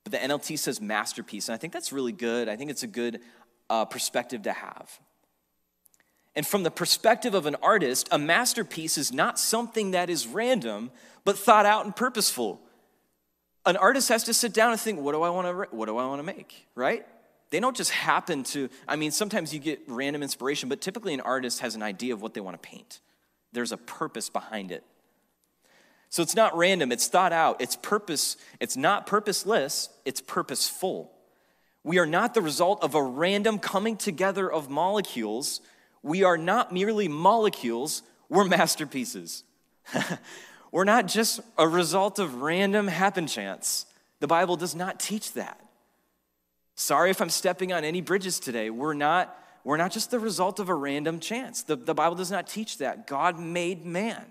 But 0.05 0.13
the 0.13 0.19
NLT 0.19 0.59
says 0.59 0.81
masterpiece, 0.81 1.49
and 1.49 1.55
I 1.55 1.59
think 1.59 1.73
that's 1.73 1.93
really 1.93 2.13
good. 2.13 2.49
I 2.49 2.57
think 2.57 2.71
it's 2.71 2.83
a 2.83 2.89
good 2.89 3.21
uh, 3.69 3.85
perspective 3.87 4.43
to 4.43 4.53
have. 4.53 4.99
And 6.37 6.47
from 6.47 6.63
the 6.63 6.71
perspective 6.71 7.35
of 7.35 7.47
an 7.47 7.57
artist, 7.63 8.09
a 8.13 8.19
masterpiece 8.19 8.97
is 8.97 9.13
not 9.13 9.39
something 9.39 9.93
that 9.93 10.09
is 10.09 10.27
random, 10.27 10.91
but 11.25 11.39
thought 11.39 11.67
out 11.67 11.85
and 11.85 11.95
purposeful. 11.95 12.61
An 13.67 13.77
artist 13.77 14.09
has 14.09 14.25
to 14.25 14.35
sit 14.35 14.55
down 14.55 14.73
and 14.73 14.81
think, 14.81 15.01
what 15.01 15.13
do 15.13 15.23
I 15.23 15.31
want 15.31 15.47
to 15.47 15.77
what 15.77 15.87
do 15.87 15.97
I 15.97 16.07
want 16.07 16.21
to 16.21 16.23
make, 16.23 16.67
right? 16.75 17.07
They 17.51 17.61
don't 17.61 17.77
just 17.77 17.91
happen 17.91 18.45
to 18.45 18.69
I 18.87 18.97
mean, 18.97 19.11
sometimes 19.11 19.53
you 19.53 19.61
get 19.61 19.81
random 19.87 20.23
inspiration, 20.23 20.69
but 20.69 20.81
typically 20.81 21.15
an 21.15 21.21
artist 21.21 21.61
has 21.61 21.75
an 21.75 21.83
idea 21.83 22.15
of 22.15 22.23
what 22.23 22.35
they 22.35 22.41
want 22.41 22.61
to 22.61 22.69
paint. 22.69 23.01
There's 23.53 23.73
a 23.73 23.77
purpose 23.77 24.29
behind 24.29 24.71
it. 24.71 24.85
So 26.09 26.23
it's 26.23 26.35
not 26.35 26.57
random, 26.57 26.91
it's 26.91 27.07
thought 27.07 27.33
out, 27.33 27.61
it's 27.61 27.77
purpose, 27.77 28.37
it's 28.59 28.77
not 28.77 29.07
purposeless, 29.07 29.91
it's 30.05 30.21
purposeful. 30.21 31.13
We 31.85 31.99
are 31.99 32.07
not 32.07 32.35
the 32.35 32.43
result 32.43 32.83
of 32.83 32.97
a 32.97 33.03
random 33.03 33.61
coming 33.61 33.97
together 33.97 34.51
of 34.51 34.69
molecules 34.69 35.61
we 36.03 36.23
are 36.25 36.39
not 36.39 36.73
merely 36.73 37.09
molecules, 37.09 38.03
we're 38.29 38.45
masterpieces. 38.45 39.45
we're 40.73 40.85
not 40.85 41.07
just 41.07 41.41
a 41.59 41.69
result 41.69 42.19
of 42.19 42.43
random 42.43 42.89
happen 42.89 43.27
chance. 43.27 43.87
The 44.21 44.27
Bible 44.27 44.57
does 44.57 44.75
not 44.75 45.01
teach 45.01 45.33
that. 45.35 45.61
Sorry 46.81 47.11
if 47.11 47.21
I'm 47.21 47.29
stepping 47.29 47.75
on 47.75 47.85
any 47.85 48.01
bridges 48.01 48.41
today. 48.41 48.71
We're 48.71 48.95
not, 48.95 49.39
we're 49.65 49.77
not 49.77 49.93
just 49.93 50.11
the 50.11 50.19
result 50.19 50.59
of 50.61 50.71
a 50.71 50.75
random 50.75 51.21
chance. 51.21 51.63
The, 51.63 51.77
the 51.77 51.93
Bible 51.93 52.17
does 52.17 52.31
not 52.31 52.47
teach 52.47 52.79
that. 52.79 53.07
God 53.07 53.39
made 53.39 53.85
man. 53.85 54.25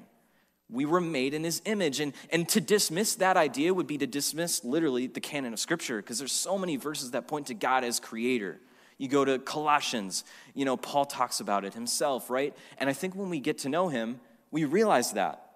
We 0.67 0.85
were 0.85 0.99
made 0.99 1.35
in 1.35 1.43
his 1.43 1.61
image. 1.65 1.99
And, 1.99 2.11
and 2.31 2.49
to 2.49 2.59
dismiss 2.59 3.13
that 3.17 3.37
idea 3.37 3.71
would 3.71 3.85
be 3.85 3.99
to 3.99 4.07
dismiss 4.07 4.63
literally 4.63 5.05
the 5.05 5.19
canon 5.19 5.53
of 5.53 5.59
Scripture 5.59 5.97
because 5.97 6.17
there's 6.17 6.31
so 6.31 6.57
many 6.57 6.75
verses 6.75 7.11
that 7.11 7.27
point 7.27 7.45
to 7.47 7.53
God 7.53 7.83
as 7.83 7.99
creator. 7.99 8.59
You 8.97 9.09
go 9.09 9.23
to 9.23 9.37
Colossians, 9.37 10.23
you 10.55 10.65
know, 10.65 10.75
Paul 10.75 11.05
talks 11.05 11.41
about 11.41 11.65
it 11.65 11.75
himself, 11.75 12.31
right? 12.31 12.57
And 12.79 12.89
I 12.89 12.93
think 12.93 13.13
when 13.13 13.29
we 13.29 13.39
get 13.39 13.59
to 13.59 13.69
know 13.69 13.89
him, 13.89 14.19
we 14.49 14.65
realize 14.65 15.13
that. 15.13 15.51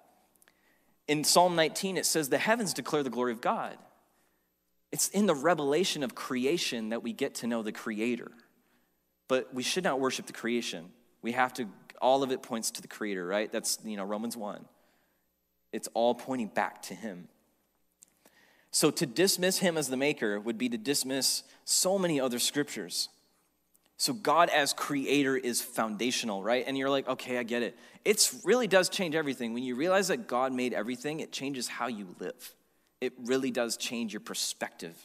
In 1.08 1.24
Psalm 1.24 1.56
19, 1.56 1.96
it 1.96 2.06
says, 2.06 2.28
The 2.28 2.38
heavens 2.38 2.72
declare 2.72 3.02
the 3.02 3.10
glory 3.10 3.32
of 3.32 3.40
God. 3.40 3.78
It's 4.94 5.08
in 5.08 5.26
the 5.26 5.34
revelation 5.34 6.04
of 6.04 6.14
creation 6.14 6.90
that 6.90 7.02
we 7.02 7.12
get 7.12 7.34
to 7.36 7.48
know 7.48 7.64
the 7.64 7.72
Creator. 7.72 8.30
But 9.26 9.52
we 9.52 9.64
should 9.64 9.82
not 9.82 9.98
worship 9.98 10.26
the 10.26 10.32
creation. 10.32 10.84
We 11.20 11.32
have 11.32 11.52
to, 11.54 11.66
all 12.00 12.22
of 12.22 12.30
it 12.30 12.44
points 12.44 12.70
to 12.70 12.80
the 12.80 12.86
Creator, 12.86 13.26
right? 13.26 13.50
That's, 13.50 13.76
you 13.84 13.96
know, 13.96 14.04
Romans 14.04 14.36
1. 14.36 14.64
It's 15.72 15.88
all 15.94 16.14
pointing 16.14 16.46
back 16.46 16.80
to 16.82 16.94
Him. 16.94 17.26
So 18.70 18.92
to 18.92 19.04
dismiss 19.04 19.58
Him 19.58 19.76
as 19.76 19.88
the 19.88 19.96
Maker 19.96 20.38
would 20.38 20.58
be 20.58 20.68
to 20.68 20.78
dismiss 20.78 21.42
so 21.64 21.98
many 21.98 22.20
other 22.20 22.38
scriptures. 22.38 23.08
So 23.96 24.12
God 24.12 24.48
as 24.48 24.72
creator 24.72 25.36
is 25.36 25.60
foundational, 25.60 26.40
right? 26.40 26.62
And 26.64 26.78
you're 26.78 26.88
like, 26.88 27.08
okay, 27.08 27.38
I 27.38 27.42
get 27.42 27.64
it. 27.64 27.76
It 28.04 28.32
really 28.44 28.68
does 28.68 28.88
change 28.88 29.16
everything. 29.16 29.54
When 29.54 29.64
you 29.64 29.74
realize 29.74 30.06
that 30.06 30.28
God 30.28 30.52
made 30.52 30.72
everything, 30.72 31.18
it 31.18 31.32
changes 31.32 31.66
how 31.66 31.88
you 31.88 32.14
live. 32.20 32.54
It 33.00 33.12
really 33.24 33.50
does 33.50 33.76
change 33.76 34.12
your 34.12 34.20
perspective. 34.20 34.96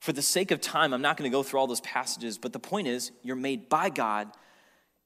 For 0.00 0.12
the 0.12 0.22
sake 0.22 0.50
of 0.50 0.60
time, 0.60 0.92
I'm 0.92 1.02
not 1.02 1.16
going 1.16 1.30
to 1.30 1.34
go 1.34 1.42
through 1.42 1.60
all 1.60 1.66
those 1.66 1.80
passages, 1.80 2.38
but 2.38 2.52
the 2.52 2.58
point 2.58 2.88
is, 2.88 3.12
you're 3.22 3.36
made 3.36 3.68
by 3.68 3.88
God 3.88 4.28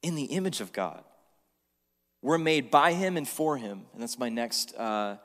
in 0.02 0.14
the 0.14 0.24
image 0.24 0.60
of 0.60 0.72
God. 0.72 1.04
We're 2.22 2.38
made 2.38 2.70
by 2.70 2.92
Him 2.92 3.16
and 3.16 3.28
for 3.28 3.56
Him, 3.56 3.86
and 3.92 4.02
that's 4.02 4.18
my 4.18 4.28
next, 4.28 4.74
uh, 4.74 5.16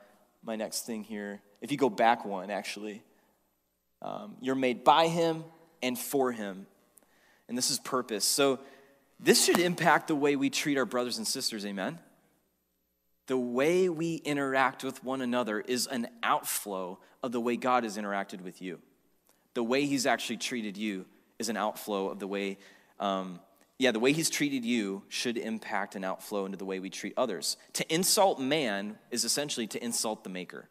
my 0.43 0.55
next 0.55 0.85
thing 0.85 1.03
here. 1.03 1.41
If 1.61 1.71
you 1.71 1.77
go 1.77 1.89
back 1.89 2.25
one, 2.25 2.51
actually, 2.51 3.01
um, 4.01 4.35
you're 4.41 4.55
made 4.55 4.83
by 4.83 5.07
Him 5.07 5.45
and 5.81 5.97
for 5.97 6.31
Him 6.31 6.67
and 7.51 7.57
this 7.57 7.69
is 7.69 7.79
purpose. 7.79 8.23
So, 8.23 8.59
this 9.19 9.43
should 9.43 9.59
impact 9.59 10.07
the 10.07 10.15
way 10.15 10.37
we 10.37 10.49
treat 10.49 10.77
our 10.77 10.85
brothers 10.85 11.17
and 11.17 11.27
sisters, 11.27 11.65
amen? 11.65 11.99
The 13.31 13.37
way 13.37 13.87
we 13.87 14.15
interact 14.15 14.83
with 14.83 15.05
one 15.05 15.21
another 15.21 15.61
is 15.61 15.87
an 15.87 16.09
outflow 16.21 16.99
of 17.23 17.31
the 17.31 17.39
way 17.39 17.55
God 17.55 17.85
has 17.85 17.97
interacted 17.97 18.41
with 18.41 18.61
you. 18.61 18.79
The 19.53 19.63
way 19.63 19.85
He's 19.85 20.05
actually 20.05 20.35
treated 20.35 20.75
you 20.75 21.05
is 21.39 21.47
an 21.47 21.55
outflow 21.55 22.09
of 22.09 22.19
the 22.19 22.27
way, 22.27 22.57
um, 22.99 23.39
yeah, 23.79 23.91
the 23.91 24.01
way 24.01 24.11
He's 24.11 24.29
treated 24.29 24.65
you 24.65 25.03
should 25.07 25.37
impact 25.37 25.95
an 25.95 26.03
outflow 26.03 26.43
into 26.43 26.57
the 26.57 26.65
way 26.65 26.81
we 26.81 26.89
treat 26.89 27.13
others. 27.15 27.55
To 27.75 27.93
insult 27.93 28.37
man 28.37 28.97
is 29.11 29.23
essentially 29.23 29.67
to 29.67 29.81
insult 29.81 30.25
the 30.25 30.29
Maker. 30.29 30.67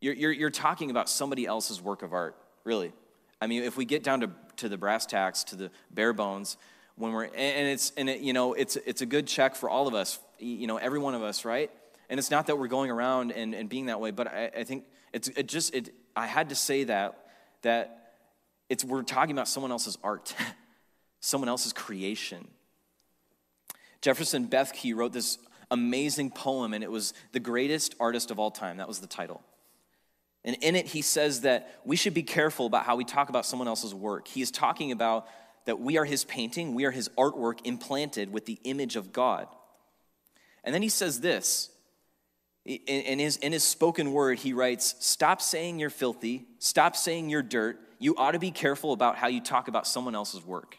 You're, 0.00 0.14
you're, 0.14 0.32
you're 0.32 0.50
talking 0.50 0.90
about 0.90 1.08
somebody 1.08 1.46
else's 1.46 1.80
work 1.80 2.02
of 2.02 2.12
art, 2.12 2.36
really. 2.64 2.92
I 3.40 3.46
mean, 3.46 3.62
if 3.62 3.76
we 3.76 3.84
get 3.84 4.02
down 4.02 4.22
to, 4.22 4.30
to 4.56 4.68
the 4.68 4.76
brass 4.76 5.06
tacks, 5.06 5.44
to 5.44 5.54
the 5.54 5.70
bare 5.92 6.14
bones, 6.14 6.56
when 6.96 7.12
we're 7.12 7.24
and 7.24 7.68
it's 7.68 7.92
and 7.96 8.10
it, 8.10 8.20
you 8.20 8.32
know 8.32 8.52
it's 8.52 8.76
it's 8.76 9.00
a 9.00 9.06
good 9.06 9.26
check 9.26 9.54
for 9.54 9.70
all 9.70 9.88
of 9.88 9.94
us, 9.94 10.18
you 10.42 10.66
know, 10.66 10.76
every 10.76 10.98
one 10.98 11.14
of 11.14 11.22
us, 11.22 11.44
right? 11.44 11.70
And 12.08 12.18
it's 12.18 12.30
not 12.30 12.46
that 12.48 12.58
we're 12.58 12.68
going 12.68 12.90
around 12.90 13.32
and, 13.32 13.54
and 13.54 13.68
being 13.68 13.86
that 13.86 14.00
way, 14.00 14.10
but 14.10 14.26
I, 14.28 14.50
I 14.58 14.64
think 14.64 14.84
it's 15.12 15.28
it 15.28 15.46
just 15.46 15.74
it 15.74 15.94
I 16.14 16.26
had 16.26 16.50
to 16.50 16.54
say 16.54 16.84
that 16.84 17.18
that 17.62 18.14
it's, 18.68 18.84
we're 18.84 19.02
talking 19.02 19.32
about 19.32 19.48
someone 19.48 19.70
else's 19.70 19.98
art, 20.02 20.34
someone 21.20 21.48
else's 21.48 21.72
creation. 21.72 22.48
Jefferson 24.00 24.48
Bethke 24.48 24.94
wrote 24.96 25.12
this 25.12 25.38
amazing 25.70 26.30
poem, 26.30 26.74
and 26.74 26.82
it 26.82 26.90
was 26.90 27.14
The 27.32 27.40
Greatest 27.40 27.94
Artist 28.00 28.30
of 28.30 28.38
All 28.38 28.50
Time. 28.50 28.78
That 28.78 28.88
was 28.88 29.00
the 29.00 29.06
title. 29.06 29.42
And 30.44 30.56
in 30.60 30.74
it, 30.74 30.86
he 30.86 31.02
says 31.02 31.42
that 31.42 31.80
we 31.84 31.96
should 31.96 32.14
be 32.14 32.24
careful 32.24 32.66
about 32.66 32.84
how 32.84 32.96
we 32.96 33.04
talk 33.04 33.28
about 33.28 33.46
someone 33.46 33.68
else's 33.68 33.94
work. 33.94 34.26
He 34.26 34.42
is 34.42 34.50
talking 34.50 34.90
about 34.90 35.26
that 35.66 35.78
we 35.78 35.98
are 35.98 36.04
his 36.04 36.24
painting, 36.24 36.74
we 36.74 36.84
are 36.84 36.90
his 36.90 37.08
artwork 37.10 37.60
implanted 37.64 38.32
with 38.32 38.46
the 38.46 38.58
image 38.64 38.96
of 38.96 39.12
God. 39.12 39.46
And 40.64 40.74
then 40.74 40.82
he 40.82 40.88
says 40.88 41.20
this 41.20 41.70
in 42.64 43.18
his, 43.18 43.38
in 43.38 43.52
his 43.52 43.64
spoken 43.64 44.12
word, 44.12 44.38
he 44.38 44.52
writes, 44.52 44.94
Stop 45.00 45.40
saying 45.40 45.80
you're 45.80 45.90
filthy, 45.90 46.46
stop 46.58 46.94
saying 46.96 47.28
you're 47.28 47.42
dirt. 47.42 47.80
You 47.98 48.14
ought 48.16 48.32
to 48.32 48.38
be 48.38 48.50
careful 48.50 48.92
about 48.92 49.16
how 49.16 49.28
you 49.28 49.40
talk 49.40 49.68
about 49.68 49.86
someone 49.86 50.14
else's 50.14 50.44
work. 50.44 50.76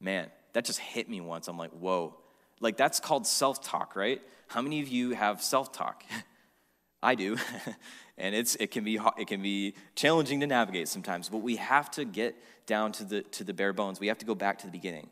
Man, 0.00 0.30
that 0.52 0.64
just 0.64 0.78
hit 0.78 1.08
me 1.08 1.20
once. 1.20 1.48
I'm 1.48 1.56
like, 1.56 1.70
whoa. 1.70 2.16
Like, 2.60 2.76
that's 2.76 3.00
called 3.00 3.26
self 3.26 3.62
talk, 3.62 3.96
right? 3.96 4.20
How 4.48 4.62
many 4.62 4.80
of 4.80 4.88
you 4.88 5.10
have 5.10 5.42
self 5.42 5.72
talk? 5.72 6.04
I 7.02 7.14
do. 7.16 7.36
and 8.18 8.34
it's, 8.34 8.54
it, 8.56 8.70
can 8.70 8.84
be, 8.84 8.98
it 9.18 9.26
can 9.26 9.42
be 9.42 9.74
challenging 9.94 10.40
to 10.40 10.46
navigate 10.46 10.88
sometimes, 10.88 11.28
but 11.28 11.38
we 11.38 11.56
have 11.56 11.90
to 11.92 12.04
get 12.04 12.36
down 12.66 12.92
to 12.92 13.04
the, 13.04 13.22
to 13.22 13.44
the 13.44 13.52
bare 13.52 13.72
bones. 13.72 14.00
We 14.00 14.06
have 14.06 14.18
to 14.18 14.26
go 14.26 14.34
back 14.34 14.58
to 14.60 14.66
the 14.66 14.72
beginning. 14.72 15.08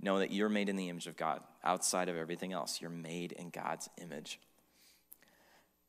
Know 0.00 0.18
that 0.18 0.30
you're 0.30 0.48
made 0.48 0.68
in 0.68 0.76
the 0.76 0.88
image 0.88 1.06
of 1.06 1.16
God. 1.16 1.42
Outside 1.64 2.08
of 2.08 2.16
everything 2.16 2.52
else, 2.52 2.80
you're 2.80 2.90
made 2.90 3.32
in 3.32 3.50
God's 3.50 3.88
image. 4.00 4.40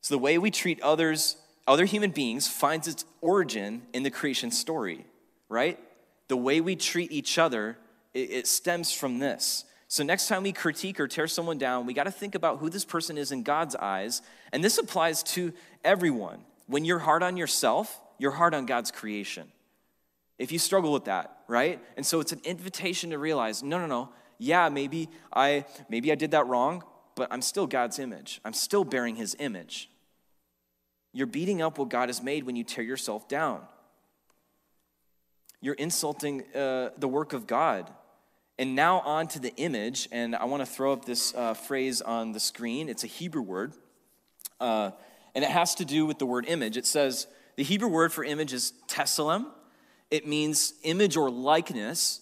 So 0.01 0.13
the 0.13 0.19
way 0.19 0.37
we 0.37 0.51
treat 0.51 0.81
others, 0.81 1.37
other 1.65 1.85
human 1.85 2.11
beings, 2.11 2.47
finds 2.47 2.87
its 2.87 3.05
origin 3.21 3.83
in 3.93 4.03
the 4.03 4.11
creation 4.11 4.51
story, 4.51 5.05
right? 5.49 5.79
The 6.27 6.37
way 6.37 6.61
we 6.61 6.75
treat 6.75 7.11
each 7.11 7.37
other, 7.37 7.77
it, 8.13 8.45
stems 8.45 8.93
from 8.93 9.19
this. 9.19 9.65
So 9.87 10.03
next 10.03 10.27
time 10.27 10.43
we 10.43 10.51
critique 10.51 10.99
or 10.99 11.07
tear 11.07 11.27
someone 11.27 11.57
down, 11.57 11.85
we 11.85 11.93
got 11.93 12.03
to 12.03 12.11
think 12.11 12.35
about 12.35 12.59
who 12.59 12.69
this 12.69 12.85
person 12.85 13.17
is 13.17 13.31
in 13.31 13.43
God's 13.43 13.75
eyes. 13.75 14.21
And 14.51 14.63
this 14.63 14.77
applies 14.77 15.23
to 15.23 15.53
everyone. 15.83 16.43
When 16.67 16.85
you're 16.85 16.99
hard 16.99 17.23
on 17.23 17.37
yourself, 17.37 17.99
you're 18.17 18.31
hard 18.31 18.53
on 18.53 18.65
God's 18.65 18.91
creation. 18.91 19.51
If 20.37 20.51
you 20.51 20.59
struggle 20.59 20.91
with 20.91 21.05
that, 21.05 21.43
right? 21.47 21.79
And 21.95 22.05
so 22.05 22.19
it's 22.19 22.31
an 22.31 22.41
invitation 22.43 23.11
to 23.11 23.17
realize, 23.17 23.63
no, 23.63 23.79
no, 23.79 23.85
no. 23.85 24.09
Yeah, 24.37 24.69
maybe 24.69 25.09
I 25.33 25.65
maybe 25.89 26.11
I 26.11 26.15
did 26.15 26.31
that 26.31 26.47
wrong, 26.47 26.83
but 27.15 27.27
I'm 27.31 27.41
still 27.41 27.67
God's 27.67 27.99
image. 27.99 28.41
I'm 28.43 28.53
still 28.53 28.83
bearing 28.83 29.15
his 29.15 29.35
image. 29.39 29.89
You're 31.13 31.27
beating 31.27 31.61
up 31.61 31.77
what 31.77 31.89
God 31.89 32.09
has 32.09 32.23
made 32.23 32.43
when 32.43 32.55
you 32.55 32.63
tear 32.63 32.83
yourself 32.83 33.27
down. 33.27 33.61
You're 35.61 35.75
insulting 35.75 36.43
uh, 36.53 36.89
the 36.97 37.07
work 37.07 37.33
of 37.33 37.47
God. 37.47 37.89
And 38.59 38.75
now 38.75 38.99
on 38.99 39.27
to 39.29 39.39
the 39.39 39.53
image, 39.55 40.07
and 40.11 40.35
I 40.35 40.45
want 40.45 40.61
to 40.61 40.65
throw 40.65 40.93
up 40.93 41.05
this 41.05 41.33
uh, 41.33 41.53
phrase 41.55 42.01
on 42.01 42.33
the 42.33 42.39
screen. 42.39 42.87
It's 42.87 43.03
a 43.03 43.07
Hebrew 43.07 43.41
word, 43.41 43.73
uh, 44.59 44.91
and 45.33 45.43
it 45.43 45.49
has 45.49 45.73
to 45.75 45.85
do 45.85 46.05
with 46.05 46.19
the 46.19 46.25
word 46.27 46.45
image. 46.47 46.77
It 46.77 46.85
says 46.85 47.25
the 47.55 47.63
Hebrew 47.63 47.87
word 47.87 48.11
for 48.13 48.23
image 48.23 48.53
is 48.53 48.73
tselem. 48.87 49.47
It 50.11 50.27
means 50.27 50.73
image 50.83 51.17
or 51.17 51.31
likeness. 51.31 52.21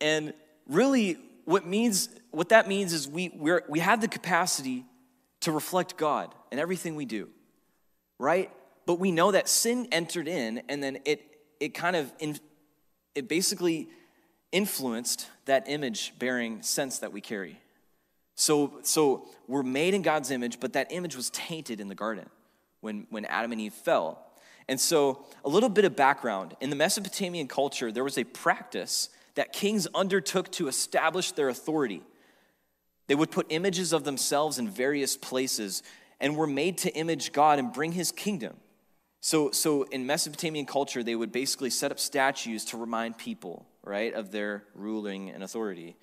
And 0.00 0.34
really, 0.68 1.18
what 1.44 1.66
means 1.66 2.08
what 2.30 2.50
that 2.50 2.68
means 2.68 2.92
is 2.92 3.08
we 3.08 3.30
we 3.34 3.52
we 3.68 3.78
have 3.80 4.00
the 4.00 4.08
capacity 4.08 4.84
to 5.40 5.52
reflect 5.52 5.96
God 5.96 6.34
in 6.50 6.58
everything 6.58 6.96
we 6.96 7.04
do 7.04 7.28
right? 8.18 8.50
But 8.86 8.98
we 8.98 9.10
know 9.10 9.32
that 9.32 9.48
sin 9.48 9.88
entered 9.92 10.28
in 10.28 10.62
and 10.68 10.82
then 10.82 10.98
it, 11.04 11.22
it 11.60 11.74
kind 11.74 11.96
of, 11.96 12.12
in, 12.18 12.38
it 13.14 13.28
basically 13.28 13.88
influenced 14.52 15.28
that 15.46 15.68
image 15.68 16.14
bearing 16.18 16.62
sense 16.62 16.98
that 17.00 17.12
we 17.12 17.20
carry. 17.20 17.60
So, 18.36 18.78
so 18.82 19.28
we're 19.48 19.62
made 19.62 19.94
in 19.94 20.02
God's 20.02 20.30
image, 20.30 20.60
but 20.60 20.74
that 20.74 20.92
image 20.92 21.16
was 21.16 21.30
tainted 21.30 21.80
in 21.80 21.88
the 21.88 21.94
garden 21.94 22.28
when, 22.80 23.06
when 23.10 23.24
Adam 23.24 23.52
and 23.52 23.60
Eve 23.60 23.72
fell. 23.72 24.22
And 24.68 24.80
so, 24.80 25.24
a 25.44 25.48
little 25.48 25.68
bit 25.68 25.84
of 25.84 25.94
background. 25.94 26.56
In 26.60 26.70
the 26.70 26.76
Mesopotamian 26.76 27.46
culture, 27.46 27.92
there 27.92 28.02
was 28.02 28.18
a 28.18 28.24
practice 28.24 29.10
that 29.36 29.52
kings 29.52 29.86
undertook 29.94 30.50
to 30.52 30.68
establish 30.68 31.32
their 31.32 31.48
authority. 31.48 32.02
They 33.06 33.14
would 33.14 33.30
put 33.30 33.46
images 33.50 33.92
of 33.92 34.04
themselves 34.04 34.58
in 34.58 34.68
various 34.68 35.16
places 35.16 35.82
and 36.20 36.36
were 36.36 36.46
made 36.46 36.78
to 36.78 36.94
image 36.94 37.32
God 37.32 37.58
and 37.58 37.72
bring 37.72 37.92
his 37.92 38.10
kingdom. 38.10 38.56
So, 39.20 39.50
so 39.50 39.84
in 39.84 40.06
Mesopotamian 40.06 40.66
culture, 40.66 41.02
they 41.02 41.14
would 41.14 41.32
basically 41.32 41.70
set 41.70 41.90
up 41.90 41.98
statues 41.98 42.64
to 42.66 42.76
remind 42.76 43.18
people, 43.18 43.66
right, 43.82 44.12
of 44.12 44.30
their 44.30 44.64
ruling 44.74 45.30
and 45.30 45.42
authority. 45.42 45.96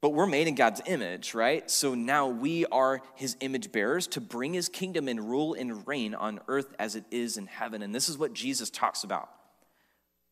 But 0.00 0.10
we're 0.10 0.26
made 0.26 0.48
in 0.48 0.56
God's 0.56 0.82
image, 0.86 1.32
right? 1.32 1.70
So 1.70 1.94
now 1.94 2.26
we 2.26 2.66
are 2.66 3.02
his 3.14 3.36
image 3.40 3.70
bearers 3.70 4.08
to 4.08 4.20
bring 4.20 4.52
his 4.52 4.68
kingdom 4.68 5.06
and 5.06 5.20
rule 5.20 5.54
and 5.54 5.86
reign 5.86 6.14
on 6.14 6.40
earth 6.48 6.74
as 6.78 6.96
it 6.96 7.04
is 7.12 7.36
in 7.36 7.46
heaven. 7.46 7.82
And 7.82 7.94
this 7.94 8.08
is 8.08 8.18
what 8.18 8.32
Jesus 8.32 8.68
talks 8.68 9.04
about, 9.04 9.30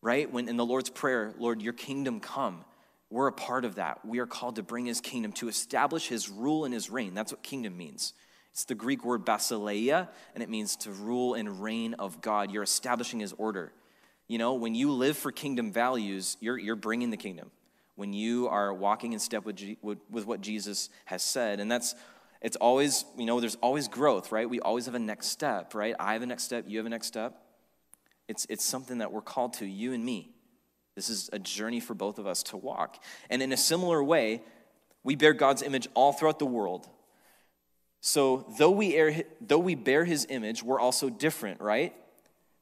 right? 0.02 0.30
When 0.30 0.48
in 0.48 0.56
the 0.56 0.64
Lord's 0.64 0.90
Prayer, 0.90 1.34
Lord, 1.38 1.62
your 1.62 1.72
kingdom 1.72 2.20
come. 2.20 2.64
We're 3.10 3.26
a 3.26 3.32
part 3.32 3.64
of 3.64 3.74
that. 3.74 4.04
We 4.04 4.20
are 4.20 4.26
called 4.26 4.56
to 4.56 4.62
bring 4.62 4.86
his 4.86 5.00
kingdom, 5.00 5.32
to 5.32 5.48
establish 5.48 6.08
his 6.08 6.28
rule 6.28 6.64
and 6.64 6.72
his 6.72 6.90
reign. 6.90 7.12
That's 7.14 7.32
what 7.32 7.42
kingdom 7.42 7.76
means. 7.76 8.14
It's 8.52 8.64
the 8.64 8.74
Greek 8.74 9.04
word 9.04 9.24
basileia, 9.24 10.08
and 10.34 10.42
it 10.42 10.48
means 10.48 10.76
to 10.76 10.92
rule 10.92 11.34
and 11.34 11.62
reign 11.62 11.94
of 11.94 12.20
God. 12.20 12.50
You're 12.50 12.62
establishing 12.62 13.20
his 13.20 13.32
order. 13.32 13.72
You 14.28 14.38
know, 14.38 14.54
when 14.54 14.74
you 14.74 14.92
live 14.92 15.16
for 15.16 15.32
kingdom 15.32 15.72
values, 15.72 16.36
you're, 16.40 16.58
you're 16.58 16.76
bringing 16.76 17.10
the 17.10 17.16
kingdom. 17.16 17.50
When 17.96 18.12
you 18.12 18.48
are 18.48 18.72
walking 18.72 19.12
in 19.12 19.18
step 19.18 19.44
with, 19.44 19.56
G, 19.56 19.76
with, 19.82 19.98
with 20.08 20.26
what 20.26 20.40
Jesus 20.40 20.88
has 21.04 21.22
said. 21.22 21.60
And 21.60 21.70
that's, 21.70 21.94
it's 22.40 22.56
always, 22.56 23.04
you 23.18 23.26
know, 23.26 23.40
there's 23.40 23.56
always 23.56 23.88
growth, 23.88 24.32
right? 24.32 24.48
We 24.48 24.60
always 24.60 24.86
have 24.86 24.94
a 24.94 25.00
next 25.00 25.26
step, 25.28 25.74
right? 25.74 25.94
I 25.98 26.12
have 26.12 26.22
a 26.22 26.26
next 26.26 26.44
step, 26.44 26.64
you 26.66 26.78
have 26.78 26.86
a 26.86 26.90
next 26.90 27.08
step. 27.08 27.36
It's, 28.30 28.46
it's 28.48 28.64
something 28.64 28.98
that 28.98 29.12
we're 29.12 29.20
called 29.20 29.54
to, 29.54 29.66
you 29.66 29.92
and 29.92 30.04
me. 30.04 30.30
This 30.94 31.08
is 31.08 31.28
a 31.32 31.38
journey 31.38 31.80
for 31.80 31.94
both 31.94 32.18
of 32.18 32.26
us 32.26 32.42
to 32.44 32.56
walk. 32.56 33.02
And 33.28 33.42
in 33.42 33.52
a 33.52 33.56
similar 33.56 34.02
way, 34.02 34.42
we 35.02 35.16
bear 35.16 35.32
God's 35.32 35.62
image 35.62 35.88
all 35.94 36.12
throughout 36.12 36.38
the 36.38 36.46
world 36.46 36.88
so, 38.00 38.46
though 38.58 38.70
we, 38.70 38.94
air, 38.94 39.24
though 39.40 39.58
we 39.58 39.74
bear 39.74 40.04
his 40.04 40.26
image, 40.30 40.62
we're 40.62 40.80
also 40.80 41.10
different, 41.10 41.60
right? 41.60 41.94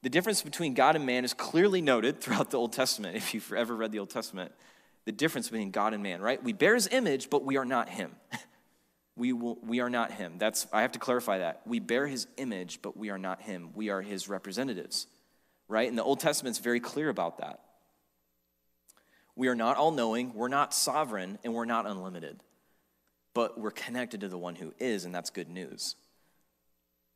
The 0.02 0.10
difference 0.10 0.42
between 0.42 0.74
God 0.74 0.96
and 0.96 1.06
man 1.06 1.24
is 1.24 1.32
clearly 1.32 1.80
noted 1.80 2.20
throughout 2.20 2.50
the 2.50 2.58
Old 2.58 2.72
Testament, 2.72 3.16
if 3.16 3.34
you've 3.34 3.52
ever 3.52 3.74
read 3.74 3.92
the 3.92 4.00
Old 4.00 4.10
Testament. 4.10 4.52
The 5.04 5.12
difference 5.12 5.48
between 5.48 5.70
God 5.70 5.94
and 5.94 6.02
man, 6.02 6.20
right? 6.20 6.42
We 6.42 6.52
bear 6.52 6.74
his 6.74 6.88
image, 6.88 7.30
but 7.30 7.44
we 7.44 7.56
are 7.56 7.64
not 7.64 7.88
him. 7.88 8.16
we, 9.16 9.32
will, 9.32 9.58
we 9.62 9.80
are 9.80 9.88
not 9.88 10.12
him. 10.12 10.34
That's, 10.38 10.66
I 10.72 10.82
have 10.82 10.92
to 10.92 10.98
clarify 10.98 11.38
that. 11.38 11.62
We 11.64 11.78
bear 11.78 12.06
his 12.06 12.26
image, 12.36 12.80
but 12.82 12.96
we 12.96 13.10
are 13.10 13.18
not 13.18 13.40
him. 13.40 13.70
We 13.74 13.90
are 13.90 14.02
his 14.02 14.28
representatives, 14.28 15.06
right? 15.68 15.88
And 15.88 15.96
the 15.96 16.02
Old 16.02 16.20
Testament's 16.20 16.58
very 16.58 16.80
clear 16.80 17.08
about 17.08 17.38
that. 17.38 17.60
We 19.36 19.48
are 19.48 19.54
not 19.54 19.76
all 19.76 19.92
knowing, 19.92 20.34
we're 20.34 20.48
not 20.48 20.74
sovereign, 20.74 21.38
and 21.44 21.54
we're 21.54 21.64
not 21.64 21.86
unlimited 21.86 22.42
but 23.38 23.56
we're 23.56 23.70
connected 23.70 24.22
to 24.22 24.28
the 24.28 24.36
one 24.36 24.56
who 24.56 24.74
is, 24.80 25.04
and 25.04 25.14
that's 25.14 25.30
good 25.30 25.48
news. 25.48 25.94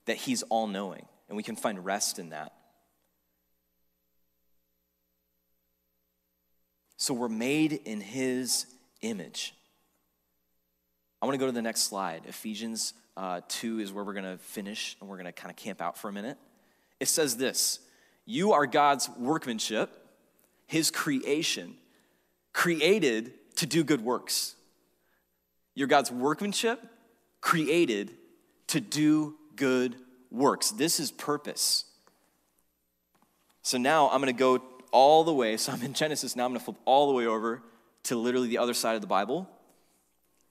That 0.07 0.17
he's 0.17 0.45
all 0.45 0.69
knowing, 0.69 1.05
and 1.27 1.37
we 1.37 1.43
can 1.43 1.57
find 1.57 1.85
rest 1.85 2.21
in 2.21 2.29
that. 2.29 2.53
So 6.97 7.13
we're 7.13 7.29
made 7.29 7.73
in 7.73 8.01
his 8.01 8.67
image. 9.01 9.53
I 11.21 11.27
want 11.27 11.35
to 11.35 11.39
go 11.39 11.47
to 11.47 11.53
the 11.53 11.61
next 11.61 11.89
slide. 11.89 12.23
Ephesians 12.27 12.95
uh, 13.17 13.41
2 13.49 13.81
is 13.81 13.93
where 13.93 14.05
we're 14.05 14.13
going 14.13 14.25
to 14.25 14.39
finish, 14.39 14.97
and 15.01 15.11
we're 15.11 15.17
going 15.17 15.27
to 15.27 15.33
kind 15.33 15.51
of 15.51 15.57
camp 15.57 15.83
out 15.83 15.99
for 15.99 16.09
a 16.09 16.13
minute. 16.13 16.39
It 17.01 17.09
says 17.09 17.37
this 17.37 17.81
You 18.25 18.53
are 18.53 18.67
God's 18.67 19.09
workmanship, 19.19 19.91
his 20.67 20.91
creation, 20.91 21.75
created 22.53 23.33
to 23.57 23.67
do 23.67 23.85
good 23.85 24.01
works 24.03 24.57
you're 25.75 25.89
God's 25.89 26.11
workmanship, 26.11 26.83
created 27.41 28.13
to 28.69 28.81
do 28.81 29.37
good 29.57 29.97
works. 30.31 30.71
This 30.71 31.01
is 31.01 31.11
purpose. 31.11 31.85
So 33.63 33.79
now 33.79 34.09
I'm 34.11 34.21
going 34.21 34.35
to 34.35 34.39
go 34.39 34.63
all 34.91 35.25
the 35.25 35.33
way. 35.33 35.57
So 35.57 35.73
I'm 35.73 35.83
in 35.83 35.95
Genesis, 35.95 36.37
now 36.37 36.45
I'm 36.45 36.51
going 36.51 36.61
to 36.61 36.65
flip 36.65 36.79
all 36.85 37.09
the 37.09 37.15
way 37.15 37.27
over 37.27 37.63
to 38.05 38.17
literally 38.17 38.49
the 38.49 38.59
other 38.59 38.75
side 38.75 38.97
of 38.97 39.01
the 39.01 39.07
Bible. 39.07 39.49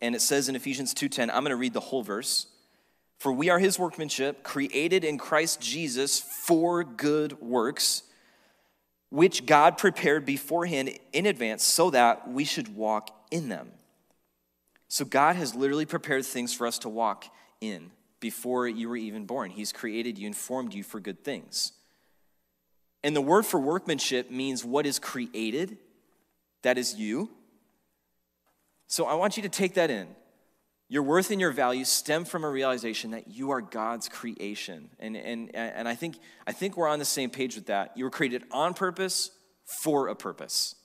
And 0.02 0.16
it 0.16 0.22
says 0.22 0.50
in 0.50 0.56
Ephesians 0.56 0.94
2:10, 0.94 1.30
I'm 1.30 1.44
going 1.44 1.50
to 1.50 1.56
read 1.56 1.74
the 1.74 1.80
whole 1.80 2.02
verse. 2.02 2.48
For 3.22 3.32
we 3.32 3.50
are 3.50 3.60
his 3.60 3.78
workmanship, 3.78 4.42
created 4.42 5.04
in 5.04 5.20
Christ 5.20 5.62
Jesus 5.62 6.20
for 6.20 6.84
good 6.84 7.40
works, 7.40 8.02
which 9.12 9.46
God 9.46 9.78
prepared 9.78 10.26
beforehand 10.26 10.98
in 11.14 11.28
advance 11.28 11.64
so 11.64 11.92
that 11.92 12.28
we 12.28 12.46
should 12.46 12.76
walk 12.76 13.16
in 13.30 13.48
them. 13.48 13.74
So 14.88 15.06
God 15.06 15.36
has 15.36 15.54
literally 15.54 15.86
prepared 15.86 16.26
things 16.26 16.52
for 16.52 16.66
us 16.66 16.80
to 16.80 16.90
walk 16.90 17.26
in 17.62 17.92
before 18.20 18.68
you 18.68 18.90
were 18.90 18.98
even 18.98 19.28
born. 19.28 19.52
He's 19.52 19.72
created 19.72 20.18
you 20.18 20.26
and 20.26 20.36
formed 20.36 20.74
you 20.74 20.82
for 20.82 21.00
good 21.00 21.24
things. 21.24 21.74
And 23.04 23.16
the 23.16 23.22
word 23.22 23.46
for 23.46 23.60
workmanship 23.60 24.32
means 24.32 24.66
what 24.66 24.88
is 24.88 24.98
created, 24.98 25.78
that 26.64 26.80
is 26.80 26.96
you. 26.96 27.30
So 28.88 29.06
I 29.06 29.14
want 29.14 29.38
you 29.38 29.44
to 29.44 29.50
take 29.50 29.76
that 29.76 29.92
in. 29.92 30.08
Your 30.92 31.04
worth 31.04 31.32
and 31.32 31.40
your 31.40 31.54
value 31.54 31.86
stem 31.86 32.26
from 32.26 32.44
a 32.44 32.50
realization 32.50 33.12
that 33.12 33.30
you 33.30 33.52
are 33.52 33.62
God's 33.62 34.10
creation. 34.10 34.90
And, 35.00 35.16
and, 35.16 35.56
and 35.56 35.88
I, 35.88 35.96
think, 35.96 36.20
I 36.46 36.52
think 36.52 36.76
we're 36.76 36.90
on 36.90 37.00
the 37.00 37.06
same 37.06 37.30
page 37.30 37.56
with 37.56 37.68
that. 37.68 37.94
You 37.96 38.04
were 38.04 38.10
created 38.10 38.44
on 38.52 38.74
purpose 38.74 39.32
for 39.82 40.10
a 40.10 40.16
purpose. 40.16 40.76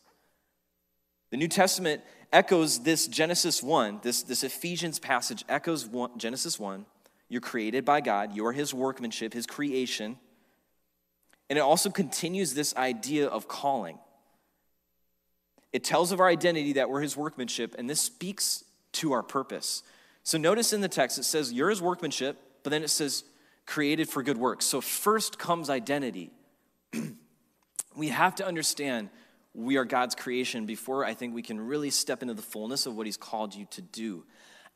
The 1.30 1.36
New 1.36 1.48
Testament 1.48 2.02
echoes 2.32 2.84
this 2.84 3.08
Genesis 3.08 3.64
1, 3.64 3.98
this, 4.04 4.22
this 4.22 4.44
Ephesians 4.44 5.00
passage 5.00 5.44
echoes 5.48 5.84
one, 5.84 6.16
Genesis 6.18 6.56
1. 6.56 6.86
You're 7.28 7.40
created 7.40 7.84
by 7.84 8.00
God, 8.00 8.32
you're 8.32 8.52
his 8.52 8.72
workmanship, 8.72 9.34
his 9.34 9.44
creation. 9.44 10.18
And 11.50 11.58
it 11.58 11.62
also 11.62 11.90
continues 11.90 12.54
this 12.54 12.76
idea 12.76 13.26
of 13.26 13.48
calling. 13.48 13.98
It 15.72 15.82
tells 15.82 16.12
of 16.12 16.20
our 16.20 16.28
identity 16.28 16.74
that 16.74 16.90
we're 16.90 17.00
his 17.00 17.16
workmanship, 17.16 17.74
and 17.76 17.90
this 17.90 18.00
speaks 18.00 18.62
to 18.92 19.10
our 19.10 19.24
purpose. 19.24 19.82
So 20.26 20.38
notice 20.38 20.72
in 20.72 20.80
the 20.80 20.88
text, 20.88 21.18
it 21.20 21.22
says, 21.22 21.52
You're 21.52 21.70
his 21.70 21.80
workmanship, 21.80 22.36
but 22.64 22.70
then 22.70 22.82
it 22.82 22.90
says, 22.90 23.22
created 23.64 24.08
for 24.08 24.24
good 24.24 24.36
works. 24.36 24.66
So 24.66 24.80
first 24.80 25.38
comes 25.38 25.70
identity. 25.70 26.32
we 27.96 28.08
have 28.08 28.34
to 28.36 28.46
understand 28.46 29.10
we 29.54 29.76
are 29.76 29.84
God's 29.84 30.16
creation 30.16 30.66
before 30.66 31.04
I 31.04 31.14
think 31.14 31.32
we 31.32 31.42
can 31.42 31.60
really 31.60 31.90
step 31.90 32.22
into 32.22 32.34
the 32.34 32.42
fullness 32.42 32.86
of 32.86 32.96
what 32.96 33.06
he's 33.06 33.16
called 33.16 33.54
you 33.54 33.66
to 33.70 33.80
do. 33.80 34.24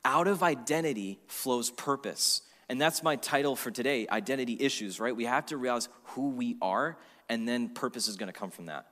Out 0.04 0.28
of 0.28 0.44
identity 0.44 1.18
flows 1.26 1.68
purpose. 1.68 2.42
And 2.68 2.80
that's 2.80 3.02
my 3.02 3.16
title 3.16 3.56
for 3.56 3.72
today 3.72 4.06
identity 4.08 4.56
issues, 4.60 5.00
right? 5.00 5.14
We 5.14 5.24
have 5.24 5.46
to 5.46 5.56
realize 5.56 5.88
who 6.04 6.28
we 6.28 6.58
are, 6.62 6.96
and 7.28 7.48
then 7.48 7.70
purpose 7.70 8.06
is 8.06 8.16
going 8.16 8.32
to 8.32 8.38
come 8.38 8.52
from 8.52 8.66
that, 8.66 8.86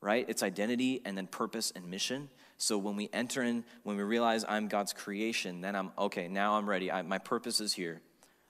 right? 0.00 0.24
It's 0.28 0.44
identity 0.44 1.00
and 1.04 1.18
then 1.18 1.26
purpose 1.26 1.72
and 1.74 1.90
mission. 1.90 2.28
So 2.56 2.78
when 2.78 2.96
we 2.96 3.10
enter 3.12 3.42
in, 3.42 3.64
when 3.82 3.96
we 3.96 4.02
realize 4.02 4.44
I'm 4.48 4.68
God's 4.68 4.92
creation, 4.92 5.60
then 5.60 5.74
I'm 5.74 5.90
okay, 5.98 6.28
now 6.28 6.56
I'm 6.56 6.68
ready. 6.68 6.90
I, 6.90 7.02
my 7.02 7.18
purpose 7.18 7.60
is 7.60 7.72
here. 7.72 8.00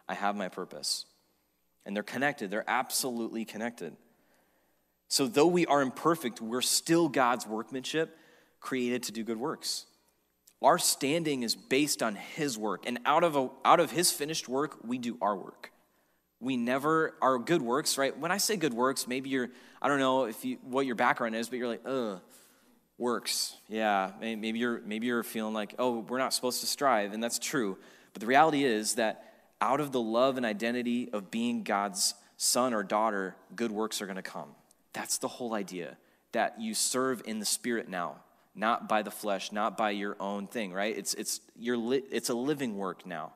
I 0.09 0.15
have 0.15 0.37
my 0.37 0.49
purpose. 0.49 1.07
And 1.87 1.95
they're 1.95 2.03
connected, 2.03 2.51
they're 2.51 2.69
absolutely 2.69 3.45
connected. 3.45 3.97
So 5.09 5.27
though 5.27 5.47
we 5.47 5.67
are 5.67 5.83
imperfect, 5.83 6.41
we're 6.41 6.63
still 6.63 7.09
God's 7.09 7.47
workmanship 7.47 8.17
created 8.61 9.05
to 9.05 9.13
do 9.13 9.23
good 9.23 9.39
works. 9.39 9.87
Our 10.63 10.79
standing 10.79 11.43
is 11.43 11.55
based 11.55 12.03
on 12.03 12.15
his 12.15 12.57
work, 12.57 12.85
and 12.87 12.99
out 13.05 13.23
of, 13.23 13.37
a, 13.37 13.51
out 13.67 13.81
of 13.81 13.91
his 13.91 14.11
finished 14.11 14.49
work, 14.49 14.79
we 14.83 14.97
do 14.97 15.19
our 15.21 15.37
work. 15.37 15.71
We 16.41 16.57
never, 16.57 17.15
our 17.21 17.39
good 17.39 17.61
works, 17.61 17.99
right? 17.99 18.19
When 18.19 18.33
I 18.33 18.39
say 18.39 18.57
good 18.57 18.73
works, 18.73 19.07
maybe 19.07 19.29
you're, 19.29 19.51
I 19.83 19.89
don't 19.89 19.99
know 19.99 20.25
if 20.25 20.43
you, 20.45 20.57
what 20.63 20.87
your 20.87 20.95
background 20.95 21.37
is, 21.37 21.51
but 21.51 21.59
you're 21.59 21.69
like, 21.69 21.83
ugh, 21.85 22.21
works. 22.99 23.57
Yeah, 23.69 24.13
maybe 24.21 24.59
you're, 24.59 24.81
maybe 24.85 25.07
you're 25.07 25.23
feeling 25.23 25.55
like, 25.55 25.75
oh, 25.79 26.01
we're 26.01 26.19
not 26.19 26.33
supposed 26.33 26.61
to 26.61 26.67
strive, 26.67 27.13
and 27.13 27.23
that's 27.23 27.39
true. 27.39 27.77
But 28.13 28.21
the 28.21 28.27
reality 28.27 28.65
is 28.65 28.95
that 28.95 29.33
out 29.61 29.81
of 29.81 29.93
the 29.93 30.01
love 30.01 30.37
and 30.37 30.47
identity 30.47 31.11
of 31.13 31.31
being 31.31 31.63
God's 31.63 32.15
son 32.37 32.75
or 32.75 32.83
daughter, 32.83 33.37
good 33.55 33.73
works 33.73 34.01
are 34.03 34.07
going 34.07 34.17
to 34.17 34.23
come. 34.23 34.51
That's 34.93 35.19
the 35.19 35.29
whole 35.29 35.55
idea 35.55 35.97
that 36.33 36.61
you 36.61 36.75
serve 36.75 37.23
in 37.25 37.39
the 37.39 37.45
spirit 37.45 37.89
now 37.89 38.17
not 38.55 38.89
by 38.89 39.03
the 39.03 39.11
flesh, 39.11 39.53
not 39.53 39.77
by 39.77 39.91
your 39.91 40.17
own 40.21 40.47
thing, 40.47 40.73
right? 40.73 40.97
It's, 40.97 41.15
it's, 41.15 41.41
you're 41.59 41.77
li- 41.77 42.05
it's 42.11 42.29
a 42.29 42.35
living 42.35 42.77
work 42.77 43.05
now. 43.05 43.33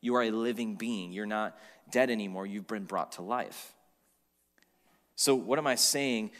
You 0.00 0.14
are 0.16 0.22
a 0.22 0.30
living 0.30 0.76
being. 0.76 1.12
You're 1.12 1.26
not 1.26 1.58
dead 1.90 2.10
anymore. 2.10 2.46
You've 2.46 2.66
been 2.66 2.84
brought 2.84 3.12
to 3.12 3.22
life. 3.22 3.74
So, 5.16 5.34
what 5.34 5.58
am 5.58 5.66
I 5.66 5.76
saying? 5.76 6.30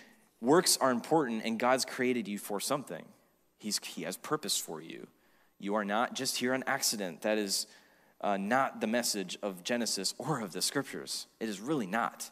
Works 0.44 0.76
are 0.76 0.90
important, 0.90 1.42
and 1.46 1.58
God's 1.58 1.86
created 1.86 2.28
you 2.28 2.36
for 2.36 2.60
something. 2.60 3.06
He's, 3.56 3.80
he 3.82 4.02
has 4.02 4.18
purpose 4.18 4.58
for 4.58 4.82
you. 4.82 5.06
You 5.58 5.74
are 5.74 5.86
not 5.86 6.14
just 6.14 6.36
here 6.36 6.52
on 6.52 6.62
accident. 6.66 7.22
That 7.22 7.38
is 7.38 7.66
uh, 8.20 8.36
not 8.36 8.82
the 8.82 8.86
message 8.86 9.38
of 9.42 9.64
Genesis 9.64 10.12
or 10.18 10.40
of 10.40 10.52
the 10.52 10.60
scriptures. 10.60 11.28
It 11.40 11.48
is 11.48 11.60
really 11.60 11.86
not. 11.86 12.30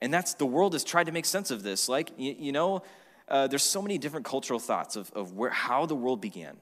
And 0.00 0.12
that's 0.12 0.34
the 0.34 0.46
world 0.46 0.72
has 0.72 0.82
tried 0.82 1.06
to 1.06 1.12
make 1.12 1.26
sense 1.26 1.52
of 1.52 1.62
this. 1.62 1.88
Like, 1.88 2.10
you, 2.16 2.34
you 2.36 2.50
know, 2.50 2.82
uh, 3.28 3.46
there's 3.46 3.62
so 3.62 3.80
many 3.80 3.98
different 3.98 4.26
cultural 4.26 4.58
thoughts 4.58 4.96
of, 4.96 5.12
of 5.12 5.34
where, 5.34 5.50
how 5.50 5.86
the 5.86 5.94
world 5.94 6.20
began. 6.20 6.56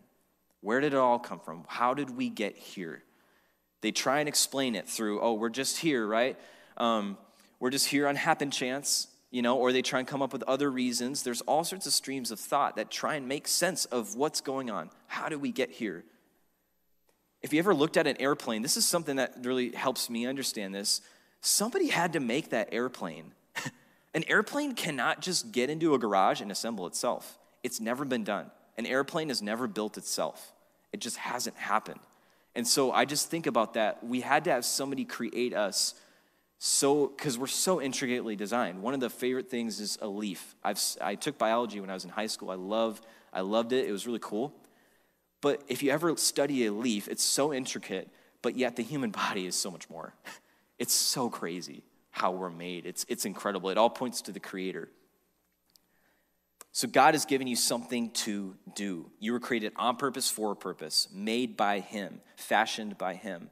Where 0.60 0.80
did 0.80 0.92
it 0.92 0.98
all 0.98 1.18
come 1.18 1.40
from? 1.40 1.64
How 1.68 1.94
did 1.94 2.14
we 2.14 2.28
get 2.28 2.54
here? 2.54 3.02
They 3.80 3.92
try 3.92 4.20
and 4.20 4.28
explain 4.28 4.76
it 4.76 4.86
through, 4.90 5.22
oh, 5.22 5.32
we're 5.32 5.48
just 5.48 5.78
here, 5.78 6.06
right? 6.06 6.38
Um, 6.76 7.16
we're 7.60 7.70
just 7.70 7.86
here 7.86 8.06
on 8.06 8.14
happen 8.14 8.50
chance, 8.50 9.08
you 9.32 9.40
know, 9.40 9.56
or 9.56 9.72
they 9.72 9.82
try 9.82 9.98
and 9.98 10.06
come 10.06 10.22
up 10.22 10.32
with 10.32 10.44
other 10.44 10.70
reasons. 10.70 11.22
There's 11.22 11.40
all 11.40 11.64
sorts 11.64 11.86
of 11.86 11.94
streams 11.94 12.30
of 12.30 12.38
thought 12.38 12.76
that 12.76 12.90
try 12.90 13.14
and 13.14 13.26
make 13.26 13.48
sense 13.48 13.86
of 13.86 14.14
what's 14.14 14.42
going 14.42 14.70
on. 14.70 14.90
How 15.06 15.30
did 15.30 15.40
we 15.40 15.50
get 15.50 15.70
here? 15.70 16.04
If 17.40 17.52
you 17.52 17.58
ever 17.58 17.74
looked 17.74 17.96
at 17.96 18.06
an 18.06 18.20
airplane, 18.20 18.60
this 18.60 18.76
is 18.76 18.84
something 18.84 19.16
that 19.16 19.34
really 19.42 19.72
helps 19.72 20.10
me 20.10 20.26
understand 20.26 20.74
this. 20.74 21.00
Somebody 21.40 21.88
had 21.88 22.12
to 22.12 22.20
make 22.20 22.50
that 22.50 22.68
airplane. 22.72 23.32
An 24.14 24.22
airplane 24.28 24.74
cannot 24.74 25.22
just 25.22 25.50
get 25.50 25.70
into 25.70 25.94
a 25.94 25.98
garage 25.98 26.42
and 26.42 26.52
assemble 26.52 26.86
itself. 26.86 27.38
It's 27.62 27.80
never 27.80 28.04
been 28.04 28.22
done. 28.22 28.50
An 28.76 28.84
airplane 28.84 29.28
has 29.28 29.40
never 29.40 29.66
built 29.66 29.96
itself, 29.96 30.52
it 30.92 31.00
just 31.00 31.16
hasn't 31.16 31.56
happened. 31.56 32.00
And 32.54 32.68
so 32.68 32.92
I 32.92 33.06
just 33.06 33.30
think 33.30 33.46
about 33.46 33.74
that. 33.74 34.04
We 34.04 34.20
had 34.20 34.44
to 34.44 34.50
have 34.50 34.66
somebody 34.66 35.06
create 35.06 35.54
us 35.54 35.94
so 36.64 37.08
because 37.08 37.36
we're 37.36 37.48
so 37.48 37.82
intricately 37.82 38.36
designed. 38.36 38.80
One 38.82 38.94
of 38.94 39.00
the 39.00 39.10
favorite 39.10 39.50
things 39.50 39.80
is 39.80 39.98
a 40.00 40.06
leaf. 40.06 40.54
I've, 40.62 40.80
I 41.00 41.16
took 41.16 41.36
biology 41.36 41.80
when 41.80 41.90
I 41.90 41.94
was 41.94 42.04
in 42.04 42.10
high 42.10 42.28
school. 42.28 42.50
I 42.50 42.54
love 42.54 43.00
I 43.32 43.40
loved 43.40 43.72
it. 43.72 43.88
It 43.88 43.90
was 43.90 44.06
really 44.06 44.20
cool. 44.22 44.54
But 45.40 45.60
if 45.66 45.82
you 45.82 45.90
ever 45.90 46.16
study 46.16 46.66
a 46.66 46.72
leaf, 46.72 47.08
it's 47.08 47.24
so 47.24 47.52
intricate, 47.52 48.08
but 48.42 48.56
yet 48.56 48.76
the 48.76 48.84
human 48.84 49.10
body 49.24 49.44
is 49.44 49.56
so 49.56 49.72
much 49.72 49.90
more. 49.90 50.14
It's 50.78 50.92
so 50.92 51.28
crazy 51.28 51.82
how 52.10 52.30
we're 52.30 52.48
made. 52.48 52.86
It's, 52.86 53.04
it's 53.08 53.24
incredible. 53.24 53.70
It 53.70 53.76
all 53.76 53.90
points 53.90 54.22
to 54.22 54.32
the 54.32 54.38
Creator. 54.38 54.88
So, 56.70 56.86
God 56.86 57.14
has 57.14 57.24
given 57.24 57.48
you 57.48 57.56
something 57.56 58.10
to 58.10 58.54
do. 58.76 59.10
You 59.18 59.32
were 59.32 59.40
created 59.40 59.72
on 59.76 59.96
purpose 59.96 60.30
for 60.30 60.52
a 60.52 60.56
purpose, 60.56 61.08
made 61.12 61.56
by 61.56 61.80
Him, 61.80 62.20
fashioned 62.36 62.96
by 62.96 63.14
Him. 63.14 63.50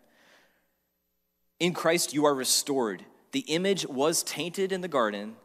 In 1.60 1.74
Christ, 1.74 2.12
you 2.14 2.24
are 2.24 2.34
restored. 2.34 3.04
The 3.32 3.40
image 3.40 3.86
was 3.86 4.22
tainted 4.22 4.72
in 4.72 4.80
the 4.80 4.88
garden, 4.88 5.36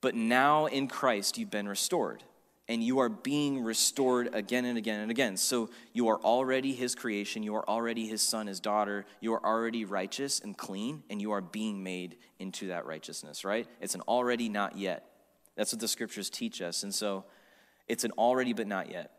but 0.00 0.14
now 0.14 0.66
in 0.66 0.88
Christ, 0.88 1.38
you've 1.38 1.50
been 1.50 1.68
restored 1.68 2.24
and 2.68 2.82
you 2.82 3.00
are 3.00 3.08
being 3.08 3.62
restored 3.62 4.34
again 4.34 4.64
and 4.64 4.78
again 4.78 5.00
and 5.00 5.10
again. 5.10 5.36
So 5.36 5.68
you 5.92 6.08
are 6.08 6.18
already 6.20 6.72
his 6.72 6.94
creation, 6.94 7.42
you 7.42 7.54
are 7.56 7.68
already 7.68 8.06
his 8.06 8.22
son, 8.22 8.46
his 8.46 8.60
daughter, 8.60 9.04
you 9.20 9.34
are 9.34 9.44
already 9.44 9.84
righteous 9.84 10.40
and 10.40 10.56
clean, 10.56 11.02
and 11.10 11.20
you 11.20 11.32
are 11.32 11.40
being 11.40 11.82
made 11.82 12.16
into 12.38 12.68
that 12.68 12.86
righteousness, 12.86 13.44
right? 13.44 13.66
It's 13.80 13.94
an 13.94 14.00
already 14.02 14.48
not 14.48 14.78
yet. 14.78 15.04
That's 15.56 15.72
what 15.72 15.80
the 15.80 15.88
scriptures 15.88 16.30
teach 16.30 16.62
us. 16.62 16.82
And 16.82 16.94
so 16.94 17.24
it's 17.88 18.04
an 18.04 18.12
already 18.12 18.52
but 18.52 18.66
not 18.66 18.90
yet. 18.90 19.10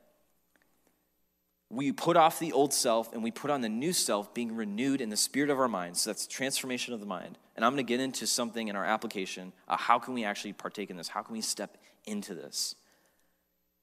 We 1.74 1.92
put 1.92 2.18
off 2.18 2.40
the 2.40 2.52
old 2.52 2.74
self 2.74 3.12
and 3.14 3.24
we 3.24 3.32
put 3.32 3.50
on 3.50 3.62
the 3.62 3.70
new 3.70 3.94
self, 3.94 4.34
being 4.34 4.56
renewed 4.56 5.02
in 5.02 5.10
the 5.10 5.18
spirit 5.18 5.50
of 5.50 5.60
our 5.60 5.68
minds. 5.68 6.02
So 6.02 6.12
that's 6.12 6.28
transformation 6.28 6.94
of 6.94 7.00
the 7.00 7.06
mind. 7.06 7.38
And 7.56 7.66
I'm 7.66 7.74
going 7.74 7.86
to 7.86 7.90
get 7.90 8.00
into 8.00 8.28
something 8.28 8.68
in 8.68 8.76
our 8.76 8.86
application. 8.86 9.54
Uh, 9.68 9.78
how 9.78 9.98
can 9.98 10.14
we 10.14 10.24
actually 10.24 10.54
partake 10.54 10.90
in 10.90 10.98
this? 10.98 11.08
How 11.08 11.24
can 11.24 11.34
we 11.34 11.42
step 11.42 11.78
into 12.06 12.36
this? 12.36 12.76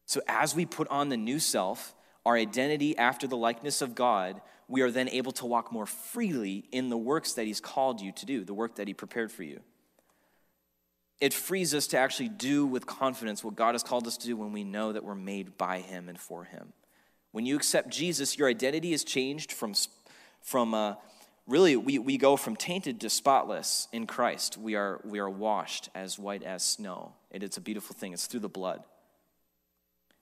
So, 0.07 0.21
as 0.27 0.55
we 0.55 0.67
put 0.67 0.89
on 0.89 1.09
the 1.09 1.17
new 1.17 1.39
self, 1.39 1.95
our 2.27 2.37
identity 2.37 2.99
after 2.99 3.27
the 3.27 3.37
likeness 3.37 3.81
of 3.81 3.95
God, 3.95 4.41
we 4.67 4.83
are 4.83 4.91
then 4.91 5.09
able 5.09 5.33
to 5.33 5.47
walk 5.47 5.73
more 5.73 5.87
freely 5.87 6.65
in 6.73 6.89
the 6.89 6.97
works 6.97 7.33
that 7.35 7.47
He's 7.47 7.61
called 7.61 8.01
you 8.01 8.13
to 8.13 8.27
do, 8.27 8.45
the 8.45 8.55
work 8.55 8.77
that 8.77 8.89
He 8.89 8.95
prepared 8.95 9.31
for 9.31 9.43
you. 9.43 9.61
It 11.21 11.35
frees 11.35 11.75
us 11.75 11.87
to 11.89 11.99
actually 11.99 12.29
do 12.29 12.67
with 12.67 12.87
confidence 12.87 13.45
what 13.45 13.55
God 13.55 13.75
has 13.75 13.83
called 13.83 14.07
us 14.07 14.17
to 14.17 14.27
do 14.27 14.37
when 14.37 14.53
we 14.53 14.65
know 14.65 14.93
that 14.93 15.05
we're 15.05 15.15
made 15.15 15.59
by 15.59 15.81
Him 15.81 16.09
and 16.09 16.19
for 16.19 16.45
Him. 16.45 16.73
When 17.33 17.47
you 17.47 17.57
accept 17.57 17.91
Jesus, 17.91 18.39
your 18.39 18.49
identity 18.49 18.93
is 18.93 19.05
changed 19.05 19.53
from, 19.53 19.75
from 20.43 20.75
uh, 20.75 20.95
really, 21.47 21.77
we, 21.77 21.99
we 21.99 22.19
go 22.19 22.37
from 22.37 22.57
tainted 22.57 23.01
to 23.01 23.11
spotless 23.11 23.89
in 23.93 24.07
Christ. 24.07 24.59
We 24.59 24.75
are, 24.75 25.01
we 25.05 25.19
are 25.19 25.31
washed 25.31 25.89
as 25.95 26.19
white 26.19 26.43
as 26.43 26.63
snow. 26.63 27.13
And 27.31 27.43
it's 27.43 27.57
a 27.57 27.61
beautiful 27.61 27.95
thing, 27.95 28.13
it's 28.13 28.27
through 28.27 28.41
the 28.41 28.49
blood 28.49 28.83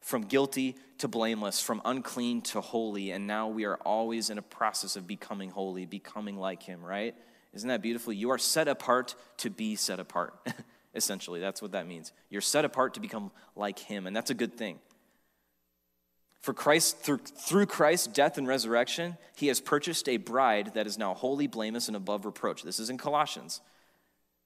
from 0.00 0.22
guilty 0.22 0.76
to 0.98 1.08
blameless, 1.08 1.60
from 1.60 1.82
unclean 1.84 2.40
to 2.40 2.60
holy, 2.60 3.10
and 3.10 3.26
now 3.26 3.48
we 3.48 3.64
are 3.64 3.76
always 3.84 4.30
in 4.30 4.38
a 4.38 4.42
process 4.42 4.96
of 4.96 5.06
becoming 5.06 5.50
holy, 5.50 5.86
becoming 5.86 6.38
like 6.38 6.62
Him, 6.62 6.82
right? 6.82 7.14
Isn't 7.52 7.68
that 7.68 7.82
beautiful? 7.82 8.12
You 8.12 8.30
are 8.30 8.38
set 8.38 8.68
apart 8.68 9.14
to 9.38 9.50
be 9.50 9.76
set 9.76 10.00
apart. 10.00 10.34
Essentially, 10.94 11.40
that's 11.40 11.60
what 11.60 11.72
that 11.72 11.86
means. 11.86 12.12
You're 12.30 12.40
set 12.40 12.64
apart 12.64 12.94
to 12.94 13.00
become 13.00 13.30
like 13.54 13.78
Him, 13.78 14.06
and 14.06 14.16
that's 14.16 14.30
a 14.30 14.34
good 14.34 14.54
thing. 14.54 14.78
For 16.40 16.54
Christ, 16.54 16.98
through, 16.98 17.18
through 17.18 17.66
Christ's 17.66 18.06
death 18.06 18.38
and 18.38 18.46
resurrection, 18.46 19.16
He 19.36 19.48
has 19.48 19.60
purchased 19.60 20.08
a 20.08 20.18
bride 20.18 20.72
that 20.74 20.86
is 20.86 20.96
now 20.96 21.14
holy, 21.14 21.46
blameless, 21.46 21.88
and 21.88 21.96
above 21.96 22.24
reproach. 22.24 22.62
This 22.62 22.78
is 22.78 22.90
in 22.90 22.98
Colossians. 22.98 23.60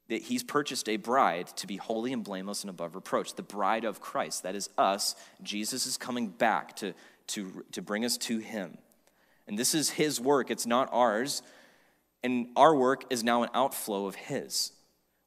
that 0.08 0.22
he's 0.22 0.42
purchased 0.42 0.88
a 0.88 0.96
bride 0.96 1.46
to 1.56 1.66
be 1.66 1.76
holy 1.76 2.12
and 2.12 2.22
blameless 2.24 2.62
and 2.62 2.70
above 2.70 2.94
reproach, 2.94 3.34
the 3.34 3.42
bride 3.42 3.84
of 3.84 4.00
Christ. 4.00 4.42
That 4.42 4.54
is 4.54 4.68
us. 4.76 5.14
Jesus 5.42 5.86
is 5.86 5.96
coming 5.96 6.28
back 6.28 6.76
to, 6.76 6.92
to, 7.28 7.64
to 7.72 7.80
bring 7.80 8.04
us 8.04 8.18
to 8.18 8.38
him. 8.38 8.76
And 9.46 9.58
this 9.58 9.74
is 9.74 9.90
his 9.90 10.20
work, 10.20 10.50
it's 10.50 10.66
not 10.66 10.88
ours. 10.92 11.42
And 12.22 12.48
our 12.56 12.74
work 12.74 13.04
is 13.10 13.24
now 13.24 13.42
an 13.42 13.48
outflow 13.54 14.06
of 14.06 14.14
his. 14.14 14.72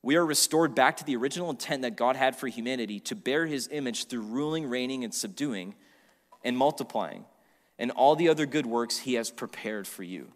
We 0.01 0.17
are 0.17 0.25
restored 0.25 0.75
back 0.75 0.97
to 0.97 1.03
the 1.03 1.15
original 1.15 1.49
intent 1.49 1.81
that 1.81 1.97
God 1.97 2.15
had 2.15 2.35
for 2.35 2.47
humanity 2.47 2.99
to 3.01 3.15
bear 3.15 3.47
his 3.47 3.67
image 3.71 4.05
through 4.05 4.21
ruling, 4.21 4.67
reigning, 4.67 5.03
and 5.03 5.13
subduing 5.13 5.73
and 6.45 6.57
multiplying, 6.57 7.25
and 7.77 7.91
all 7.91 8.15
the 8.15 8.29
other 8.29 8.45
good 8.45 8.65
works 8.65 8.99
he 8.99 9.15
has 9.15 9.29
prepared 9.29 9.85
for 9.85 10.03
you. 10.03 10.31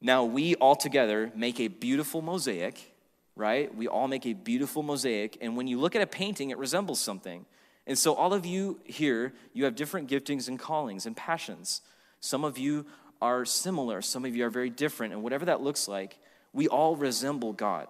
Now, 0.00 0.24
we 0.24 0.56
all 0.56 0.76
together 0.76 1.30
make 1.34 1.60
a 1.60 1.68
beautiful 1.68 2.20
mosaic, 2.20 2.94
right? 3.36 3.74
We 3.74 3.86
all 3.88 4.08
make 4.08 4.26
a 4.26 4.34
beautiful 4.34 4.82
mosaic, 4.82 5.38
and 5.40 5.56
when 5.56 5.68
you 5.68 5.78
look 5.78 5.96
at 5.96 6.02
a 6.02 6.06
painting, 6.06 6.50
it 6.50 6.58
resembles 6.58 7.00
something. 7.00 7.46
And 7.86 7.96
so, 7.96 8.14
all 8.14 8.34
of 8.34 8.44
you 8.44 8.80
here, 8.84 9.32
you 9.54 9.64
have 9.64 9.76
different 9.76 10.10
giftings 10.10 10.48
and 10.48 10.58
callings 10.58 11.06
and 11.06 11.16
passions. 11.16 11.80
Some 12.20 12.44
of 12.44 12.58
you 12.58 12.84
are 13.22 13.44
similar, 13.44 14.02
some 14.02 14.24
of 14.24 14.36
you 14.36 14.44
are 14.44 14.50
very 14.50 14.70
different, 14.70 15.12
and 15.12 15.22
whatever 15.22 15.44
that 15.46 15.62
looks 15.62 15.86
like, 15.86 16.18
we 16.52 16.68
all 16.68 16.96
resemble 16.96 17.52
God 17.52 17.86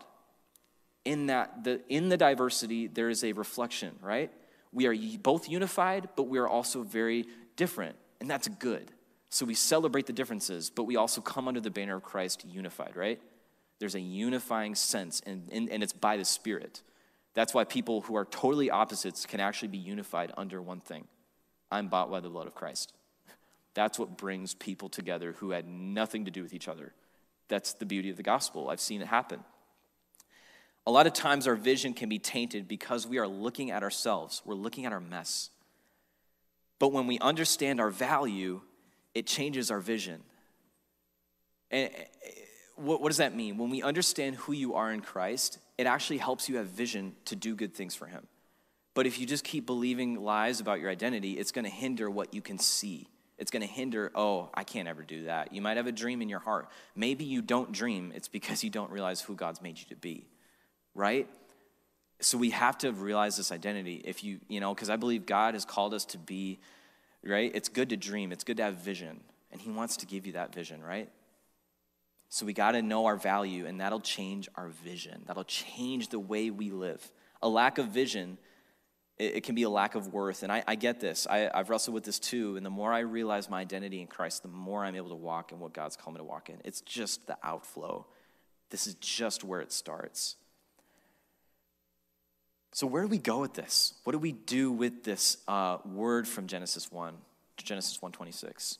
in 1.04 1.26
that 1.26 1.64
the, 1.64 1.80
in 1.88 2.10
the 2.10 2.16
diversity 2.16 2.86
there 2.86 3.08
is 3.08 3.24
a 3.24 3.32
reflection 3.32 3.96
right 4.00 4.30
we 4.72 4.86
are 4.86 4.94
both 5.18 5.48
unified 5.48 6.08
but 6.16 6.24
we 6.24 6.38
are 6.38 6.48
also 6.48 6.82
very 6.82 7.26
different 7.56 7.96
and 8.20 8.30
that's 8.30 8.48
good. 8.48 8.92
So 9.28 9.46
we 9.46 9.54
celebrate 9.54 10.06
the 10.06 10.12
differences 10.12 10.70
but 10.70 10.84
we 10.84 10.96
also 10.96 11.20
come 11.20 11.48
under 11.48 11.60
the 11.60 11.70
banner 11.70 11.96
of 11.96 12.02
christ 12.02 12.44
unified 12.44 12.96
right? 12.96 13.20
There's 13.78 13.94
a 13.94 14.00
unifying 14.00 14.74
sense 14.74 15.22
and, 15.26 15.48
and, 15.50 15.68
and 15.68 15.82
it's 15.82 15.92
by 15.92 16.16
the 16.16 16.24
spirit. 16.24 16.82
That's 17.34 17.54
why 17.54 17.64
people 17.64 18.02
who 18.02 18.14
are 18.16 18.24
totally 18.26 18.70
opposites 18.70 19.24
can 19.26 19.40
actually 19.40 19.68
be 19.68 19.78
unified 19.78 20.32
under 20.36 20.60
one 20.60 20.80
thing. 20.80 21.06
I'm 21.70 21.88
bought 21.88 22.10
by 22.10 22.20
the 22.20 22.28
blood 22.28 22.46
of 22.46 22.54
christ. 22.54 22.92
That's 23.74 23.98
what 23.98 24.16
brings 24.16 24.54
people 24.54 24.88
together 24.88 25.32
who 25.38 25.50
had 25.50 25.66
nothing 25.66 26.26
to 26.26 26.30
do 26.30 26.42
with 26.42 26.52
each 26.52 26.68
other. 26.68 26.92
That's 27.48 27.72
the 27.74 27.86
beauty 27.86 28.10
of 28.10 28.16
the 28.16 28.22
gospel. 28.22 28.70
I've 28.70 28.80
seen 28.80 29.02
it 29.02 29.08
happen 29.08 29.40
a 30.86 30.90
lot 30.90 31.06
of 31.06 31.12
times 31.12 31.46
our 31.46 31.54
vision 31.54 31.94
can 31.94 32.08
be 32.08 32.18
tainted 32.18 32.66
because 32.66 33.06
we 33.06 33.18
are 33.18 33.28
looking 33.28 33.70
at 33.70 33.82
ourselves, 33.82 34.42
we're 34.44 34.54
looking 34.54 34.84
at 34.84 34.92
our 34.92 35.00
mess. 35.00 35.50
But 36.78 36.92
when 36.92 37.06
we 37.06 37.18
understand 37.20 37.80
our 37.80 37.90
value, 37.90 38.60
it 39.14 39.26
changes 39.26 39.70
our 39.70 39.78
vision. 39.78 40.20
And 41.70 41.90
eh, 41.94 42.04
what, 42.74 43.04
does 43.04 43.18
that 43.18 43.36
mean? 43.36 43.58
When 43.58 43.70
we 43.70 43.82
understand 43.82 44.34
who 44.36 44.52
you 44.52 44.74
are 44.74 44.92
in 44.92 45.00
Christ, 45.00 45.58
it 45.78 45.86
actually 45.86 46.18
helps 46.18 46.48
you 46.48 46.56
have 46.56 46.66
vision 46.66 47.14
to 47.26 47.36
do 47.36 47.54
good 47.54 47.74
things 47.74 47.94
for 47.94 48.06
Him. 48.06 48.26
But 48.94 49.06
if 49.06 49.20
you 49.20 49.26
just 49.26 49.44
keep 49.44 49.64
believing 49.64 50.22
lies 50.22 50.58
about 50.58 50.80
your 50.80 50.90
identity, 50.90 51.32
it's 51.38 51.52
going 51.52 51.64
to 51.64 51.70
hinder 51.70 52.10
what 52.10 52.34
you 52.34 52.42
can 52.42 52.58
see. 52.58 53.06
It's 53.38 53.50
going 53.52 53.62
to 53.62 53.68
hinder, 53.68 54.10
oh, 54.14 54.50
I 54.52 54.64
can't 54.64 54.88
ever 54.88 55.02
do 55.02 55.24
that. 55.24 55.52
You 55.54 55.62
might 55.62 55.76
have 55.76 55.86
a 55.86 55.92
dream 55.92 56.20
in 56.20 56.28
your 56.28 56.40
heart. 56.40 56.68
Maybe 56.96 57.24
you 57.24 57.42
don't 57.42 57.70
dream, 57.70 58.12
it's 58.14 58.28
because 58.28 58.64
you 58.64 58.70
don't 58.70 58.90
realize 58.90 59.20
who 59.20 59.36
God's 59.36 59.62
made 59.62 59.78
you 59.78 59.84
to 59.90 59.96
be 59.96 60.26
right? 60.94 61.28
So 62.20 62.38
we 62.38 62.50
have 62.50 62.78
to 62.78 62.92
realize 62.92 63.36
this 63.36 63.50
identity. 63.50 64.02
If 64.04 64.22
you, 64.22 64.40
you 64.48 64.60
know, 64.60 64.74
because 64.74 64.90
I 64.90 64.96
believe 64.96 65.26
God 65.26 65.54
has 65.54 65.64
called 65.64 65.94
us 65.94 66.04
to 66.06 66.18
be, 66.18 66.60
right? 67.24 67.50
It's 67.54 67.68
good 67.68 67.88
to 67.90 67.96
dream, 67.96 68.32
it's 68.32 68.44
good 68.44 68.58
to 68.58 68.62
have 68.62 68.76
vision, 68.76 69.20
and 69.50 69.60
He 69.60 69.70
wants 69.70 69.96
to 69.98 70.06
give 70.06 70.26
you 70.26 70.34
that 70.34 70.54
vision, 70.54 70.82
right? 70.82 71.10
So 72.28 72.46
we 72.46 72.54
got 72.54 72.72
to 72.72 72.80
know 72.80 73.04
our 73.06 73.16
value, 73.16 73.66
and 73.66 73.78
that'll 73.78 74.00
change 74.00 74.48
our 74.54 74.68
vision. 74.68 75.22
That'll 75.26 75.44
change 75.44 76.08
the 76.08 76.18
way 76.18 76.48
we 76.48 76.70
live. 76.70 77.12
A 77.42 77.48
lack 77.48 77.76
of 77.76 77.88
vision, 77.88 78.38
it, 79.18 79.36
it 79.36 79.44
can 79.44 79.54
be 79.54 79.64
a 79.64 79.68
lack 79.68 79.96
of 79.96 80.14
worth. 80.14 80.42
And 80.42 80.50
I, 80.50 80.64
I 80.66 80.74
get 80.74 80.98
this. 80.98 81.26
I, 81.28 81.50
I've 81.52 81.68
wrestled 81.68 81.92
with 81.92 82.04
this 82.04 82.18
too. 82.18 82.56
And 82.56 82.64
the 82.64 82.70
more 82.70 82.90
I 82.90 83.00
realize 83.00 83.50
my 83.50 83.60
identity 83.60 84.00
in 84.00 84.06
Christ, 84.06 84.42
the 84.42 84.48
more 84.48 84.82
I'm 84.82 84.96
able 84.96 85.10
to 85.10 85.14
walk 85.14 85.52
in 85.52 85.60
what 85.60 85.74
God's 85.74 85.94
called 85.94 86.14
me 86.14 86.20
to 86.20 86.24
walk 86.24 86.48
in. 86.48 86.56
It's 86.64 86.80
just 86.80 87.26
the 87.26 87.36
outflow. 87.42 88.06
This 88.70 88.86
is 88.86 88.94
just 88.94 89.44
where 89.44 89.60
it 89.60 89.70
starts. 89.70 90.36
So, 92.74 92.86
where 92.86 93.02
do 93.02 93.08
we 93.08 93.18
go 93.18 93.40
with 93.40 93.52
this? 93.52 93.92
What 94.04 94.12
do 94.12 94.18
we 94.18 94.32
do 94.32 94.72
with 94.72 95.04
this 95.04 95.36
uh, 95.46 95.78
word 95.84 96.26
from 96.26 96.46
Genesis 96.46 96.90
1 96.90 97.14
to 97.58 97.64
Genesis 97.64 98.00
126? 98.00 98.78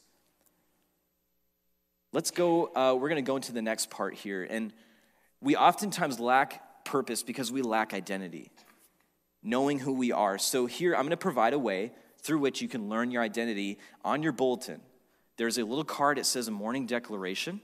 Let's 2.14 2.30
go, 2.30 2.66
uh, 2.74 2.94
we're 2.94 3.10
going 3.10 3.22
to 3.22 3.26
go 3.26 3.36
into 3.36 3.52
the 3.52 3.60
next 3.60 3.90
part 3.90 4.14
here. 4.14 4.46
And 4.48 4.72
we 5.42 5.56
oftentimes 5.56 6.18
lack 6.18 6.84
purpose 6.86 7.22
because 7.22 7.52
we 7.52 7.60
lack 7.60 7.92
identity, 7.92 8.50
knowing 9.42 9.78
who 9.78 9.92
we 9.92 10.10
are. 10.10 10.38
So, 10.38 10.64
here 10.64 10.94
I'm 10.94 11.02
going 11.02 11.10
to 11.10 11.16
provide 11.18 11.52
a 11.52 11.58
way 11.58 11.92
through 12.22 12.38
which 12.38 12.62
you 12.62 12.68
can 12.68 12.88
learn 12.88 13.10
your 13.10 13.22
identity 13.22 13.78
on 14.06 14.22
your 14.22 14.32
bulletin. 14.32 14.80
There's 15.36 15.58
a 15.58 15.64
little 15.64 15.84
card, 15.84 16.18
it 16.18 16.24
says 16.24 16.48
a 16.48 16.50
morning 16.50 16.86
declaration. 16.86 17.60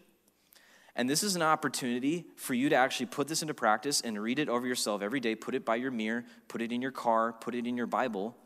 And 0.98 1.08
this 1.08 1.22
is 1.22 1.36
an 1.36 1.42
opportunity 1.42 2.26
for 2.34 2.54
you 2.54 2.70
to 2.70 2.74
actually 2.74 3.06
put 3.06 3.28
this 3.28 3.40
into 3.40 3.54
practice 3.54 4.00
and 4.00 4.20
read 4.20 4.40
it 4.40 4.48
over 4.48 4.66
yourself 4.66 5.00
every 5.00 5.20
day. 5.20 5.36
Put 5.36 5.54
it 5.54 5.64
by 5.64 5.76
your 5.76 5.92
mirror, 5.92 6.24
put 6.48 6.60
it 6.60 6.72
in 6.72 6.82
your 6.82 6.90
car, 6.90 7.32
put 7.32 7.54
it 7.54 7.68
in 7.68 7.76
your 7.76 7.86
Bible. 7.86 8.36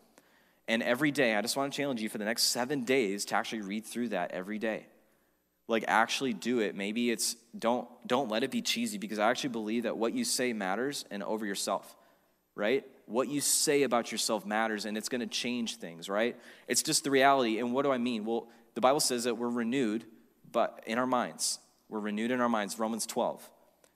And 0.68 0.82
every 0.82 1.10
day, 1.10 1.34
I 1.34 1.40
just 1.40 1.56
want 1.56 1.72
to 1.72 1.76
challenge 1.76 2.02
you 2.02 2.10
for 2.10 2.18
the 2.18 2.26
next 2.26 2.44
seven 2.44 2.84
days 2.84 3.24
to 3.26 3.36
actually 3.36 3.62
read 3.62 3.86
through 3.86 4.10
that 4.10 4.32
every 4.32 4.58
day. 4.58 4.86
Like 5.66 5.86
actually 5.88 6.34
do 6.34 6.58
it. 6.58 6.74
Maybe 6.74 7.10
it's 7.10 7.36
don't 7.58 7.88
don't 8.06 8.28
let 8.28 8.44
it 8.44 8.50
be 8.50 8.60
cheesy 8.60 8.98
because 8.98 9.18
I 9.18 9.30
actually 9.30 9.50
believe 9.50 9.84
that 9.84 9.96
what 9.96 10.12
you 10.12 10.24
say 10.24 10.52
matters 10.52 11.06
and 11.10 11.22
over 11.22 11.46
yourself, 11.46 11.96
right? 12.54 12.84
What 13.06 13.28
you 13.28 13.40
say 13.40 13.84
about 13.84 14.12
yourself 14.12 14.44
matters 14.44 14.84
and 14.84 14.98
it's 14.98 15.08
going 15.08 15.22
to 15.22 15.26
change 15.26 15.76
things, 15.76 16.10
right? 16.10 16.36
It's 16.68 16.82
just 16.82 17.04
the 17.04 17.10
reality. 17.10 17.60
And 17.60 17.72
what 17.72 17.84
do 17.84 17.92
I 17.92 17.98
mean? 17.98 18.26
Well, 18.26 18.48
the 18.74 18.82
Bible 18.82 19.00
says 19.00 19.24
that 19.24 19.38
we're 19.38 19.48
renewed, 19.48 20.04
but 20.50 20.82
in 20.86 20.98
our 20.98 21.06
minds. 21.06 21.58
We're 21.92 22.00
renewed 22.00 22.30
in 22.30 22.40
our 22.40 22.48
minds, 22.48 22.78
Romans 22.78 23.04
12. 23.04 23.46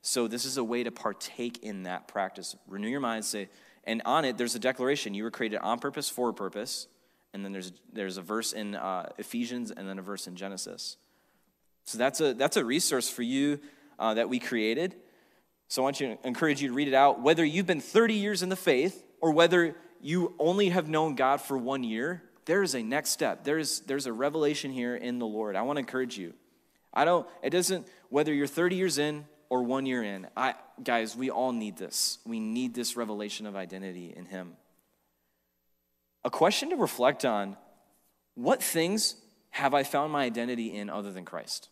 So 0.03 0.29
this 0.29 0.45
is 0.45 0.59
a 0.59 0.63
way 0.63 0.85
to 0.85 0.91
partake 0.91 1.63
in 1.63 1.85
that 1.85 2.09
practice. 2.09 2.55
Renew 2.69 2.89
your 2.89 3.01
mind, 3.01 3.25
say, 3.25 3.49
and 3.85 4.03
on 4.05 4.27
it, 4.27 4.37
there's 4.37 4.55
a 4.55 4.59
declaration. 4.59 5.15
You 5.15 5.25
were 5.25 5.31
created 5.31 5.61
on 5.61 5.79
purpose, 5.79 6.11
for 6.11 6.29
a 6.29 6.35
purpose. 6.35 6.89
And 7.33 7.43
then 7.43 7.53
there's, 7.53 7.73
there's 7.91 8.19
a 8.19 8.23
verse 8.23 8.53
in 8.53 8.75
uh, 8.75 9.09
Ephesians 9.17 9.71
and 9.71 9.89
then 9.89 9.99
a 9.99 10.03
verse 10.03 10.27
in 10.27 10.37
Genesis. 10.37 10.99
So 11.85 11.97
that's 11.97 12.21
a, 12.21 12.35
that's 12.35 12.59
a 12.59 12.65
resource 12.67 13.09
for 13.09 13.23
you 13.23 13.61
uh, 13.99 14.13
that 14.13 14.29
we 14.29 14.41
created. 14.41 14.95
So 15.69 15.81
I 15.81 15.85
want 15.85 15.99
you 15.99 16.09
to 16.09 16.27
encourage 16.27 16.61
you 16.61 16.69
to 16.69 16.75
read 16.75 16.89
it 16.89 16.95
out. 16.95 17.23
Whether 17.23 17.47
you've 17.47 17.67
been 17.67 17.81
30 17.81 18.13
years 18.13 18.43
in 18.43 18.51
the 18.51 18.57
faith 18.57 19.07
or 19.23 19.31
whether 19.31 19.75
you 20.03 20.35
only 20.39 20.69
have 20.69 20.87
known 20.87 21.15
God 21.15 21.41
for 21.41 21.57
one 21.57 21.83
year, 21.83 22.23
there 22.45 22.63
is 22.63 22.75
a 22.75 22.83
next 22.83 23.09
step. 23.09 23.43
There's, 23.43 23.81
there's 23.81 24.05
a 24.05 24.13
revelation 24.13 24.71
here 24.71 24.95
in 24.95 25.19
the 25.19 25.27
Lord. 25.27 25.57
I 25.57 25.63
want 25.63 25.79
to 25.79 25.81
encourage 25.81 26.19
you. 26.19 26.35
I 26.97 27.05
don't, 27.05 27.29
it 27.43 27.51
doesn't, 27.51 27.87
whether 28.09 28.33
you're 28.33 28.47
30 28.47 28.75
years 28.75 28.97
in 28.97 29.27
or 29.51 29.63
one 29.63 29.85
year 29.85 30.03
in, 30.03 30.27
I, 30.35 30.55
guys, 30.83 31.15
we 31.15 31.31
all 31.31 31.53
need 31.53 31.77
this. 31.77 32.19
We 32.25 32.41
need 32.41 32.75
this 32.75 32.97
revelation 32.97 33.47
of 33.47 33.55
identity 33.55 34.15
in 34.17 34.25
Him. 34.25 34.55
A 36.25 36.31
question 36.31 36.71
to 36.71 36.77
reflect 36.77 37.27
on 37.27 37.59
what 38.35 38.63
things 38.63 39.17
have 39.51 39.75
I 39.75 39.83
found 39.83 40.11
my 40.11 40.25
identity 40.25 40.75
in 40.75 40.89
other 40.89 41.13
than 41.13 41.27
Christ? 41.27 41.69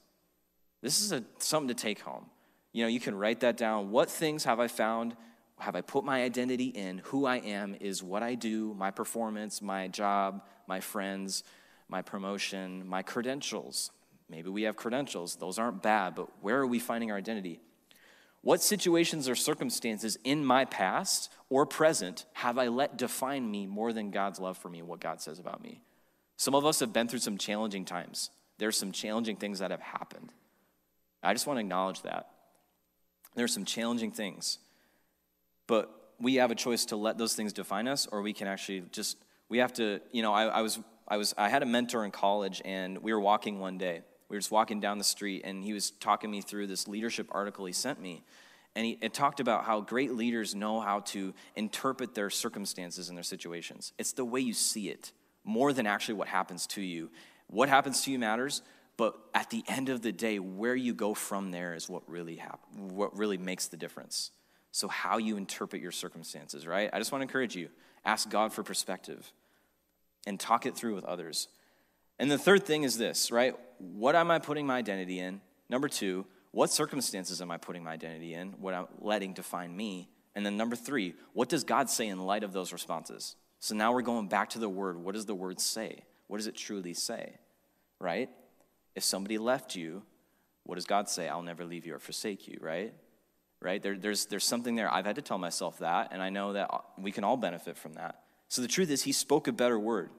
This 0.83 1.01
is 1.01 1.13
a, 1.13 1.25
something 1.39 1.69
to 1.69 1.75
take 1.75 2.01
home. 2.01 2.27
You 2.73 2.83
know, 2.83 2.89
you 2.89 3.01
can 3.01 3.17
write 3.17 3.41
that 3.41 3.57
down. 3.57 3.91
What 3.91 4.11
things 4.11 4.45
have 4.45 4.61
I 4.61 4.69
found? 4.69 5.17
Have 5.59 5.75
I 5.75 5.81
put 5.81 6.05
my 6.05 6.23
identity 6.23 6.67
in? 6.67 6.99
Who 7.05 7.25
I 7.25 7.37
am 7.37 7.77
is 7.81 8.03
what 8.03 8.23
I 8.23 8.35
do, 8.35 8.75
my 8.75 8.91
performance, 8.91 9.63
my 9.63 9.89
job, 9.89 10.43
my 10.67 10.81
friends, 10.81 11.45
my 11.89 12.03
promotion, 12.03 12.87
my 12.87 13.03
credentials, 13.03 13.91
Maybe 14.29 14.49
we 14.49 14.63
have 14.63 14.77
credentials, 14.77 15.37
those 15.37 15.59
aren't 15.59 15.83
bad, 15.83 16.15
but 16.15 16.29
where 16.43 16.59
are 16.59 16.67
we 16.67 16.79
finding 16.79 17.11
our 17.11 17.17
identity? 17.17 17.61
What 18.41 18.63
situations 18.63 19.29
or 19.29 19.35
circumstances 19.35 20.19
in 20.25 20.45
my 20.45 20.65
past 20.65 21.33
or 21.49 21.65
present 21.65 22.27
have 22.35 22.59
I 22.59 22.69
let 22.69 22.99
define 22.99 23.51
me 23.51 23.67
more 23.67 23.93
than 23.93 24.11
God's 24.11 24.39
love 24.39 24.59
for 24.59 24.69
me 24.69 24.81
and 24.81 24.89
what 24.89 25.01
God 25.01 25.21
says 25.21 25.39
about 25.39 25.63
me? 25.63 25.81
Some 26.37 26.55
of 26.55 26.67
us 26.67 26.81
have 26.81 26.93
been 26.93 27.09
through 27.09 27.21
some 27.21 27.39
challenging 27.39 27.85
times. 27.85 28.31
There's 28.59 28.77
some 28.77 28.93
challenging 28.93 29.37
things 29.37 29.61
that 29.61 29.71
have 29.71 29.81
happened. 29.81 30.31
I 31.23 31.33
just 31.33 31.47
want 31.47 31.57
to 31.57 31.63
acknowledge 31.63 32.03
that. 32.03 32.31
There 33.35 33.45
are 33.45 33.49
some 33.49 33.65
challenging 33.65 34.11
things. 34.11 34.59
But 35.67 35.91
we 36.21 36.35
have 36.37 36.51
a 36.51 36.55
choice 36.55 36.85
to 36.87 36.97
let 36.97 37.19
those 37.19 37.35
things 37.35 37.53
define 37.53 37.89
us, 37.89 38.07
or 38.07 38.21
we 38.21 38.33
can 38.33 38.47
actually 38.47 38.85
just, 38.93 39.17
we 39.49 39.59
have 39.59 39.73
to, 39.75 40.01
you 40.13 40.23
know, 40.23 40.35
I, 40.35 40.45
I 40.45 40.61
was, 40.61 40.79
I 41.09 41.17
was, 41.17 41.35
I 41.39 41.49
had 41.49 41.63
a 41.63 41.67
mentor 41.67 42.05
in 42.05 42.11
college, 42.11 42.61
and 42.65 42.99
we 42.99 43.13
were 43.13 43.21
walking 43.21 43.59
one 43.59 43.79
day 43.79 44.03
we 44.29 44.37
were 44.37 44.41
just 44.41 44.51
walking 44.51 44.81
down 44.81 44.99
the 44.99 45.05
street, 45.05 45.43
and 45.45 45.63
he 45.63 45.73
was 45.73 45.91
talking 45.91 46.31
me 46.31 46.41
through 46.41 46.67
this 46.67 46.89
leadership 46.89 47.27
article 47.31 47.67
he 47.67 47.73
sent 47.73 48.01
me. 48.01 48.25
And 48.77 48.87
he, 48.87 48.99
it 49.01 49.15
talked 49.15 49.41
about 49.41 49.65
how 49.65 49.81
great 49.81 50.15
leaders 50.15 50.55
know 50.55 50.81
how 50.81 51.01
to 51.01 51.35
interpret 51.55 52.15
their 52.15 52.31
circumstances 52.31 53.09
and 53.09 53.17
their 53.17 53.23
situations. 53.23 53.93
It's 53.99 54.13
the 54.13 54.25
way 54.25 54.41
you 54.41 54.55
see 54.55 54.89
it 54.89 55.13
more 55.45 55.73
than 55.73 55.87
actually 55.87 56.15
what 56.15 56.29
happens 56.29 56.67
to 56.69 56.81
you. 56.81 57.11
What 57.47 57.69
happens 57.69 58.03
to 58.05 58.11
you 58.11 58.19
matters, 58.19 58.63
but 58.97 59.15
at 59.35 59.51
the 59.51 59.63
end 59.69 59.89
of 59.89 60.03
the 60.03 60.13
day, 60.13 60.39
where 60.39 60.75
you 60.75 60.95
go 60.95 61.15
from 61.15 61.51
there 61.51 61.75
is 61.75 61.89
what 61.89 62.09
really 62.09 62.37
hap- 62.37 62.67
what 62.75 63.17
really 63.17 63.37
makes 63.37 63.67
the 63.69 63.77
difference. 63.77 64.31
So, 64.73 64.89
how 64.89 65.19
you 65.19 65.37
interpret 65.37 65.83
your 65.83 65.93
circumstances, 65.93 66.67
right? 66.67 66.91
I 66.93 66.99
just 66.99 67.13
want 67.13 67.21
to 67.21 67.25
encourage 67.25 67.55
you 67.55 67.69
ask 68.05 68.29
God 68.29 68.53
for 68.53 68.63
perspective 68.63 69.31
and 70.27 70.41
talk 70.41 70.67
it 70.67 70.75
through 70.75 70.95
with 70.95 71.05
others. 71.05 71.49
And 72.19 72.31
the 72.31 72.39
third 72.39 72.65
thing 72.65 72.85
is 72.85 72.97
this, 72.97 73.31
right? 73.31 73.55
What 73.93 74.15
am 74.15 74.31
I 74.31 74.39
putting 74.39 74.67
my 74.67 74.77
identity 74.77 75.19
in? 75.19 75.41
Number 75.69 75.89
two, 75.89 76.27
what 76.51 76.71
circumstances 76.71 77.43
am 77.43 77.51
I 77.51 77.57
putting 77.57 77.83
my 77.83 77.93
identity 77.93 78.35
in? 78.35 78.53
What 78.61 78.75
I'm 78.75 78.87
letting 79.01 79.35
define 79.35 79.77
me? 79.77 80.09
And 80.35 80.45
then 80.45 80.57
number 80.57 80.77
three, 80.77 81.15
what 81.33 81.49
does 81.49 81.65
God 81.65 81.91
say 81.91 82.09
in 82.09 82.19
light 82.19 82.45
of 82.45 82.53
those 82.53 82.73
responses? 82.73 83.37
So 83.61 83.75
now 83.75 83.93
we're 83.93 84.03
going 84.03 84.29
back 84.29 84.51
to 84.51 84.59
the 84.59 84.69
word. 84.69 84.97
What 84.99 85.15
does 85.15 85.27
the 85.27 85.35
word 85.35 85.61
say? 85.61 86.05
What 86.27 86.39
does 86.39 86.47
it 86.47 86.57
truly 86.57 86.95
say? 86.95 87.39
Right? 88.01 88.31
If 88.95 89.05
somebody 89.05 89.39
left 89.39 89.75
you, 89.75 90.03
what 90.65 90.77
does 90.77 90.87
God 90.87 91.09
say? 91.09 91.29
I'll 91.29 91.43
never 91.43 91.65
leave 91.65 91.87
you 91.87 91.95
or 91.95 91.99
forsake 91.99 92.49
you, 92.49 92.59
right? 92.61 92.95
Right? 93.61 93.83
There, 93.83 93.97
there's, 93.97 94.27
there's 94.27 94.45
something 94.45 94.75
there. 94.75 94.93
I've 94.93 95.07
had 95.07 95.17
to 95.17 95.23
tell 95.23 95.39
myself 95.39 95.79
that, 95.79 96.09
and 96.13 96.23
I 96.23 96.31
know 96.31 96.53
that 96.55 96.71
we 96.99 97.13
can 97.13 97.25
all 97.25 97.37
benefit 97.37 97.77
from 97.77 97.95
that. 97.95 98.21
So 98.49 98.63
the 98.63 98.69
truth 98.69 98.91
is, 98.91 99.03
He 99.03 99.13
spoke 99.13 99.49
a 99.49 99.53
better 99.53 99.79
word. 99.79 100.11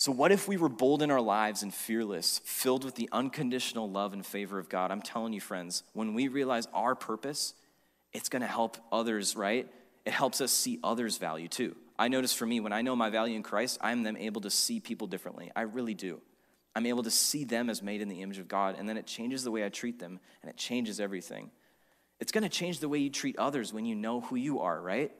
So, 0.00 0.12
what 0.12 0.30
if 0.30 0.46
we 0.46 0.56
were 0.56 0.68
bold 0.68 1.02
in 1.02 1.10
our 1.10 1.20
lives 1.20 1.64
and 1.64 1.74
fearless, 1.74 2.40
filled 2.44 2.84
with 2.84 2.94
the 2.94 3.08
unconditional 3.10 3.90
love 3.90 4.12
and 4.12 4.24
favor 4.24 4.60
of 4.60 4.68
God? 4.68 4.92
I'm 4.92 5.02
telling 5.02 5.32
you, 5.32 5.40
friends, 5.40 5.82
when 5.92 6.14
we 6.14 6.28
realize 6.28 6.68
our 6.72 6.94
purpose, 6.94 7.52
it's 8.12 8.28
to 8.42 8.46
help 8.46 8.76
others, 8.92 9.34
right? 9.34 9.68
It 10.04 10.12
helps 10.12 10.40
us 10.40 10.52
see 10.52 10.78
others' 10.84 11.18
value 11.18 11.48
too. 11.48 11.74
I 11.98 12.06
notice 12.06 12.32
for 12.32 12.46
me, 12.46 12.60
when 12.60 12.72
I 12.72 12.80
know 12.80 12.94
my 12.94 13.10
value 13.10 13.34
in 13.34 13.42
Christ, 13.42 13.78
I'm 13.80 14.04
then 14.04 14.16
able 14.16 14.40
to 14.42 14.50
see 14.50 14.78
people 14.78 15.08
differently. 15.08 15.50
I 15.56 15.62
really 15.62 15.94
do. 15.94 16.20
I'm 16.76 16.86
able 16.86 17.02
to 17.02 17.10
see 17.10 17.42
them 17.42 17.68
as 17.68 17.82
made 17.82 18.00
in 18.00 18.06
the 18.08 18.22
image 18.22 18.38
of 18.38 18.46
God, 18.46 18.76
and 18.78 18.88
then 18.88 18.96
it 18.96 19.04
changes 19.04 19.42
the 19.42 19.50
way 19.50 19.64
I 19.64 19.68
treat 19.68 19.98
them, 19.98 20.20
and 20.42 20.48
it 20.48 20.56
changes 20.56 21.00
everything. 21.00 21.50
It's 22.20 22.30
to 22.30 22.48
change 22.48 22.78
the 22.78 22.88
way 22.88 22.98
you 22.98 23.10
treat 23.10 23.36
others 23.36 23.72
when 23.72 23.84
you 23.84 23.96
know 23.96 24.20
who 24.20 24.36
you 24.36 24.60
are, 24.60 24.80
right? 24.80 25.10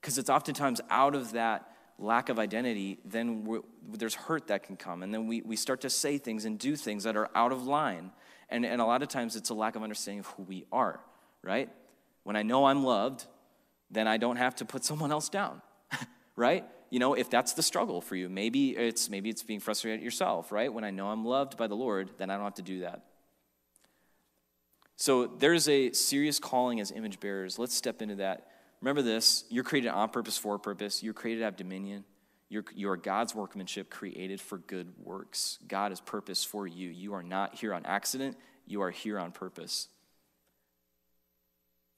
Because 0.00 0.16
it's 0.16 0.30
oftentimes 0.30 0.80
out 0.90 1.16
of 1.16 1.32
that 1.32 1.71
lack 1.98 2.28
of 2.28 2.38
identity, 2.38 2.98
then 3.04 3.62
there's 3.90 4.14
hurt 4.14 4.48
that 4.48 4.62
can 4.64 4.76
come. 4.76 5.02
And 5.02 5.12
then 5.12 5.26
we, 5.26 5.42
we 5.42 5.56
start 5.56 5.80
to 5.82 5.90
say 5.90 6.18
things 6.18 6.44
and 6.44 6.58
do 6.58 6.76
things 6.76 7.04
that 7.04 7.16
are 7.16 7.30
out 7.34 7.52
of 7.52 7.66
line. 7.66 8.10
And, 8.48 8.66
and 8.66 8.80
a 8.80 8.84
lot 8.84 9.02
of 9.02 9.08
times 9.08 9.36
it's 9.36 9.50
a 9.50 9.54
lack 9.54 9.76
of 9.76 9.82
understanding 9.82 10.20
of 10.20 10.26
who 10.26 10.42
we 10.42 10.66
are, 10.72 11.00
right? 11.42 11.70
When 12.24 12.36
I 12.36 12.42
know 12.42 12.66
I'm 12.66 12.84
loved, 12.84 13.26
then 13.90 14.08
I 14.08 14.16
don't 14.16 14.36
have 14.36 14.56
to 14.56 14.64
put 14.64 14.84
someone 14.84 15.12
else 15.12 15.28
down, 15.28 15.62
right? 16.36 16.64
You 16.90 16.98
know, 16.98 17.14
if 17.14 17.30
that's 17.30 17.54
the 17.54 17.62
struggle 17.62 18.00
for 18.00 18.16
you, 18.16 18.28
maybe 18.28 18.70
it's 18.70 19.08
maybe 19.08 19.30
it's 19.30 19.42
being 19.42 19.60
frustrated 19.60 20.00
at 20.00 20.04
yourself, 20.04 20.52
right? 20.52 20.72
When 20.72 20.84
I 20.84 20.90
know 20.90 21.08
I'm 21.08 21.24
loved 21.24 21.56
by 21.56 21.66
the 21.66 21.74
Lord, 21.74 22.10
then 22.18 22.30
I 22.30 22.34
don't 22.34 22.44
have 22.44 22.54
to 22.54 22.62
do 22.62 22.80
that. 22.80 23.02
So 24.96 25.26
there's 25.26 25.68
a 25.68 25.92
serious 25.92 26.38
calling 26.38 26.80
as 26.80 26.92
image 26.92 27.18
bearers. 27.18 27.58
Let's 27.58 27.74
step 27.74 28.02
into 28.02 28.16
that 28.16 28.46
Remember 28.82 29.00
this 29.00 29.44
you're 29.48 29.64
created 29.64 29.88
on 29.88 30.10
purpose 30.10 30.36
for 30.36 30.56
a 30.56 30.58
purpose. 30.58 31.02
You're 31.02 31.14
created 31.14 31.40
to 31.40 31.44
have 31.46 31.56
dominion. 31.56 32.04
You're, 32.50 32.64
you're 32.74 32.96
God's 32.98 33.34
workmanship 33.34 33.88
created 33.88 34.38
for 34.38 34.58
good 34.58 34.92
works. 35.02 35.58
God 35.66 35.90
has 35.90 36.02
purpose 36.02 36.44
for 36.44 36.66
you. 36.66 36.90
You 36.90 37.14
are 37.14 37.22
not 37.22 37.54
here 37.54 37.72
on 37.72 37.86
accident, 37.86 38.36
you 38.66 38.82
are 38.82 38.90
here 38.90 39.18
on 39.18 39.32
purpose. 39.32 39.88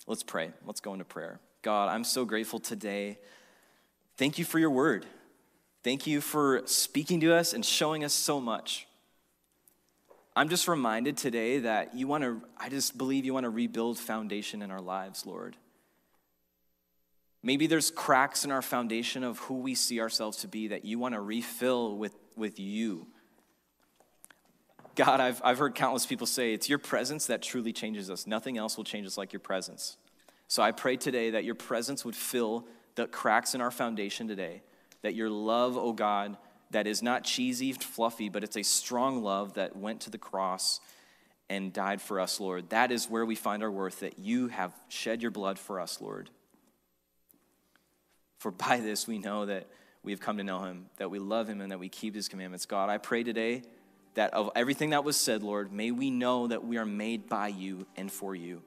Let's 0.06 0.22
pray. 0.22 0.52
Let's 0.64 0.80
go 0.80 0.92
into 0.92 1.04
prayer. 1.04 1.40
God, 1.62 1.88
I'm 1.88 2.04
so 2.04 2.24
grateful 2.26 2.60
today. 2.60 3.18
Thank 4.18 4.38
you 4.38 4.44
for 4.44 4.58
your 4.58 4.70
word. 4.70 5.06
Thank 5.82 6.06
you 6.06 6.20
for 6.20 6.62
speaking 6.66 7.20
to 7.20 7.34
us 7.34 7.52
and 7.52 7.64
showing 7.64 8.04
us 8.04 8.12
so 8.12 8.40
much. 8.40 8.86
I'm 10.36 10.48
just 10.48 10.68
reminded 10.68 11.16
today 11.16 11.60
that 11.60 11.94
you 11.94 12.06
want 12.06 12.22
to, 12.22 12.42
I 12.58 12.68
just 12.68 12.98
believe 12.98 13.24
you 13.24 13.32
want 13.32 13.44
to 13.44 13.50
rebuild 13.50 13.98
foundation 13.98 14.62
in 14.62 14.70
our 14.70 14.80
lives, 14.80 15.24
Lord. 15.24 15.56
Maybe 17.44 17.66
there's 17.66 17.90
cracks 17.90 18.46
in 18.46 18.50
our 18.50 18.62
foundation 18.62 19.22
of 19.22 19.38
who 19.38 19.58
we 19.58 19.74
see 19.74 20.00
ourselves 20.00 20.38
to 20.38 20.48
be 20.48 20.68
that 20.68 20.86
you 20.86 20.98
want 20.98 21.14
to 21.14 21.20
refill 21.20 21.94
with, 21.94 22.16
with 22.36 22.58
you. 22.58 23.06
God, 24.94 25.20
I've, 25.20 25.42
I've 25.44 25.58
heard 25.58 25.74
countless 25.74 26.06
people 26.06 26.26
say 26.26 26.54
it's 26.54 26.70
your 26.70 26.78
presence 26.78 27.26
that 27.26 27.42
truly 27.42 27.74
changes 27.74 28.08
us. 28.08 28.26
Nothing 28.26 28.56
else 28.56 28.78
will 28.78 28.84
change 28.84 29.06
us 29.06 29.18
like 29.18 29.34
your 29.34 29.40
presence. 29.40 29.98
So 30.48 30.62
I 30.62 30.72
pray 30.72 30.96
today 30.96 31.30
that 31.30 31.44
your 31.44 31.54
presence 31.54 32.02
would 32.02 32.16
fill 32.16 32.66
the 32.94 33.06
cracks 33.06 33.54
in 33.54 33.60
our 33.60 33.70
foundation 33.70 34.26
today. 34.26 34.62
That 35.02 35.14
your 35.14 35.28
love, 35.28 35.76
oh 35.76 35.92
God, 35.92 36.38
that 36.70 36.86
is 36.86 37.02
not 37.02 37.24
cheesy, 37.24 37.72
fluffy, 37.72 38.30
but 38.30 38.42
it's 38.42 38.56
a 38.56 38.62
strong 38.62 39.22
love 39.22 39.54
that 39.54 39.76
went 39.76 40.00
to 40.02 40.10
the 40.10 40.16
cross 40.16 40.80
and 41.50 41.74
died 41.74 42.00
for 42.00 42.20
us, 42.20 42.40
Lord. 42.40 42.70
That 42.70 42.90
is 42.90 43.10
where 43.10 43.26
we 43.26 43.34
find 43.34 43.62
our 43.62 43.70
worth, 43.70 44.00
that 44.00 44.18
you 44.18 44.48
have 44.48 44.72
shed 44.88 45.20
your 45.20 45.30
blood 45.30 45.58
for 45.58 45.78
us, 45.78 46.00
Lord. 46.00 46.30
For 48.44 48.50
by 48.50 48.78
this 48.80 49.08
we 49.08 49.16
know 49.16 49.46
that 49.46 49.68
we 50.02 50.12
have 50.12 50.20
come 50.20 50.36
to 50.36 50.44
know 50.44 50.62
him, 50.64 50.84
that 50.98 51.10
we 51.10 51.18
love 51.18 51.48
him, 51.48 51.62
and 51.62 51.72
that 51.72 51.78
we 51.78 51.88
keep 51.88 52.14
his 52.14 52.28
commandments. 52.28 52.66
God, 52.66 52.90
I 52.90 52.98
pray 52.98 53.22
today 53.22 53.62
that 54.16 54.34
of 54.34 54.50
everything 54.54 54.90
that 54.90 55.02
was 55.02 55.16
said, 55.16 55.42
Lord, 55.42 55.72
may 55.72 55.92
we 55.92 56.10
know 56.10 56.46
that 56.48 56.62
we 56.62 56.76
are 56.76 56.84
made 56.84 57.26
by 57.26 57.48
you 57.48 57.86
and 57.96 58.12
for 58.12 58.34
you. 58.34 58.60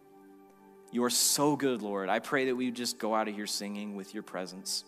You 0.91 1.03
are 1.03 1.11
so 1.11 1.55
good, 1.55 1.83
Lord. 1.83 2.09
I 2.09 2.17
pray 2.17 2.45
that 2.45 2.55
we 2.55 2.71
just 2.71 2.97
go 2.97 3.13
out 3.13 3.27
of 3.27 3.35
here 3.35 3.45
singing 3.45 3.95
with 3.95 4.15
your 4.15 4.23
presence. 4.23 4.83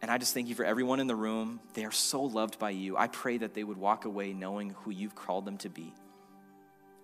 And 0.00 0.10
I 0.10 0.16
just 0.16 0.32
thank 0.32 0.48
you 0.48 0.54
for 0.54 0.64
everyone 0.64 0.98
in 0.98 1.06
the 1.06 1.14
room. 1.14 1.60
They 1.74 1.84
are 1.84 1.92
so 1.92 2.22
loved 2.22 2.58
by 2.58 2.70
you. 2.70 2.96
I 2.96 3.08
pray 3.08 3.36
that 3.36 3.52
they 3.52 3.62
would 3.62 3.76
walk 3.76 4.06
away 4.06 4.32
knowing 4.32 4.70
who 4.70 4.90
you've 4.90 5.14
called 5.14 5.44
them 5.44 5.58
to 5.58 5.68
be. 5.68 5.92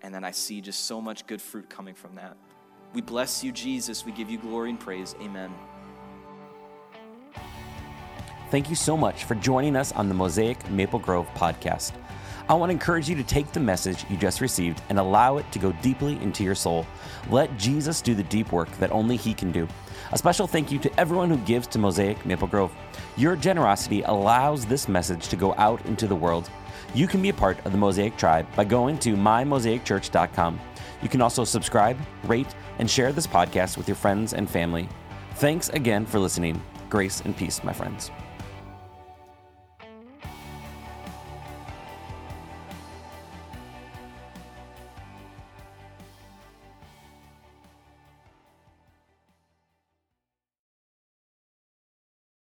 And 0.01 0.11
then 0.11 0.23
I 0.23 0.31
see 0.31 0.61
just 0.61 0.85
so 0.85 1.01
much 1.01 1.27
good 1.27 1.39
fruit 1.39 1.69
coming 1.69 1.93
from 1.93 2.15
that. 2.15 2.35
We 2.95 3.01
bless 3.01 3.43
you, 3.43 3.51
Jesus. 3.51 4.03
We 4.03 4.11
give 4.11 4.31
you 4.31 4.39
glory 4.39 4.71
and 4.71 4.79
praise. 4.79 5.13
Amen. 5.21 5.53
Thank 8.49 8.69
you 8.69 8.75
so 8.77 8.95
much 8.95 9.25
for 9.25 9.35
joining 9.35 9.75
us 9.75 9.91
on 9.91 10.07
the 10.07 10.15
Mosaic 10.15 10.69
Maple 10.69 10.99
Grove 10.99 11.27
podcast. 11.35 11.91
I 12.47 12.53
want 12.53 12.69
to 12.69 12.73
encourage 12.73 13.09
you 13.09 13.15
to 13.17 13.23
take 13.23 13.51
the 13.51 13.59
message 13.59 14.05
you 14.09 14.15
just 14.15 14.39
received 14.39 14.81
and 14.87 14.97
allow 14.97 15.35
it 15.35 15.51
to 15.51 15.59
go 15.59 15.73
deeply 15.81 16.13
into 16.21 16.45
your 16.45 16.55
soul. 16.55 16.87
Let 17.29 17.57
Jesus 17.57 18.01
do 18.01 18.15
the 18.15 18.23
deep 18.23 18.53
work 18.53 18.71
that 18.77 18.91
only 18.93 19.17
He 19.17 19.33
can 19.33 19.51
do. 19.51 19.67
A 20.13 20.17
special 20.17 20.47
thank 20.47 20.71
you 20.71 20.79
to 20.79 20.99
everyone 20.99 21.29
who 21.29 21.37
gives 21.39 21.67
to 21.67 21.79
Mosaic 21.79 22.25
Maple 22.25 22.47
Grove. 22.47 22.73
Your 23.17 23.35
generosity 23.35 24.01
allows 24.03 24.65
this 24.65 24.87
message 24.87 25.27
to 25.27 25.35
go 25.35 25.53
out 25.55 25.85
into 25.85 26.07
the 26.07 26.15
world. 26.15 26.49
You 26.93 27.05
can 27.05 27.21
be 27.21 27.29
a 27.29 27.33
part 27.33 27.57
of 27.65 27.73
the 27.73 27.77
Mosaic 27.77 28.15
tribe 28.15 28.47
by 28.55 28.63
going 28.63 28.97
to 28.99 29.17
mymosaicchurch.com. 29.17 30.59
You 31.01 31.09
can 31.09 31.21
also 31.21 31.43
subscribe, 31.43 31.97
rate, 32.23 32.55
and 32.79 32.89
share 32.89 33.11
this 33.11 33.27
podcast 33.27 33.75
with 33.75 33.89
your 33.89 33.95
friends 33.95 34.33
and 34.33 34.49
family. 34.49 34.87
Thanks 35.35 35.67
again 35.69 36.05
for 36.05 36.17
listening. 36.17 36.61
Grace 36.89 37.19
and 37.21 37.35
peace, 37.35 37.61
my 37.61 37.73
friends. 37.73 38.09